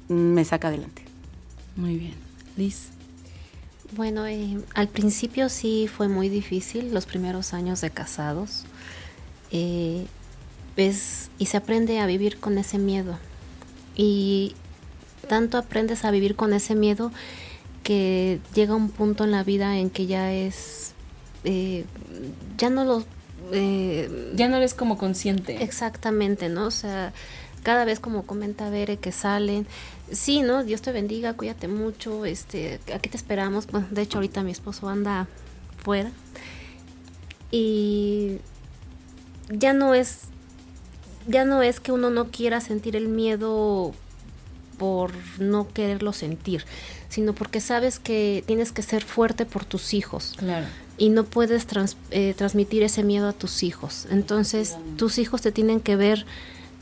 me 0.09 0.45
saca 0.47 0.69
adelante. 0.69 1.03
Muy 1.77 1.97
bien. 1.99 2.15
Liz. 2.57 2.89
Bueno, 3.95 4.27
eh, 4.27 4.59
al 4.75 4.89
principio 4.89 5.51
sí 5.51 5.89
fue 5.95 6.09
muy 6.09 6.31
difícil, 6.31 6.95
los 6.95 7.05
primeros 7.05 7.53
años 7.53 7.83
de 7.83 7.91
casados. 7.91 8.65
Eh, 9.51 10.07
y 11.39 11.47
se 11.47 11.57
aprende 11.57 11.99
a 11.99 12.07
vivir 12.07 12.39
con 12.39 12.57
ese 12.57 12.79
miedo. 12.79 13.19
Y 13.97 14.55
tanto 15.29 15.59
aprendes 15.59 16.05
a 16.05 16.11
vivir 16.11 16.37
con 16.37 16.53
ese 16.53 16.75
miedo 16.75 17.11
que 17.83 18.41
llega 18.55 18.75
un 18.75 18.89
punto 18.89 19.25
en 19.25 19.33
la 19.33 19.43
vida 19.43 19.79
en 19.79 19.91
que 19.91 20.07
ya 20.07 20.33
es 20.33 20.95
eh, 21.45 21.85
ya 22.57 22.71
no 22.71 22.85
lo... 22.85 23.05
Eh, 23.53 24.33
ya 24.35 24.49
no 24.49 24.57
eres 24.57 24.75
como 24.75 24.99
consciente. 24.99 25.63
Exactamente, 25.63 26.49
¿no? 26.49 26.67
O 26.67 26.71
sea, 26.71 27.13
cada 27.63 27.85
vez 27.85 28.01
como 28.01 28.25
comenta 28.25 28.69
Bere 28.71 28.99
que 28.99 29.13
salen, 29.13 29.67
sí, 30.11 30.43
¿no? 30.43 30.65
Dios 30.65 30.83
te 30.83 30.93
bendiga, 30.93 31.35
cuídate 31.35 31.69
mucho, 31.69 32.25
este, 32.25 32.81
aquí 32.95 33.09
te 33.09 33.17
esperamos. 33.17 33.67
Bueno, 33.67 33.87
de 33.91 34.03
hecho 34.03 34.19
ahorita 34.19 34.43
mi 34.43 34.51
esposo 34.51 34.89
anda 34.89 35.29
fuera. 35.83 36.11
Y 37.51 38.39
ya 39.51 39.73
no 39.73 39.95
es 39.95 40.25
ya 41.27 41.45
no 41.45 41.63
es 41.63 41.81
que 41.81 41.93
uno 41.93 42.11
no 42.11 42.29
quiera 42.29 42.61
sentir 42.61 42.97
el 42.97 43.09
miedo 43.09 43.93
por 44.79 45.13
no 45.39 45.69
quererlo 45.69 46.13
sentir, 46.13 46.65
sino 47.11 47.35
porque 47.35 47.61
sabes 47.61 47.99
que 47.99 48.43
tienes 48.47 48.73
que 48.73 48.83
ser 48.83 49.05
fuerte 49.05 49.45
por 49.45 49.65
tus 49.65 49.93
hijos. 49.93 50.35
Claro 50.39 50.67
y 50.99 51.11
no 51.11 51.25
puedes 51.25 51.67
eh, 52.11 52.35
transmitir 52.37 52.83
ese 52.83 53.05
miedo 53.05 53.29
a 53.29 53.33
tus 53.33 53.63
hijos. 53.63 54.07
Entonces, 54.11 54.77
tus 54.97 55.19
hijos 55.19 55.41
te 55.41 55.53
tienen 55.53 55.81
que 55.81 55.97
ver 55.97 56.27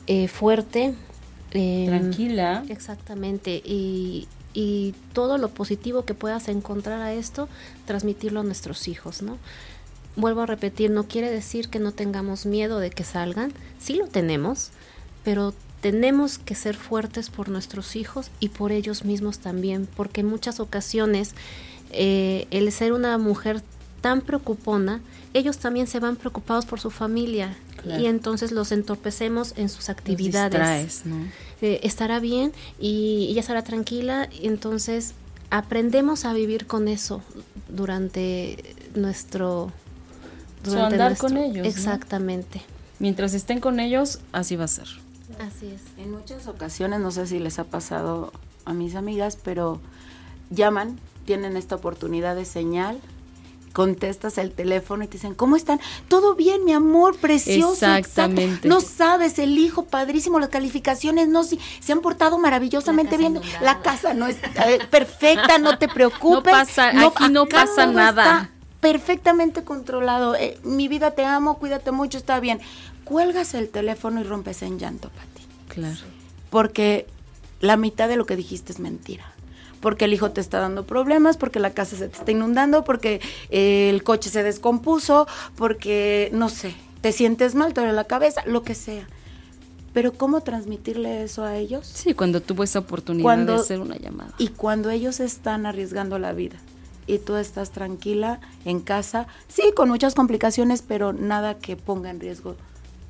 eh, 0.06 0.26
fuerte. 0.26 0.94
Em, 1.52 1.86
Tranquila. 1.86 2.64
Exactamente. 2.68 3.62
Y, 3.64 4.26
y, 4.54 4.94
todo 5.12 5.36
lo 5.36 5.50
positivo 5.50 6.06
que 6.06 6.14
puedas 6.14 6.48
encontrar 6.48 7.02
a 7.02 7.12
esto, 7.12 7.48
transmitirlo 7.84 8.40
a 8.40 8.42
nuestros 8.42 8.88
hijos, 8.88 9.20
¿no? 9.20 9.36
Vuelvo 10.16 10.40
a 10.40 10.46
repetir, 10.46 10.90
no 10.90 11.04
quiere 11.04 11.30
decir 11.30 11.68
que 11.68 11.78
no 11.78 11.92
tengamos 11.92 12.46
miedo 12.46 12.78
de 12.78 12.88
que 12.88 13.04
salgan. 13.04 13.52
Sí 13.78 13.94
lo 13.94 14.06
tenemos, 14.06 14.70
pero 15.24 15.52
tenemos 15.82 16.38
que 16.38 16.54
ser 16.54 16.74
fuertes 16.74 17.28
por 17.28 17.50
nuestros 17.50 17.96
hijos 17.96 18.30
y 18.40 18.48
por 18.48 18.72
ellos 18.72 19.04
mismos 19.04 19.40
también, 19.40 19.86
porque 19.94 20.22
en 20.22 20.26
muchas 20.26 20.58
ocasiones 20.58 21.34
eh, 21.90 22.46
el 22.50 22.72
ser 22.72 22.94
una 22.94 23.18
mujer 23.18 23.62
tan 24.07 24.20
preocupona, 24.20 25.00
ellos 25.34 25.59
también 25.59 25.88
se 25.88 25.98
van 25.98 26.14
preocupados 26.14 26.64
por 26.64 26.78
su 26.78 26.92
familia 26.92 27.57
y 27.98 28.07
entonces 28.07 28.52
los 28.52 28.70
entorpecemos 28.70 29.52
en 29.57 29.68
sus 29.68 29.88
actividades. 29.88 31.02
Eh, 31.61 31.80
estará 31.82 32.20
bien 32.20 32.52
y 32.78 33.26
ella 33.30 33.40
estará 33.40 33.64
tranquila 33.64 34.28
y 34.30 34.46
entonces 34.46 35.14
aprendemos 35.50 36.24
a 36.24 36.32
vivir 36.34 36.68
con 36.68 36.86
eso 36.86 37.20
durante 37.68 38.76
nuestro 38.94 39.72
durante 40.62 40.94
andar 40.94 41.16
con 41.16 41.36
ellos. 41.36 41.66
Exactamente. 41.66 42.62
Mientras 43.00 43.34
estén 43.34 43.59
con 43.59 43.80
ellos, 43.80 44.20
así 44.30 44.54
va 44.54 44.66
a 44.66 44.68
ser. 44.68 44.86
Así 45.40 45.66
es. 45.66 45.80
En 45.98 46.12
muchas 46.12 46.46
ocasiones, 46.46 47.00
no 47.00 47.11
sé 47.11 47.26
si 47.26 47.40
les 47.40 47.59
ha 47.59 47.64
pasado 47.64 48.32
a 48.66 48.72
mis 48.72 48.94
amigas, 48.94 49.36
pero 49.42 49.80
llaman, 50.50 50.96
tienen 51.24 51.57
esta 51.57 51.74
oportunidad 51.74 52.36
de 52.36 52.44
señal 52.44 53.00
contestas 53.77 54.39
el 54.39 54.53
teléfono 54.53 55.05
y 55.05 55.07
te 55.07 55.18
dicen, 55.18 55.35
¿cómo 55.35 55.55
están? 55.55 55.81
Todo 56.09 56.35
bien, 56.35 56.64
mi 56.64 56.72
amor, 56.72 57.14
precioso. 57.18 57.72
Exactamente. 57.95 58.66
No 58.66 58.81
sabes, 58.81 59.39
el 59.39 59.59
hijo, 59.59 59.85
padrísimo, 59.85 60.41
las 60.41 60.49
calificaciones, 60.49 61.29
no, 61.29 61.45
sí, 61.45 61.61
se 61.81 61.93
han 61.93 62.01
portado 62.01 62.39
maravillosamente 62.39 63.18
bien. 63.18 63.39
La 63.61 63.83
casa 63.83 64.14
no 64.14 64.29
está 64.29 64.72
eh, 64.72 64.79
perfecta, 64.91 65.59
no 65.59 65.77
te 65.77 65.89
preocupes. 65.95 66.55
No 66.55 66.59
pasa, 66.59 66.89
aquí 66.89 67.29
no 67.29 67.45
pasa 67.45 67.85
nada. 67.85 68.51
perfectamente 68.81 69.62
controlado. 69.62 70.35
Eh, 70.37 70.59
mi 70.64 70.89
vida, 70.89 71.11
te 71.11 71.27
amo, 71.27 71.59
cuídate 71.59 71.91
mucho, 71.91 72.16
está 72.16 72.41
bien. 72.41 72.61
Cuelgas 73.05 73.53
el 73.53 73.68
teléfono 73.68 74.22
y 74.22 74.24
rompes 74.24 74.62
en 74.62 74.79
llanto, 74.79 75.11
Pati. 75.11 75.47
Claro. 75.68 76.01
Porque 76.49 77.07
la 77.61 77.77
mitad 77.77 78.09
de 78.09 78.16
lo 78.16 78.24
que 78.24 78.37
dijiste 78.37 78.72
es 78.72 78.79
mentira 78.79 79.36
porque 79.87 80.07
el 80.07 80.12
hijo 80.12 80.32
te 80.32 80.41
está 80.41 80.59
dando 80.59 80.84
problemas, 80.84 81.37
porque 81.37 81.61
la 81.61 81.70
casa 81.70 81.97
se 81.97 82.09
te 82.09 82.18
está 82.18 82.32
inundando, 82.32 82.82
porque 82.82 83.20
eh, 83.51 83.89
el 83.89 84.03
coche 84.03 84.30
se 84.30 84.43
descompuso, 84.43 85.28
porque, 85.55 86.28
no 86.32 86.49
sé, 86.49 86.74
te 87.03 87.12
sientes 87.12 87.55
mal, 87.55 87.72
te 87.72 87.82
duele 87.82 87.95
la 87.95 88.03
cabeza, 88.03 88.43
lo 88.47 88.64
que 88.64 88.74
sea. 88.74 89.07
Pero 89.95 90.12
¿cómo 90.12 90.41
transmitirle 90.41 91.22
eso 91.22 91.45
a 91.45 91.57
ellos? 91.57 91.87
Sí, 91.87 92.14
cuando 92.14 92.43
tuvo 92.43 92.64
esa 92.64 92.80
oportunidad 92.80 93.39
de 93.39 93.55
hacer 93.55 93.78
una 93.78 93.97
llamada. 93.97 94.32
Y 94.39 94.49
cuando 94.49 94.91
ellos 94.91 95.20
están 95.20 95.66
arriesgando 95.66 96.18
la 96.18 96.32
vida 96.32 96.57
y 97.07 97.18
tú 97.18 97.37
estás 97.37 97.70
tranquila 97.70 98.41
en 98.64 98.80
casa, 98.80 99.28
sí, 99.47 99.70
con 99.76 99.89
muchas 99.89 100.16
complicaciones, 100.16 100.82
pero 100.82 101.12
nada 101.12 101.59
que 101.59 101.76
ponga 101.76 102.11
en 102.11 102.18
riesgo 102.18 102.57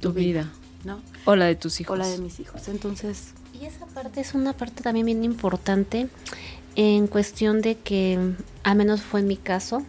tu, 0.00 0.12
vida, 0.12 0.52
¿no? 0.84 1.00
O 1.24 1.36
la 1.36 1.46
de 1.46 1.54
tus 1.54 1.80
hijos. 1.80 1.94
O 1.94 1.96
la 1.96 2.06
de 2.06 2.18
mis 2.18 2.38
hijos. 2.38 2.68
Entonces... 2.68 3.32
Y 3.58 3.64
esa 3.64 3.86
parte 3.86 4.20
es 4.20 4.34
una 4.34 4.52
parte 4.52 4.82
también 4.82 5.06
bien 5.06 5.24
importante 5.24 6.10
en 6.76 7.06
cuestión 7.06 7.62
de 7.62 7.76
que, 7.76 8.18
al 8.62 8.76
menos 8.76 9.02
fue 9.02 9.20
en 9.20 9.26
mi 9.26 9.36
caso, 9.36 9.82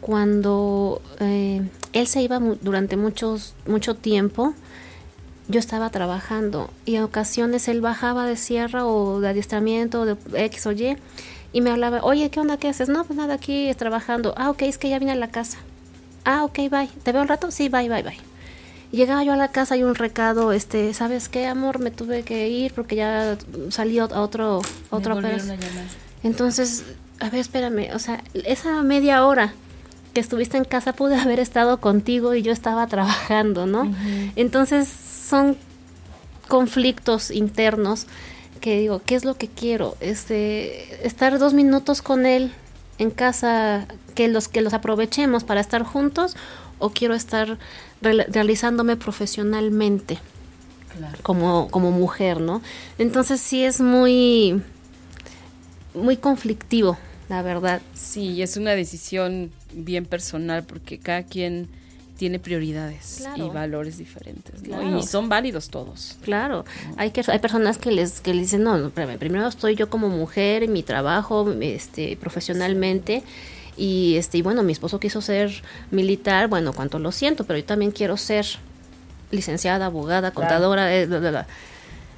cuando 0.00 1.02
eh, 1.20 1.62
él 1.92 2.06
se 2.06 2.22
iba 2.22 2.38
durante 2.38 2.96
muchos, 2.96 3.54
mucho 3.66 3.94
tiempo, 3.94 4.54
yo 5.48 5.60
estaba 5.60 5.90
trabajando 5.90 6.70
y 6.86 6.96
en 6.96 7.02
ocasiones 7.02 7.68
él 7.68 7.80
bajaba 7.80 8.26
de 8.26 8.36
sierra 8.36 8.86
o 8.86 9.20
de 9.20 9.28
adiestramiento 9.28 10.06
de 10.06 10.16
X 10.44 10.66
o 10.66 10.72
Y 10.72 10.96
y 11.52 11.60
me 11.60 11.70
hablaba, 11.70 12.00
oye, 12.02 12.30
¿qué 12.30 12.40
onda? 12.40 12.56
¿Qué 12.56 12.68
haces? 12.68 12.88
No, 12.88 13.04
pues 13.04 13.16
nada, 13.16 13.34
aquí 13.34 13.72
trabajando. 13.76 14.34
Ah, 14.36 14.50
ok, 14.50 14.62
es 14.62 14.78
que 14.78 14.88
ya 14.88 14.98
vine 14.98 15.12
a 15.12 15.16
la 15.16 15.28
casa. 15.28 15.58
Ah, 16.24 16.44
ok, 16.44 16.56
bye. 16.70 16.88
¿Te 17.02 17.12
veo 17.12 17.22
un 17.22 17.28
rato? 17.28 17.50
Sí, 17.50 17.68
bye, 17.68 17.88
bye, 17.88 18.02
bye. 18.02 18.18
Llegaba 18.90 19.24
yo 19.24 19.32
a 19.32 19.36
la 19.36 19.48
casa 19.48 19.76
y 19.76 19.82
un 19.82 19.94
recado, 19.94 20.52
este, 20.52 20.94
¿sabes 20.94 21.28
qué, 21.28 21.46
amor? 21.46 21.78
Me 21.78 21.90
tuve 21.90 22.22
que 22.22 22.48
ir 22.48 22.72
porque 22.72 22.96
ya 22.96 23.36
salí 23.70 23.98
a 23.98 24.04
otro, 24.04 24.62
otro 24.90 25.20
Entonces, 26.24 26.84
a 27.20 27.30
ver, 27.30 27.40
espérame, 27.40 27.94
o 27.94 28.00
sea, 28.00 28.24
esa 28.32 28.82
media 28.82 29.24
hora 29.24 29.54
que 30.12 30.20
estuviste 30.20 30.56
en 30.56 30.64
casa 30.64 30.92
pude 30.92 31.16
haber 31.16 31.38
estado 31.38 31.80
contigo 31.80 32.34
y 32.34 32.42
yo 32.42 32.52
estaba 32.52 32.86
trabajando, 32.88 33.66
¿no? 33.66 33.94
Entonces, 34.34 34.88
son 34.88 35.56
conflictos 36.48 37.30
internos 37.30 38.06
que 38.60 38.80
digo, 38.80 39.00
¿qué 39.04 39.14
es 39.14 39.24
lo 39.24 39.36
que 39.36 39.48
quiero? 39.48 39.96
Este, 40.00 41.06
estar 41.06 41.38
dos 41.38 41.54
minutos 41.54 42.02
con 42.02 42.26
él 42.26 42.52
en 42.98 43.10
casa, 43.10 43.86
que 44.14 44.28
los 44.28 44.48
que 44.48 44.62
los 44.62 44.72
aprovechemos 44.72 45.44
para 45.44 45.60
estar 45.60 45.82
juntos, 45.82 46.36
o 46.78 46.90
quiero 46.90 47.14
estar 47.14 47.58
realizándome 48.00 48.96
profesionalmente 48.96 50.18
como, 51.22 51.68
como 51.70 51.90
mujer, 51.90 52.40
¿no? 52.40 52.62
Entonces 52.98 53.40
sí 53.40 53.64
es 53.64 53.80
muy, 53.80 54.62
muy 55.94 56.16
conflictivo, 56.16 56.98
la 57.28 57.42
verdad. 57.42 57.80
Sí, 57.94 58.42
es 58.42 58.56
una 58.56 58.72
decisión 58.72 59.50
bien 59.72 60.04
personal 60.04 60.64
porque 60.64 60.98
cada 60.98 61.22
quien 61.22 61.68
tiene 62.16 62.38
prioridades 62.38 63.26
y 63.36 63.42
valores 63.42 63.98
diferentes 63.98 64.62
y 64.62 65.02
son 65.02 65.28
válidos 65.28 65.68
todos. 65.68 66.16
Claro. 66.22 66.64
Hay 66.96 67.10
que 67.10 67.24
hay 67.26 67.38
personas 67.40 67.76
que 67.76 67.90
les 67.90 68.20
que 68.20 68.32
les 68.32 68.44
dicen 68.44 68.62
no, 68.62 68.90
primero 68.90 69.48
estoy 69.48 69.74
yo 69.74 69.90
como 69.90 70.08
mujer 70.08 70.62
en 70.62 70.72
mi 70.72 70.82
trabajo 70.82 71.52
este 71.60 72.16
profesionalmente 72.16 73.24
y 73.76 74.14
este 74.16 74.38
y 74.38 74.42
bueno 74.42 74.62
mi 74.62 74.72
esposo 74.72 75.00
quiso 75.00 75.20
ser 75.20 75.62
militar 75.90 76.48
bueno 76.48 76.72
cuanto 76.72 77.00
lo 77.00 77.10
siento 77.10 77.44
pero 77.44 77.58
yo 77.58 77.64
también 77.64 77.90
quiero 77.90 78.16
ser 78.16 78.46
licenciada 79.32 79.86
abogada 79.86 80.30
contadora 80.30 80.94
eh, 80.94 81.08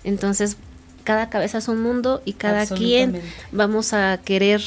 entonces 0.04 0.58
cada 1.06 1.30
cabeza 1.30 1.58
es 1.58 1.68
un 1.68 1.80
mundo 1.80 2.20
y 2.24 2.32
cada 2.32 2.66
quien 2.66 3.22
vamos 3.52 3.92
a 3.92 4.18
querer 4.24 4.60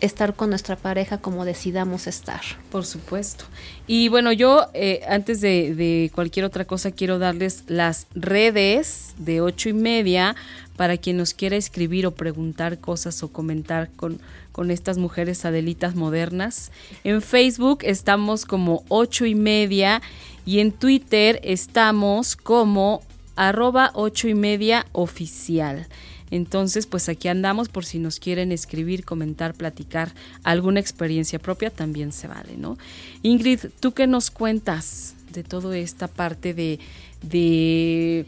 estar 0.00 0.34
con 0.34 0.48
nuestra 0.48 0.76
pareja 0.76 1.18
como 1.18 1.44
decidamos 1.44 2.06
estar. 2.06 2.40
Por 2.70 2.86
supuesto. 2.86 3.44
Y 3.86 4.08
bueno, 4.08 4.32
yo 4.32 4.66
eh, 4.72 5.02
antes 5.06 5.42
de, 5.42 5.74
de, 5.74 6.10
cualquier 6.14 6.46
otra 6.46 6.64
cosa 6.64 6.90
quiero 6.90 7.18
darles 7.18 7.64
las 7.66 8.06
redes 8.14 9.14
de 9.18 9.42
ocho 9.42 9.68
y 9.68 9.74
media 9.74 10.34
para 10.76 10.96
quien 10.96 11.18
nos 11.18 11.34
quiera 11.34 11.56
escribir 11.56 12.06
o 12.06 12.12
preguntar 12.12 12.78
cosas 12.78 13.22
o 13.22 13.28
comentar 13.28 13.90
con, 13.94 14.18
con 14.52 14.70
estas 14.70 14.96
mujeres 14.96 15.44
adelitas 15.44 15.94
modernas. 15.94 16.72
En 17.04 17.20
Facebook 17.20 17.80
estamos 17.82 18.46
como 18.46 18.84
ocho 18.88 19.26
y 19.26 19.34
media 19.34 20.00
y 20.46 20.60
en 20.60 20.72
Twitter 20.72 21.40
estamos 21.42 22.36
como 22.36 23.02
arroba 23.36 23.90
ocho 23.94 24.28
y 24.28 24.34
media 24.34 24.86
oficial. 24.92 25.86
Entonces, 26.30 26.86
pues 26.86 27.08
aquí 27.08 27.28
andamos 27.28 27.68
por 27.68 27.84
si 27.84 27.98
nos 27.98 28.18
quieren 28.18 28.50
escribir, 28.50 29.04
comentar, 29.04 29.54
platicar 29.54 30.12
alguna 30.42 30.80
experiencia 30.80 31.38
propia, 31.38 31.70
también 31.70 32.12
se 32.12 32.26
vale, 32.26 32.56
¿no? 32.56 32.76
Ingrid, 33.22 33.60
¿tú 33.78 33.92
qué 33.92 34.06
nos 34.06 34.30
cuentas 34.30 35.14
de 35.32 35.44
toda 35.44 35.76
esta 35.76 36.08
parte 36.08 36.54
de, 36.54 36.80
de 37.22 38.26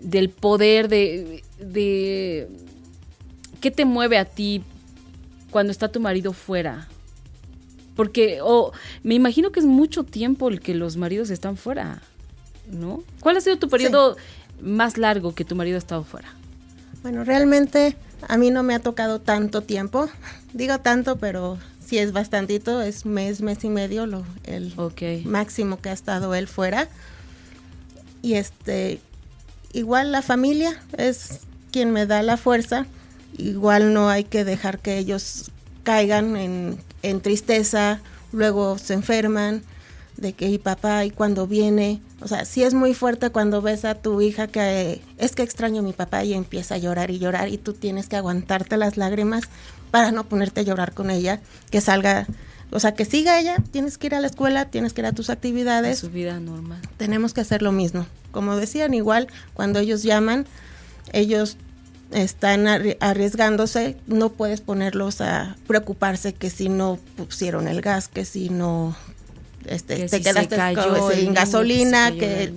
del 0.00 0.28
poder, 0.28 0.88
de, 0.88 1.42
de 1.58 2.48
qué 3.60 3.70
te 3.70 3.84
mueve 3.84 4.18
a 4.18 4.24
ti 4.24 4.62
cuando 5.50 5.70
está 5.70 5.88
tu 5.88 6.00
marido 6.00 6.32
fuera? 6.32 6.88
Porque 7.94 8.40
oh, 8.42 8.72
me 9.02 9.14
imagino 9.14 9.50
que 9.50 9.60
es 9.60 9.66
mucho 9.66 10.04
tiempo 10.04 10.48
el 10.48 10.60
que 10.60 10.74
los 10.74 10.96
maridos 10.98 11.30
están 11.30 11.56
fuera, 11.56 12.02
¿no? 12.70 13.02
¿Cuál 13.20 13.38
ha 13.38 13.40
sido 13.40 13.56
tu 13.56 13.70
periodo 13.70 14.16
más 14.60 14.98
largo 14.98 15.34
que 15.34 15.44
tu 15.44 15.54
marido 15.54 15.76
ha 15.76 15.78
estado 15.78 16.04
fuera? 16.04 16.28
Bueno, 17.02 17.24
realmente 17.24 17.96
a 18.28 18.36
mí 18.36 18.50
no 18.50 18.62
me 18.62 18.74
ha 18.74 18.80
tocado 18.80 19.20
tanto 19.20 19.62
tiempo. 19.62 20.08
Digo 20.52 20.78
tanto, 20.80 21.16
pero 21.16 21.58
sí 21.84 21.98
es 21.98 22.12
bastantito, 22.12 22.82
es 22.82 23.06
mes, 23.06 23.40
mes 23.40 23.62
y 23.64 23.68
medio 23.68 24.06
lo, 24.06 24.24
el 24.44 24.74
máximo 25.24 25.80
que 25.80 25.90
ha 25.90 25.92
estado 25.92 26.34
él 26.34 26.48
fuera. 26.48 26.88
Y 28.22 28.34
este, 28.34 29.00
igual 29.72 30.10
la 30.10 30.22
familia 30.22 30.80
es 30.96 31.40
quien 31.70 31.92
me 31.92 32.06
da 32.06 32.22
la 32.22 32.36
fuerza. 32.36 32.86
Igual 33.38 33.92
no 33.92 34.08
hay 34.08 34.24
que 34.24 34.44
dejar 34.44 34.78
que 34.78 34.98
ellos 34.98 35.50
caigan 35.84 36.36
en, 36.36 36.78
en 37.02 37.20
tristeza, 37.20 38.00
luego 38.32 38.78
se 38.78 38.94
enferman 38.94 39.62
de 40.16 40.32
que 40.32 40.48
y 40.48 40.58
papá 40.58 41.04
y 41.04 41.10
cuando 41.10 41.46
viene, 41.46 42.00
o 42.20 42.28
sea, 42.28 42.44
sí 42.44 42.62
es 42.62 42.72
muy 42.72 42.94
fuerte 42.94 43.30
cuando 43.30 43.60
ves 43.60 43.84
a 43.84 43.94
tu 43.94 44.20
hija 44.20 44.46
que 44.46 45.02
es 45.18 45.34
que 45.34 45.42
extraño 45.42 45.80
a 45.80 45.82
mi 45.82 45.92
papá 45.92 46.24
y 46.24 46.32
empieza 46.32 46.76
a 46.76 46.78
llorar 46.78 47.10
y 47.10 47.18
llorar 47.18 47.48
y 47.48 47.58
tú 47.58 47.74
tienes 47.74 48.08
que 48.08 48.16
aguantarte 48.16 48.76
las 48.76 48.96
lágrimas 48.96 49.44
para 49.90 50.12
no 50.12 50.24
ponerte 50.24 50.60
a 50.60 50.64
llorar 50.64 50.92
con 50.92 51.10
ella, 51.10 51.40
que 51.70 51.80
salga, 51.80 52.26
o 52.70 52.80
sea, 52.80 52.94
que 52.94 53.04
siga 53.04 53.38
ella, 53.38 53.56
tienes 53.70 53.98
que 53.98 54.08
ir 54.08 54.14
a 54.14 54.20
la 54.20 54.26
escuela, 54.26 54.66
tienes 54.66 54.92
que 54.92 55.02
ir 55.02 55.06
a 55.06 55.12
tus 55.12 55.30
actividades. 55.30 55.98
su 55.98 56.10
vida 56.10 56.40
normal. 56.40 56.80
Tenemos 56.96 57.34
que 57.34 57.42
hacer 57.42 57.62
lo 57.62 57.72
mismo. 57.72 58.06
Como 58.32 58.56
decían, 58.56 58.94
igual 58.94 59.28
cuando 59.54 59.78
ellos 59.78 60.02
llaman, 60.02 60.46
ellos 61.12 61.56
están 62.12 62.66
arriesgándose, 62.66 63.96
no 64.06 64.30
puedes 64.30 64.60
ponerlos 64.60 65.20
a 65.20 65.56
preocuparse 65.66 66.32
que 66.34 66.50
si 66.50 66.68
no 66.68 66.98
pusieron 67.16 67.68
el 67.68 67.80
gas, 67.80 68.08
que 68.08 68.24
si 68.24 68.48
no 68.48 68.96
este, 69.68 70.08
te 70.08 70.20
quedaste 70.20 70.56
sin 71.14 71.34
gasolina, 71.34 72.12
que, 72.12 72.52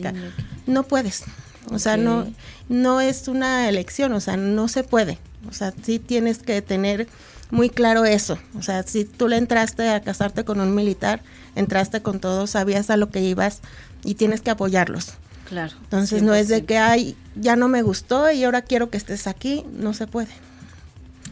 no 0.67 0.83
puedes. 0.83 1.23
O 1.71 1.79
sea, 1.79 1.97
no, 1.97 2.31
no 2.67 3.01
es 3.01 3.27
una 3.27 3.69
elección, 3.69 4.13
o 4.13 4.19
sea, 4.19 4.37
no 4.37 4.67
se 4.67 4.83
puede. 4.83 5.17
O 5.49 5.53
sea, 5.53 5.73
sí 5.83 5.99
tienes 5.99 6.39
que 6.39 6.61
tener 6.61 7.07
muy 7.51 7.69
claro 7.69 8.05
eso. 8.05 8.37
O 8.57 8.61
sea, 8.61 8.83
si 8.83 9.05
tú 9.05 9.27
le 9.27 9.37
entraste 9.37 9.89
a 9.89 10.01
casarte 10.01 10.43
con 10.43 10.59
un 10.59 10.75
militar, 10.75 11.21
entraste 11.55 12.01
con 12.01 12.19
todo, 12.19 12.47
sabías 12.47 12.89
a 12.89 12.97
lo 12.97 13.09
que 13.09 13.21
ibas 13.21 13.61
y 14.03 14.15
tienes 14.15 14.41
que 14.41 14.51
apoyarlos. 14.51 15.13
Claro. 15.47 15.75
Entonces 15.83 16.21
no 16.21 16.35
es 16.35 16.47
de 16.47 16.63
que, 16.63 16.77
ay, 16.77 17.15
ya 17.35 17.55
no 17.55 17.67
me 17.67 17.81
gustó 17.81 18.31
y 18.31 18.43
ahora 18.43 18.61
quiero 18.61 18.89
que 18.89 18.97
estés 18.97 19.25
aquí, 19.25 19.65
no 19.73 19.93
se 19.93 20.05
puede. 20.05 20.29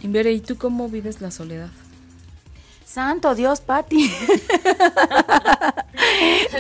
Y 0.01 0.15
¿y 0.15 0.39
tú 0.41 0.57
cómo 0.57 0.89
vives 0.89 1.21
la 1.21 1.31
soledad? 1.31 1.69
Santo 2.97 3.35
Dios, 3.35 3.61
Patti. 3.61 4.11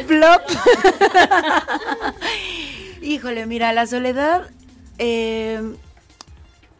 Plop. 0.07 0.41
Híjole, 3.01 3.47
mira, 3.47 3.73
la 3.73 3.87
soledad 3.87 4.47
eh, 4.99 5.59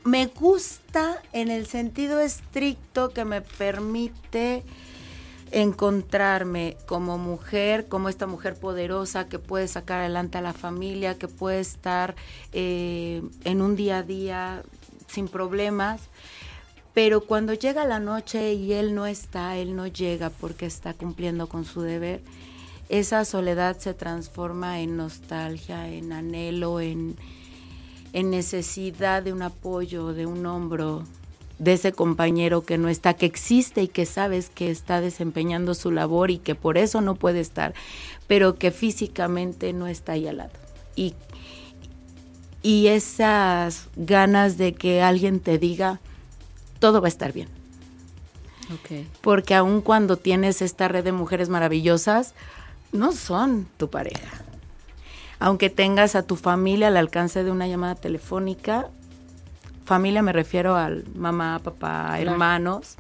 me 0.03 0.28
gusta 0.28 1.20
en 1.34 1.49
el 1.49 1.66
sentido 1.66 2.20
estricto 2.20 3.10
que 3.10 3.26
me 3.26 3.41
permite 3.41 4.62
encontrarme 5.49 6.78
como 6.86 7.18
mujer, 7.18 7.88
como 7.88 8.10
esta 8.10 8.28
mujer 8.28 8.60
poderosa 8.60 9.28
que 9.28 9.39
puede 9.39 9.68
sacar 9.68 10.01
adelante 10.01 10.38
a 10.38 10.41
la 10.41 10.53
familia, 10.53 11.18
que 11.18 11.28
puede 11.28 11.62
estar 11.62 12.14
eh, 12.53 13.24
en 13.43 13.64
un 13.64 13.76
día 13.76 13.97
a 13.97 14.03
día 14.03 14.62
sin 15.08 15.28
problemas 15.28 16.01
pero 16.97 17.21
cuando 17.21 17.53
llega 17.53 17.85
la 17.85 17.99
noche 17.99 18.53
y 18.53 18.73
él 18.73 18.95
no 18.95 19.05
está, 19.05 19.55
él 19.55 19.75
no 19.75 19.85
llega 19.85 20.31
porque 20.31 20.65
está 20.65 20.95
cumpliendo 20.95 21.45
con 21.45 21.63
su 21.63 21.81
deber, 21.81 22.21
esa 22.89 23.23
soledad 23.23 23.77
se 23.77 23.93
transforma 23.93 24.79
en 24.79 24.97
nostalgia, 24.97 25.89
en 25.89 26.11
anhelo, 26.11 26.81
en, 26.81 27.15
necesidad 28.13 29.21
de 29.21 29.31
un 29.31 29.43
apoyo, 29.43 30.11
de 30.13 30.25
un 30.25 30.43
hombro, 30.47 31.03
de 31.59 31.73
ese 31.73 31.91
compañero 31.91 32.63
que 32.63 32.79
no 32.79 32.89
está, 32.89 33.13
que 33.13 33.27
existe 33.27 33.83
y 33.83 33.87
que 33.89 34.07
sabes 34.07 34.49
que 34.49 34.71
está 34.71 34.99
desempeñando 34.99 35.75
su 35.75 35.91
labor 35.91 36.31
y 36.31 36.39
que 36.39 36.55
por 36.55 36.79
eso 36.79 37.01
no 37.01 37.13
puede 37.13 37.41
estar, 37.41 37.75
pero 38.25 38.55
que 38.55 38.71
físicamente 38.71 39.71
no 39.71 39.85
está 39.85 40.13
ahí 40.13 40.27
al 40.27 40.37
lado. 40.37 40.57
Y, 40.95 41.13
y 42.63 42.87
esas 42.87 43.87
ganas 43.95 44.57
de 44.57 44.73
que 44.73 45.03
alguien 45.03 45.41
te 45.41 45.59
diga, 45.59 45.99
todo 46.80 47.01
va 47.01 47.07
a 47.07 47.09
estar 47.09 47.34
bien. 47.34 47.47
Porque 49.21 49.55
aun 49.55 49.82
cuando 49.82 50.17
tienes 50.17 50.61
esta 50.61 50.88
red 50.88 51.03
de 51.03 51.11
mujeres 51.11 51.49
maravillosas, 51.49 52.34
no 52.91 53.11
son 53.11 53.67
tu 53.78 53.89
pareja. 53.89 54.41
Aunque 55.39 55.69
tengas 55.69 56.15
a 56.15 56.23
tu 56.23 56.36
familia 56.36 56.88
al 56.88 56.97
alcance 56.97 57.43
de 57.43 57.51
una 57.51 57.67
llamada 57.67 57.95
telefónica, 57.95 58.89
familia 59.86 60.21
me 60.21 60.34
refiero 60.34 60.75
al 60.75 61.05
mamá, 61.15 61.59
papá, 61.63 62.19
hermanos, 62.19 62.97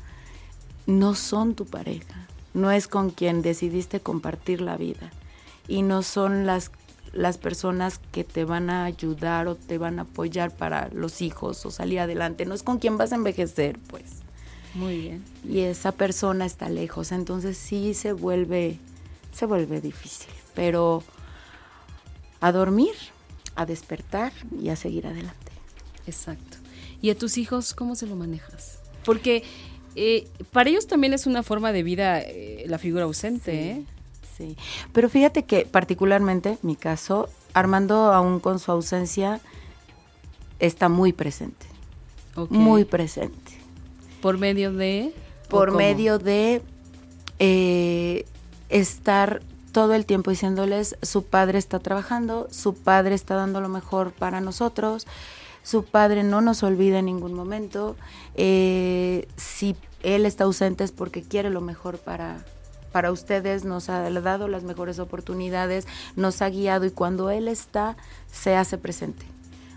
no 0.85 1.15
son 1.15 1.55
tu 1.55 1.65
pareja. 1.65 2.27
No 2.53 2.71
es 2.71 2.87
con 2.87 3.09
quien 3.09 3.41
decidiste 3.41 3.99
compartir 3.99 4.61
la 4.61 4.77
vida. 4.77 5.11
Y 5.67 5.81
no 5.81 6.01
son 6.01 6.45
las 6.45 6.71
las 7.17 7.37
personas 7.37 7.99
que 8.11 8.23
te 8.23 8.45
van 8.45 8.69
a 8.69 8.85
ayudar 8.85 9.47
o 9.47 9.55
te 9.55 9.77
van 9.77 9.97
a 9.97 10.03
apoyar 10.03 10.55
para 10.55 10.89
los 10.93 11.21
hijos 11.21 11.65
o 11.65 11.71
salir 11.71 11.99
adelante. 11.99 12.45
No 12.45 12.53
es 12.53 12.61
con 12.61 12.77
quien 12.77 12.97
vas 12.97 13.11
a 13.11 13.15
envejecer, 13.15 13.79
pues. 13.87 14.21
Muy 14.75 14.99
bien. 14.99 15.23
Y 15.43 15.61
esa 15.61 15.91
persona 15.91 16.45
está 16.45 16.69
lejos, 16.69 17.11
entonces 17.11 17.57
sí 17.57 17.95
se 17.95 18.13
vuelve 18.13 18.77
se 19.33 19.45
vuelve 19.45 19.81
difícil. 19.81 20.29
Pero 20.53 21.03
a 22.39 22.51
dormir, 22.51 22.93
a 23.55 23.65
despertar 23.65 24.31
y 24.59 24.69
a 24.69 24.75
seguir 24.75 25.07
adelante. 25.07 25.51
Exacto. 26.05 26.57
¿Y 27.01 27.09
a 27.09 27.17
tus 27.17 27.37
hijos 27.37 27.73
cómo 27.73 27.95
se 27.95 28.07
lo 28.07 28.15
manejas? 28.15 28.79
Porque 29.05 29.43
eh, 29.95 30.27
para 30.51 30.69
ellos 30.69 30.85
también 30.85 31.13
es 31.13 31.25
una 31.25 31.41
forma 31.41 31.71
de 31.71 31.83
vida 31.83 32.19
eh, 32.19 32.65
la 32.67 32.77
figura 32.77 33.05
ausente, 33.05 33.71
¿eh? 33.71 33.85
Sí, 34.37 34.55
pero 34.93 35.09
fíjate 35.09 35.45
que 35.45 35.65
particularmente 35.65 36.59
mi 36.61 36.75
caso, 36.75 37.27
Armando 37.53 38.13
aún 38.13 38.39
con 38.39 38.59
su 38.59 38.71
ausencia 38.71 39.41
está 40.59 40.89
muy 40.89 41.11
presente, 41.11 41.65
muy 42.49 42.85
presente. 42.85 43.53
¿Por 44.21 44.37
medio 44.37 44.71
de? 44.71 45.11
Por 45.49 45.71
medio 45.71 46.19
de 46.19 46.61
eh, 47.39 48.25
estar 48.69 49.41
todo 49.71 49.95
el 49.95 50.05
tiempo 50.05 50.29
diciéndoles, 50.29 50.97
su 51.01 51.23
padre 51.23 51.57
está 51.57 51.79
trabajando, 51.79 52.47
su 52.51 52.75
padre 52.75 53.15
está 53.15 53.35
dando 53.35 53.59
lo 53.59 53.69
mejor 53.69 54.11
para 54.11 54.39
nosotros, 54.39 55.07
su 55.63 55.83
padre 55.83 56.23
no 56.23 56.41
nos 56.41 56.63
olvida 56.63 56.99
en 56.99 57.05
ningún 57.05 57.33
momento, 57.33 57.95
eh, 58.35 59.27
si 59.35 59.75
él 60.03 60.25
está 60.25 60.43
ausente 60.43 60.83
es 60.83 60.91
porque 60.91 61.23
quiere 61.23 61.49
lo 61.49 61.61
mejor 61.61 61.97
para, 61.97 62.45
para 62.91 63.11
ustedes, 63.11 63.65
nos 63.65 63.89
ha 63.89 64.09
dado 64.09 64.47
las 64.47 64.63
mejores 64.63 64.99
oportunidades, 64.99 65.87
nos 66.15 66.41
ha 66.41 66.49
guiado 66.49 66.85
y 66.85 66.91
cuando 66.91 67.29
Él 67.29 67.47
está, 67.47 67.97
se 68.31 68.55
hace 68.55 68.77
presente. 68.77 69.25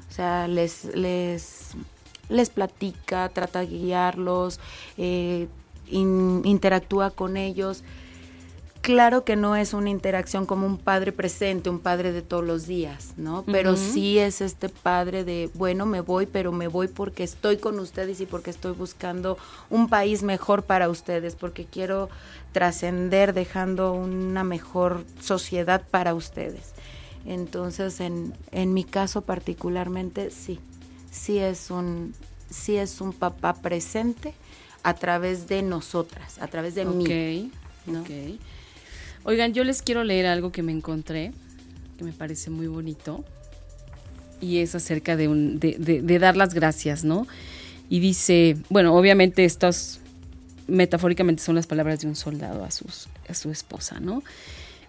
O 0.09 0.13
sea, 0.13 0.49
les, 0.49 0.85
les, 0.95 1.71
les 2.29 2.51
platica, 2.51 3.29
trata 3.29 3.61
de 3.61 3.67
guiarlos, 3.67 4.61
eh, 4.97 5.49
interactúa 5.89 7.11
con 7.11 7.37
ellos 7.37 7.83
claro 8.81 9.25
que 9.25 9.37
no 9.37 9.57
es 9.57 9.75
una 9.75 9.91
interacción 9.91 10.47
como 10.47 10.67
un 10.67 10.79
padre 10.79 11.13
presente, 11.13 11.71
un 11.71 11.79
padre 11.79 12.13
de 12.13 12.23
todos 12.23 12.45
los 12.45 12.67
días, 12.67 13.13
¿no? 13.17 13.45
Pero 13.45 13.77
sí 13.77 14.19
es 14.19 14.41
este 14.41 14.69
padre 14.69 15.25
de, 15.25 15.51
bueno, 15.55 15.87
me 15.87 16.01
voy, 16.01 16.27
pero 16.27 16.53
me 16.53 16.69
voy 16.69 16.89
porque 16.89 17.23
estoy 17.23 17.59
con 17.59 17.79
ustedes 17.79 18.21
y 18.21 18.27
porque 18.27 18.51
estoy 18.51 18.73
buscando 18.73 19.39
un 19.69 19.89
país 19.89 20.23
mejor 20.23 20.63
para 20.63 20.89
ustedes, 20.89 21.35
porque 21.35 21.67
quiero 21.67 22.09
trascender 22.53 23.33
dejando 23.33 23.93
una 23.93 24.45
mejor 24.45 25.05
sociedad 25.21 25.83
para 25.91 26.15
ustedes. 26.15 26.73
Entonces, 27.27 28.01
en, 28.01 28.33
en 28.51 28.73
mi 28.75 28.85
caso 28.85 29.23
particularmente, 29.23 30.31
sí, 30.31 30.59
sí 31.11 31.39
es 31.39 31.71
un, 31.71 32.15
sí 32.49 32.77
es 32.77 33.01
un 33.01 33.13
papá 33.13 33.55
presente 33.55 34.35
a 34.83 34.95
través 34.95 35.49
de 35.49 35.63
nosotras, 35.63 36.39
a 36.39 36.49
través 36.49 36.75
de 36.75 36.85
mí. 36.85 37.51
¿no? 37.87 38.05
Oigan, 39.25 39.53
yo 39.53 39.65
les 39.65 39.83
quiero 39.83 40.03
leer 40.03 40.27
algo 40.27 40.51
que 40.51 40.63
me 40.63 40.73
encontré, 40.73 41.33
que 41.99 42.05
me 42.05 42.13
parece 42.13 42.49
muy 42.49 42.67
bonito, 42.67 43.25
y 44.41 44.59
es 44.59 44.75
acerca 44.75 45.17
de, 45.17 45.29
de, 45.29 46.01
de, 46.01 46.19
dar 46.19 46.37
las 46.37 46.55
gracias, 46.55 47.05
¿no? 47.05 47.27
Y 47.91 48.01
dice, 48.01 48.57
bueno, 48.71 48.95
obviamente 48.97 49.45
estas 49.45 50.01
metafóricamente 50.71 51.43
son 51.43 51.57
las 51.57 51.67
palabras 51.67 52.01
de 52.01 52.09
un 52.09 52.17
soldado 52.17 52.65
a, 52.65 52.71
sus, 52.71 53.09
a 53.29 53.35
su 53.35 53.51
esposa, 53.51 54.01
¿no? 54.01 54.23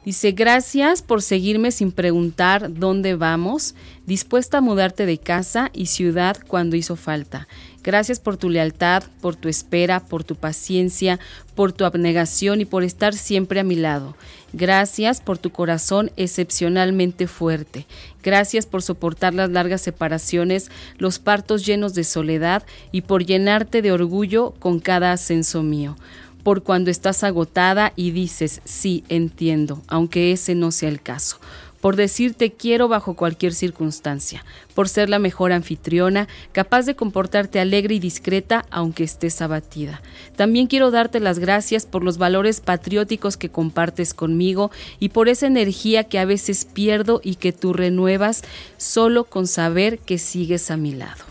Dice, 0.03 0.31
gracias 0.31 1.03
por 1.03 1.21
seguirme 1.21 1.69
sin 1.71 1.91
preguntar 1.91 2.73
dónde 2.73 3.13
vamos, 3.15 3.75
dispuesta 4.07 4.57
a 4.57 4.61
mudarte 4.61 5.05
de 5.05 5.19
casa 5.19 5.69
y 5.73 5.85
ciudad 5.85 6.37
cuando 6.47 6.75
hizo 6.75 6.95
falta. 6.95 7.47
Gracias 7.83 8.19
por 8.19 8.35
tu 8.35 8.49
lealtad, 8.49 9.03
por 9.21 9.35
tu 9.35 9.47
espera, 9.47 9.99
por 9.99 10.23
tu 10.23 10.35
paciencia, 10.35 11.19
por 11.53 11.71
tu 11.71 11.85
abnegación 11.85 12.61
y 12.61 12.65
por 12.65 12.83
estar 12.83 13.13
siempre 13.13 13.59
a 13.59 13.63
mi 13.63 13.75
lado. 13.75 14.15
Gracias 14.53 15.21
por 15.21 15.37
tu 15.37 15.51
corazón 15.51 16.09
excepcionalmente 16.15 17.27
fuerte. 17.27 17.85
Gracias 18.23 18.65
por 18.65 18.81
soportar 18.81 19.35
las 19.35 19.51
largas 19.51 19.81
separaciones, 19.81 20.71
los 20.97 21.19
partos 21.19 21.63
llenos 21.63 21.93
de 21.93 22.05
soledad 22.05 22.63
y 22.91 23.01
por 23.01 23.23
llenarte 23.23 23.83
de 23.83 23.91
orgullo 23.91 24.55
con 24.59 24.79
cada 24.79 25.11
ascenso 25.11 25.61
mío 25.61 25.95
por 26.43 26.63
cuando 26.63 26.91
estás 26.91 27.23
agotada 27.23 27.93
y 27.95 28.11
dices, 28.11 28.61
sí, 28.65 29.03
entiendo, 29.09 29.81
aunque 29.87 30.31
ese 30.31 30.55
no 30.55 30.71
sea 30.71 30.89
el 30.89 31.01
caso 31.01 31.39
por 31.81 31.95
decirte 31.95 32.51
quiero 32.51 32.87
bajo 32.87 33.15
cualquier 33.15 33.53
circunstancia, 33.53 34.45
por 34.75 34.87
ser 34.87 35.09
la 35.09 35.19
mejor 35.19 35.51
anfitriona, 35.51 36.27
capaz 36.51 36.85
de 36.85 36.95
comportarte 36.95 37.59
alegre 37.59 37.95
y 37.95 37.99
discreta 37.99 38.65
aunque 38.69 39.03
estés 39.03 39.41
abatida. 39.41 40.01
También 40.35 40.67
quiero 40.67 40.91
darte 40.91 41.19
las 41.19 41.39
gracias 41.39 41.85
por 41.85 42.03
los 42.03 42.17
valores 42.17 42.61
patrióticos 42.61 43.35
que 43.35 43.49
compartes 43.49 44.13
conmigo 44.13 44.71
y 44.99 45.09
por 45.09 45.27
esa 45.27 45.47
energía 45.47 46.05
que 46.05 46.19
a 46.19 46.25
veces 46.25 46.65
pierdo 46.65 47.19
y 47.23 47.35
que 47.35 47.51
tú 47.51 47.73
renuevas 47.73 48.43
solo 48.77 49.25
con 49.25 49.47
saber 49.47 49.97
que 49.99 50.19
sigues 50.19 50.69
a 50.71 50.77
mi 50.77 50.93
lado. 50.93 51.25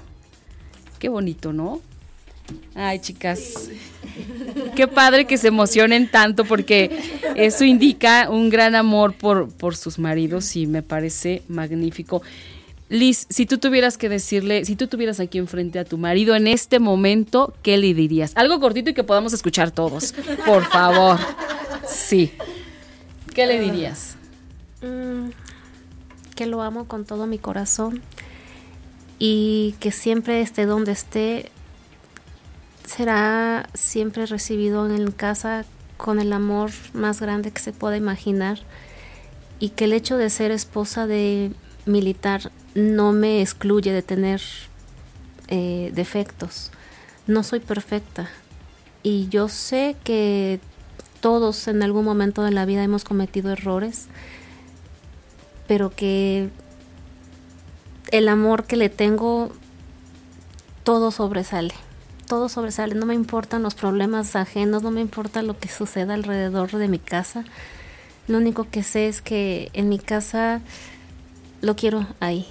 Qué 0.99 1.09
bonito, 1.09 1.53
¿no? 1.53 1.81
Ay, 2.75 2.99
chicas. 3.01 3.71
Qué 4.75 4.89
padre 4.89 5.27
que 5.27 5.39
se 5.39 5.49
emocionen 5.49 6.11
tanto 6.11 6.45
porque 6.45 6.91
eso 7.37 7.65
indica 7.65 8.29
un 8.31 8.51
gran 8.51 8.75
amor 8.75 9.15
por, 9.15 9.49
por 9.49 9.77
sus 9.77 9.99
maridos 9.99 10.57
y 10.57 10.67
me 10.67 10.83
parece 10.83 11.43
magnífico. 11.49 12.23
Liz, 12.89 13.27
si 13.31 13.47
tú 13.47 13.59
tuvieras 13.59 13.97
que 13.97 14.09
decirle, 14.09 14.65
si 14.65 14.75
tú 14.75 14.89
tuvieras 14.89 15.21
aquí 15.21 15.39
enfrente 15.39 15.79
a 15.79 15.85
tu 15.85 15.97
marido 15.97 16.35
en 16.35 16.49
este 16.49 16.81
momento, 16.81 17.55
¿qué 17.63 17.79
le 17.79 17.95
dirías? 17.95 18.33
Algo 18.35 18.59
cortito 18.59 18.91
y 18.91 18.95
que 18.95 19.05
podamos 19.05 19.33
escuchar 19.33 19.71
todos, 19.71 20.13
por 20.45 20.65
favor. 20.65 21.19
Sí. 21.87 22.33
¿Qué 23.33 23.47
le 23.47 23.61
dirías? 23.61 24.17
Mm, 24.83 25.31
que 26.35 26.47
lo 26.47 26.63
amo 26.63 26.87
con 26.87 27.05
todo 27.05 27.27
mi 27.27 27.39
corazón 27.39 28.03
y 29.21 29.77
que 29.79 29.93
siempre 29.93 30.41
esté 30.41 30.67
donde 30.67 30.91
esté, 30.91 31.53
será 32.91 33.69
siempre 33.73 34.27
recibido 34.27 34.91
en 34.91 35.13
casa 35.13 35.65
con 35.97 36.19
el 36.19 36.33
amor 36.33 36.73
más 36.93 37.21
grande 37.21 37.53
que 37.53 37.61
se 37.61 37.73
pueda 37.73 37.97
imaginar 37.97 38.59
y 39.61 39.69
que 39.71 39.85
el 39.85 39.93
hecho 39.93 40.17
de 40.17 40.29
ser 40.29 40.51
esposa 40.51 41.07
de 41.07 41.53
militar 41.87 42.51
no 42.75 43.13
me 43.13 43.43
excluye 43.43 43.93
de 43.93 44.03
tener 44.03 44.43
eh, 45.47 45.93
defectos. 45.95 46.73
No 47.29 47.45
soy 47.45 47.61
perfecta 47.61 48.29
y 49.05 49.29
yo 49.29 49.49
sé 49.49 49.95
que 50.03 50.59
todos 51.21 51.69
en 51.69 51.85
algún 51.85 52.05
momento 52.05 52.43
de 52.43 52.51
la 52.51 52.65
vida 52.65 52.83
hemos 52.83 53.05
cometido 53.05 53.53
errores, 53.53 54.09
pero 55.69 55.91
que 55.91 56.49
el 58.11 58.29
amor 58.29 58.65
que 58.65 58.77
le 58.77 58.89
tengo 58.89 59.53
todo 60.83 61.13
sobresale 61.13 61.75
todo 62.31 62.49
sobresale, 62.49 62.95
no 62.95 63.07
me 63.07 63.15
importan 63.15 63.65
los 63.65 63.75
problemas 63.75 64.37
ajenos, 64.37 64.85
no 64.85 64.93
me 64.93 65.01
importa 65.01 65.43
lo 65.43 65.59
que 65.59 65.69
suceda 65.69 66.15
alrededor 66.15 66.71
de 66.71 66.87
mi 66.87 67.01
casa. 67.01 67.45
Lo 68.29 68.39
único 68.39 68.71
que 68.71 68.85
sé 68.85 69.09
es 69.09 69.21
que 69.21 69.69
en 69.73 69.89
mi 69.89 69.99
casa 69.99 70.61
lo 71.61 71.75
quiero 71.75 72.07
ahí. 72.21 72.47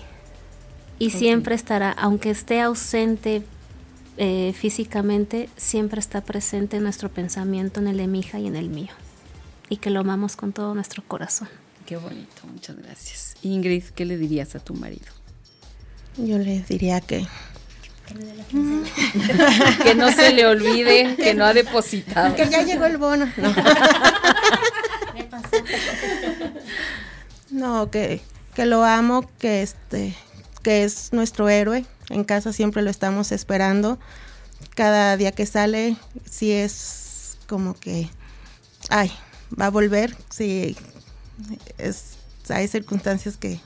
Y 1.00 1.12
siempre 1.12 1.56
estará, 1.56 1.92
aunque 1.94 2.30
esté 2.30 2.60
ausente 2.60 3.42
eh, 4.18 4.54
físicamente, 4.54 5.50
siempre 5.56 6.02
está 6.02 6.20
presente 6.20 6.76
en 6.76 6.84
nuestro 6.84 7.08
pensamiento, 7.08 7.80
en 7.80 7.88
el 7.88 7.96
de 7.96 8.08
mi 8.08 8.20
hija 8.20 8.38
y 8.38 8.48
en 8.48 8.58
el 8.58 8.68
mío. 8.68 8.92
Y 9.70 9.78
que 9.78 9.92
lo 9.92 10.02
amamos 10.02 10.36
con 10.36 10.52
todo 10.52 10.76
nuestro 10.76 11.06
corazón. 11.08 11.48
Qué 11.86 11.96
bonito, 11.96 12.42
muchas 12.52 12.76
gracias. 12.76 13.38
Ingrid, 13.44 13.86
¿qué 13.96 14.04
le 14.04 14.18
dirías 14.18 14.56
a 14.56 14.60
tu 14.60 14.74
marido? 14.74 15.08
Yo 16.18 16.38
le 16.38 16.64
diría 16.64 17.00
que 17.00 17.26
que 19.84 19.96
no 19.96 20.12
se 20.12 20.34
le 20.34 20.46
olvide 20.46 21.16
que 21.16 21.34
no 21.34 21.46
ha 21.46 21.54
depositado. 21.54 22.36
Que 22.36 22.50
ya 22.50 22.64
llegó 22.64 22.86
el 22.86 22.98
bono. 22.98 23.32
No, 27.52 27.90
que, 27.90 28.22
que 28.54 28.66
lo 28.66 28.86
amo, 28.86 29.28
que 29.40 29.64
este, 29.64 30.16
que 30.62 30.84
es 30.84 31.14
nuestro 31.14 31.50
héroe. 31.50 31.86
En 32.10 32.24
casa 32.24 32.54
siempre 32.54 32.82
lo 32.82 32.92
estamos 32.92 33.32
esperando. 33.32 34.00
Cada 34.76 35.18
día 35.18 35.32
que 35.32 35.46
sale, 35.46 35.98
sí 36.30 36.52
es 36.52 37.38
como 37.48 37.74
que, 37.74 38.10
ay, 38.90 39.12
va 39.60 39.66
a 39.66 39.72
volver. 39.72 40.16
Sí, 40.30 40.78
es, 41.78 42.18
hay 42.50 42.68
circunstancias 42.68 43.38
que 43.38 43.60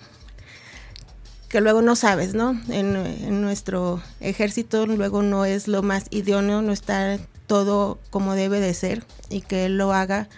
que 1.54 1.62
luego 1.62 1.84
no 1.84 1.96
sabes, 1.96 2.34
¿no? 2.34 2.60
En, 2.70 3.42
nuestro 3.44 4.02
ejército 4.22 4.88
luego 4.88 5.22
no 5.22 5.46
es 5.46 5.68
lo 5.68 5.84
más 5.84 6.06
idóneo, 6.10 6.64
no 6.64 6.72
está 6.72 7.20
todo 7.46 8.00
como 8.10 8.34
debe 8.34 8.60
de 8.60 8.74
ser 8.74 9.06
y 9.30 9.42
que 9.42 9.66
él 9.66 9.78
lo 9.78 9.94
haga 9.94 10.30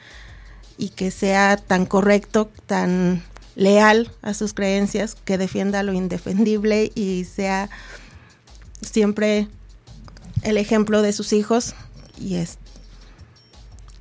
y 0.78 0.90
que 0.90 1.12
sea 1.12 1.56
tan 1.56 1.86
correcto, 1.86 2.52
tan 2.66 3.24
leal 3.56 4.12
a 4.24 4.34
sus 4.34 4.54
creencias, 4.54 5.16
que 5.16 5.38
defienda 5.38 5.84
lo 5.84 5.94
indefendible 5.94 6.92
y 6.96 7.24
sea 7.24 7.70
siempre 8.82 9.48
el 10.42 10.58
ejemplo 10.58 11.02
de 11.02 11.14
sus 11.14 11.32
hijos 11.32 11.76
y 12.20 12.36
es, 12.36 12.58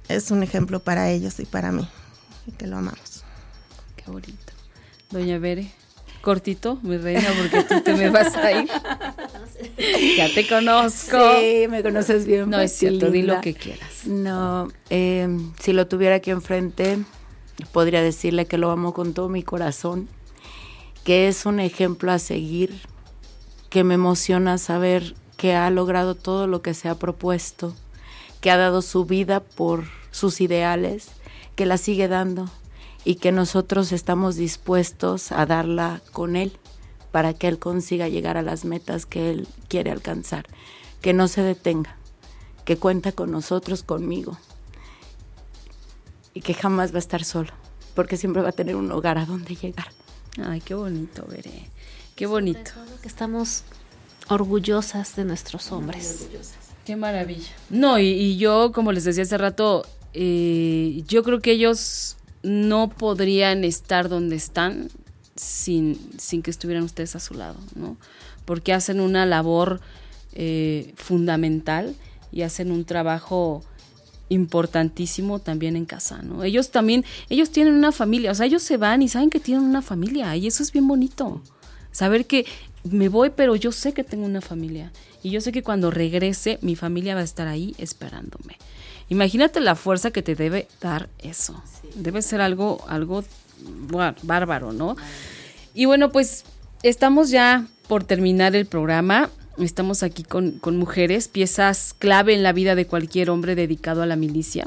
es 0.08 0.32
un 0.32 0.42
ejemplo 0.42 0.80
para 0.80 1.12
ellos 1.12 1.38
y 1.38 1.44
para 1.44 1.70
mí. 1.70 1.88
y 2.48 2.50
que 2.50 2.66
lo 2.66 2.78
amamos. 2.78 3.22
Qué 3.94 4.10
bonito. 4.10 4.52
Doña 5.10 5.38
Bere, 5.38 5.70
cortito, 6.24 6.78
mi 6.82 6.96
reina, 6.96 7.28
porque 7.38 7.62
tú 7.62 7.80
te 7.82 7.94
me 7.94 8.10
vas 8.10 8.34
a 8.34 8.50
ir. 8.50 8.68
ya 10.16 10.32
te 10.34 10.48
conozco. 10.48 11.18
Sí, 11.38 11.66
me 11.68 11.82
conoces 11.82 12.26
bien. 12.26 12.50
No 12.50 12.58
es 12.58 12.72
cierto, 12.72 13.10
di 13.10 13.22
lo 13.22 13.40
que 13.40 13.54
quieras. 13.54 14.06
No, 14.06 14.68
eh, 14.90 15.28
si 15.60 15.72
lo 15.72 15.86
tuviera 15.86 16.16
aquí 16.16 16.30
enfrente, 16.30 16.98
podría 17.72 18.02
decirle 18.02 18.46
que 18.46 18.58
lo 18.58 18.70
amo 18.70 18.92
con 18.94 19.14
todo 19.14 19.28
mi 19.28 19.42
corazón, 19.42 20.08
que 21.04 21.28
es 21.28 21.46
un 21.46 21.60
ejemplo 21.60 22.10
a 22.10 22.18
seguir, 22.18 22.80
que 23.68 23.84
me 23.84 23.94
emociona 23.94 24.58
saber 24.58 25.14
que 25.36 25.54
ha 25.54 25.68
logrado 25.70 26.14
todo 26.14 26.46
lo 26.46 26.62
que 26.62 26.74
se 26.74 26.88
ha 26.88 26.94
propuesto, 26.94 27.74
que 28.40 28.50
ha 28.50 28.56
dado 28.56 28.82
su 28.82 29.04
vida 29.04 29.40
por 29.40 29.84
sus 30.10 30.40
ideales, 30.40 31.08
que 31.54 31.66
la 31.66 31.76
sigue 31.76 32.08
dando 32.08 32.48
y 33.04 33.16
que 33.16 33.32
nosotros 33.32 33.92
estamos 33.92 34.36
dispuestos 34.36 35.30
a 35.30 35.46
darla 35.46 36.00
con 36.12 36.36
él 36.36 36.58
para 37.12 37.34
que 37.34 37.46
él 37.46 37.58
consiga 37.58 38.08
llegar 38.08 38.36
a 38.36 38.42
las 38.42 38.64
metas 38.64 39.06
que 39.06 39.30
él 39.30 39.46
quiere 39.68 39.90
alcanzar, 39.90 40.46
que 41.00 41.12
no 41.12 41.28
se 41.28 41.42
detenga, 41.42 41.96
que 42.64 42.76
cuenta 42.76 43.12
con 43.12 43.30
nosotros, 43.30 43.82
conmigo 43.82 44.38
y 46.32 46.40
que 46.40 46.54
jamás 46.54 46.92
va 46.92 46.96
a 46.96 46.98
estar 46.98 47.24
solo, 47.24 47.50
porque 47.94 48.16
siempre 48.16 48.42
va 48.42 48.48
a 48.48 48.52
tener 48.52 48.74
un 48.74 48.90
hogar 48.90 49.18
a 49.18 49.26
donde 49.26 49.54
llegar. 49.54 49.86
Ay, 50.44 50.60
qué 50.60 50.74
bonito, 50.74 51.24
Veré. 51.28 51.70
Qué 52.16 52.26
bonito. 52.26 52.72
Que 53.02 53.08
estamos 53.08 53.62
orgullosas 54.28 55.14
de 55.14 55.24
nuestros 55.24 55.70
hombres. 55.70 56.28
Qué 56.84 56.96
maravilla. 56.96 57.52
No, 57.70 57.98
y, 57.98 58.36
yo, 58.36 58.72
como 58.72 58.92
les 58.92 59.04
decía 59.04 59.22
hace 59.22 59.38
rato, 59.38 59.86
eh, 60.12 61.02
yo 61.06 61.22
creo 61.22 61.40
que 61.40 61.52
ellos 61.52 62.16
no 62.44 62.90
podrían 62.90 63.64
estar 63.64 64.08
donde 64.08 64.36
están 64.36 64.90
sin, 65.34 65.98
sin 66.18 66.42
que 66.42 66.50
estuvieran 66.50 66.84
ustedes 66.84 67.16
a 67.16 67.20
su 67.20 67.34
lado, 67.34 67.56
¿no? 67.74 67.96
Porque 68.44 68.72
hacen 68.72 69.00
una 69.00 69.26
labor 69.26 69.80
eh, 70.34 70.92
fundamental 70.96 71.94
y 72.30 72.42
hacen 72.42 72.70
un 72.70 72.84
trabajo 72.84 73.62
importantísimo 74.28 75.38
también 75.38 75.76
en 75.76 75.86
casa, 75.86 76.22
¿no? 76.22 76.44
Ellos 76.44 76.70
también, 76.70 77.04
ellos 77.30 77.50
tienen 77.50 77.74
una 77.74 77.92
familia, 77.92 78.30
o 78.30 78.34
sea, 78.34 78.46
ellos 78.46 78.62
se 78.62 78.76
van 78.76 79.02
y 79.02 79.08
saben 79.08 79.30
que 79.30 79.40
tienen 79.40 79.64
una 79.64 79.82
familia 79.82 80.36
y 80.36 80.46
eso 80.46 80.62
es 80.62 80.70
bien 80.70 80.86
bonito. 80.86 81.42
Saber 81.92 82.26
que 82.26 82.44
me 82.82 83.08
voy, 83.08 83.30
pero 83.30 83.56
yo 83.56 83.72
sé 83.72 83.92
que 83.92 84.04
tengo 84.04 84.26
una 84.26 84.40
familia 84.40 84.92
y 85.22 85.30
yo 85.30 85.40
sé 85.40 85.52
que 85.52 85.62
cuando 85.62 85.90
regrese 85.90 86.58
mi 86.60 86.76
familia 86.76 87.14
va 87.14 87.22
a 87.22 87.24
estar 87.24 87.48
ahí 87.48 87.74
esperándome. 87.78 88.58
Imagínate 89.08 89.60
la 89.60 89.74
fuerza 89.74 90.10
que 90.10 90.22
te 90.22 90.34
debe 90.34 90.68
dar 90.80 91.08
eso. 91.18 91.62
Debe 91.94 92.22
ser 92.22 92.40
algo, 92.40 92.84
algo 92.88 93.24
bárbaro, 94.22 94.72
¿no? 94.72 94.96
Y 95.74 95.84
bueno, 95.84 96.10
pues 96.10 96.44
estamos 96.82 97.30
ya 97.30 97.66
por 97.88 98.04
terminar 98.04 98.56
el 98.56 98.66
programa. 98.66 99.30
Estamos 99.58 100.02
aquí 100.02 100.24
con, 100.24 100.58
con 100.58 100.76
mujeres, 100.76 101.28
piezas 101.28 101.94
clave 101.98 102.34
en 102.34 102.42
la 102.42 102.52
vida 102.52 102.74
de 102.74 102.86
cualquier 102.86 103.30
hombre 103.30 103.54
dedicado 103.54 104.02
a 104.02 104.06
la 104.06 104.16
milicia 104.16 104.66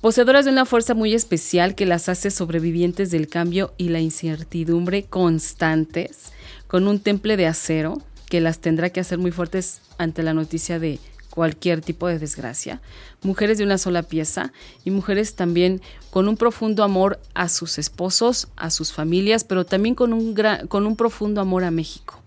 poseedoras 0.00 0.46
de 0.46 0.50
una 0.50 0.64
fuerza 0.64 0.94
muy 0.94 1.14
especial 1.14 1.74
que 1.74 1.86
las 1.86 2.08
hace 2.08 2.30
sobrevivientes 2.30 3.10
del 3.10 3.28
cambio 3.28 3.74
y 3.76 3.90
la 3.90 4.00
incertidumbre 4.00 5.04
constantes, 5.04 6.32
con 6.66 6.88
un 6.88 7.00
temple 7.00 7.36
de 7.36 7.46
acero 7.46 8.00
que 8.28 8.40
las 8.40 8.60
tendrá 8.60 8.90
que 8.90 9.00
hacer 9.00 9.18
muy 9.18 9.30
fuertes 9.30 9.82
ante 9.98 10.22
la 10.22 10.32
noticia 10.32 10.78
de 10.78 10.98
cualquier 11.30 11.80
tipo 11.80 12.08
de 12.08 12.18
desgracia, 12.18 12.80
mujeres 13.22 13.58
de 13.58 13.64
una 13.64 13.78
sola 13.78 14.02
pieza 14.02 14.52
y 14.84 14.90
mujeres 14.90 15.34
también 15.34 15.80
con 16.10 16.28
un 16.28 16.36
profundo 16.36 16.82
amor 16.82 17.20
a 17.34 17.48
sus 17.48 17.78
esposos, 17.78 18.48
a 18.56 18.70
sus 18.70 18.92
familias, 18.92 19.44
pero 19.44 19.64
también 19.64 19.94
con 19.94 20.12
un, 20.12 20.36
con 20.68 20.86
un 20.86 20.96
profundo 20.96 21.40
amor 21.40 21.64
a 21.64 21.70
México. 21.70 22.20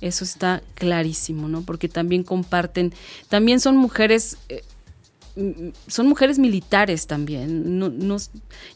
Eso 0.00 0.24
está 0.24 0.62
clarísimo, 0.74 1.48
¿no? 1.48 1.62
Porque 1.62 1.88
también 1.88 2.22
comparten, 2.22 2.94
también 3.28 3.60
son 3.60 3.76
mujeres, 3.76 4.38
eh, 4.48 4.62
son 5.88 6.08
mujeres 6.08 6.38
militares 6.38 7.06
también. 7.06 7.78
No, 7.78 8.16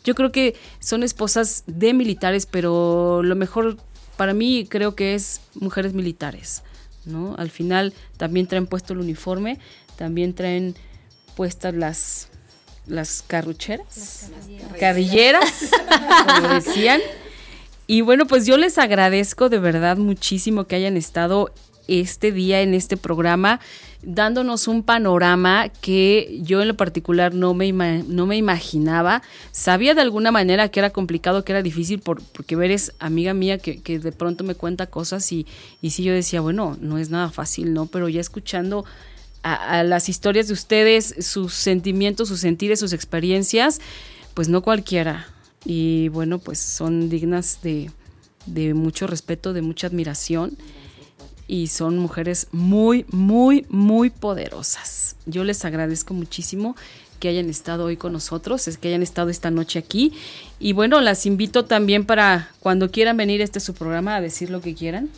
yo 0.05 0.15
creo 0.15 0.33
que 0.33 0.55
son 0.81 1.03
esposas 1.03 1.63
de 1.67 1.95
militares, 1.95 2.47
pero 2.47 3.23
lo 3.23 3.37
mejor 3.37 3.77
para 4.17 4.35
mí 4.35 4.67
creo 4.69 4.95
que 4.95 5.15
es 5.15 5.41
mujeres 5.55 5.95
militares 5.95 6.63
¿no? 7.05 7.35
Al 7.37 7.51
final 7.51 7.93
también 8.17 8.47
traen 8.47 8.67
puesto 8.67 8.93
el 8.93 9.01
uniforme, 9.01 9.59
también 9.97 10.35
traen 10.35 10.75
puestas 11.35 11.75
las 11.75 12.29
las 12.87 13.23
carrucheras, 13.25 14.31
carrilleras, 14.81 15.71
como 16.27 16.49
decían. 16.49 17.01
Y 17.87 18.01
bueno, 18.01 18.27
pues 18.27 18.47
yo 18.47 18.57
les 18.57 18.79
agradezco 18.79 19.49
de 19.49 19.59
verdad 19.59 19.97
muchísimo 19.97 20.67
que 20.67 20.77
hayan 20.77 20.97
estado 20.97 21.53
este 21.89 22.33
día 22.33 22.61
en 22.61 22.75
este 22.75 22.97
programa 22.97 23.61
dándonos 24.03 24.69
un 24.69 24.83
panorama 24.83 25.69
que 25.69 26.41
yo 26.43 26.61
en 26.61 26.69
lo 26.69 26.77
particular 26.77 27.35
no 27.35 27.55
me, 27.55 27.73
no 27.73 28.27
me 28.27 28.37
imaginaba. 28.37 29.23
Sabía 29.53 29.95
de 29.95 30.01
alguna 30.01 30.33
manera 30.33 30.69
que 30.69 30.81
era 30.81 30.91
complicado, 30.91 31.45
que 31.45 31.53
era 31.53 31.63
difícil, 31.63 32.01
porque 32.01 32.55
eres 32.55 32.93
amiga 32.99 33.33
mía 33.35 33.59
que, 33.59 33.81
que, 33.81 33.99
de 33.99 34.13
pronto 34.13 34.45
me 34.45 34.55
cuenta 34.55 34.87
cosas 34.87 35.31
y, 35.33 35.47
y 35.81 35.91
sí 35.91 36.03
yo 36.03 36.13
decía, 36.13 36.41
bueno, 36.41 36.77
no 36.81 36.99
es 36.99 37.11
nada 37.11 37.31
fácil, 37.31 37.73
¿no? 37.73 37.87
Pero 37.87 38.09
ya 38.09 38.21
escuchando 38.21 38.85
a, 39.43 39.83
las 39.83 40.09
historias 40.09 40.49
de 40.49 40.55
ustedes, 40.55 41.15
sus 41.21 41.55
sentimientos, 41.55 42.29
sus 42.29 42.41
sentires, 42.41 42.81
sus 42.81 42.93
experiencias, 42.93 43.81
pues 44.35 44.49
no 44.49 44.63
cualquiera. 44.63 45.27
Y 45.65 46.09
bueno, 46.09 46.39
pues 46.39 46.59
son 46.59 47.09
dignas 47.09 47.61
de, 47.63 47.91
de 48.47 48.75
mucho 48.75 49.07
respeto, 49.07 49.53
de 49.53 49.63
mucha 49.63 49.87
admiración 49.87 50.57
y 51.49 51.69
son 51.69 51.99
mujeres 51.99 52.49
muy, 52.53 53.05
muy, 53.11 53.67
muy 53.69 54.11
poderosas. 54.11 55.17
Yo 55.27 55.45
les 55.45 55.65
agradezco 55.65 56.15
muchísimo 56.15 56.77
que 57.23 57.29
hayan 57.29 57.49
estado 57.49 57.85
hoy 57.85 57.97
con 57.97 58.13
nosotros, 58.13 58.67
es 58.67 58.79
que 58.79 58.89
hayan 58.89 59.01
estado 59.01 59.29
esta 59.31 59.53
noche 59.53 59.79
aquí. 59.79 60.13
Y 60.59 60.73
bueno, 60.73 61.01
las 61.01 61.25
invito 61.25 61.65
también 61.65 62.05
para 62.05 62.51
cuando 62.59 62.91
quieran 62.91 63.17
venir 63.17 63.41
a 63.41 63.45
este 63.45 63.61
su 63.61 63.75
programa 63.75 64.17
a 64.17 64.21
decir 64.21 64.51
lo 64.51 64.61
que 64.61 64.75
quieran. 64.75 65.09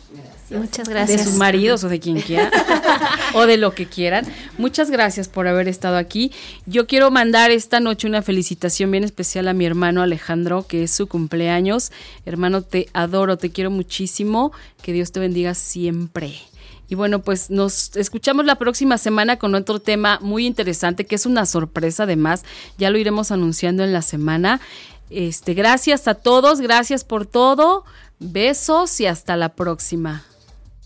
Muchas 0.51 0.87
gracias. 0.87 1.17
De 1.17 1.25
sus 1.25 1.33
maridos 1.33 1.83
o 1.83 1.89
de 1.89 1.99
quien 1.99 2.21
quiera, 2.21 2.51
o 3.33 3.47
de 3.47 3.57
lo 3.57 3.73
que 3.73 3.87
quieran. 3.87 4.23
Muchas 4.59 4.91
gracias 4.91 5.27
por 5.27 5.47
haber 5.47 5.67
estado 5.67 5.97
aquí. 5.97 6.31
Yo 6.67 6.85
quiero 6.85 7.09
mandar 7.09 7.49
esta 7.49 7.79
noche 7.79 8.05
una 8.05 8.21
felicitación 8.21 8.91
bien 8.91 9.03
especial 9.03 9.47
a 9.47 9.53
mi 9.53 9.65
hermano 9.65 10.03
Alejandro, 10.03 10.67
que 10.67 10.83
es 10.83 10.91
su 10.91 11.07
cumpleaños. 11.07 11.91
Hermano, 12.27 12.61
te 12.61 12.87
adoro, 12.93 13.39
te 13.39 13.49
quiero 13.49 13.71
muchísimo. 13.71 14.51
Que 14.83 14.93
Dios 14.93 15.11
te 15.11 15.19
bendiga 15.19 15.55
siempre. 15.55 16.35
Y 16.87 16.95
bueno, 16.95 17.19
pues 17.19 17.49
nos 17.49 17.95
escuchamos 17.95 18.45
la 18.45 18.55
próxima 18.55 18.97
semana 18.97 19.37
con 19.37 19.55
otro 19.55 19.79
tema 19.79 20.19
muy 20.21 20.45
interesante, 20.45 21.05
que 21.05 21.15
es 21.15 21.25
una 21.25 21.45
sorpresa 21.45 22.03
además. 22.03 22.43
Ya 22.77 22.89
lo 22.89 22.97
iremos 22.97 23.31
anunciando 23.31 23.83
en 23.83 23.93
la 23.93 24.01
semana. 24.01 24.61
Este, 25.09 25.53
gracias 25.53 26.07
a 26.07 26.15
todos, 26.15 26.61
gracias 26.61 27.03
por 27.03 27.25
todo. 27.25 27.85
Besos 28.19 28.99
y 28.99 29.07
hasta 29.07 29.35
la 29.35 29.49
próxima. 29.49 30.23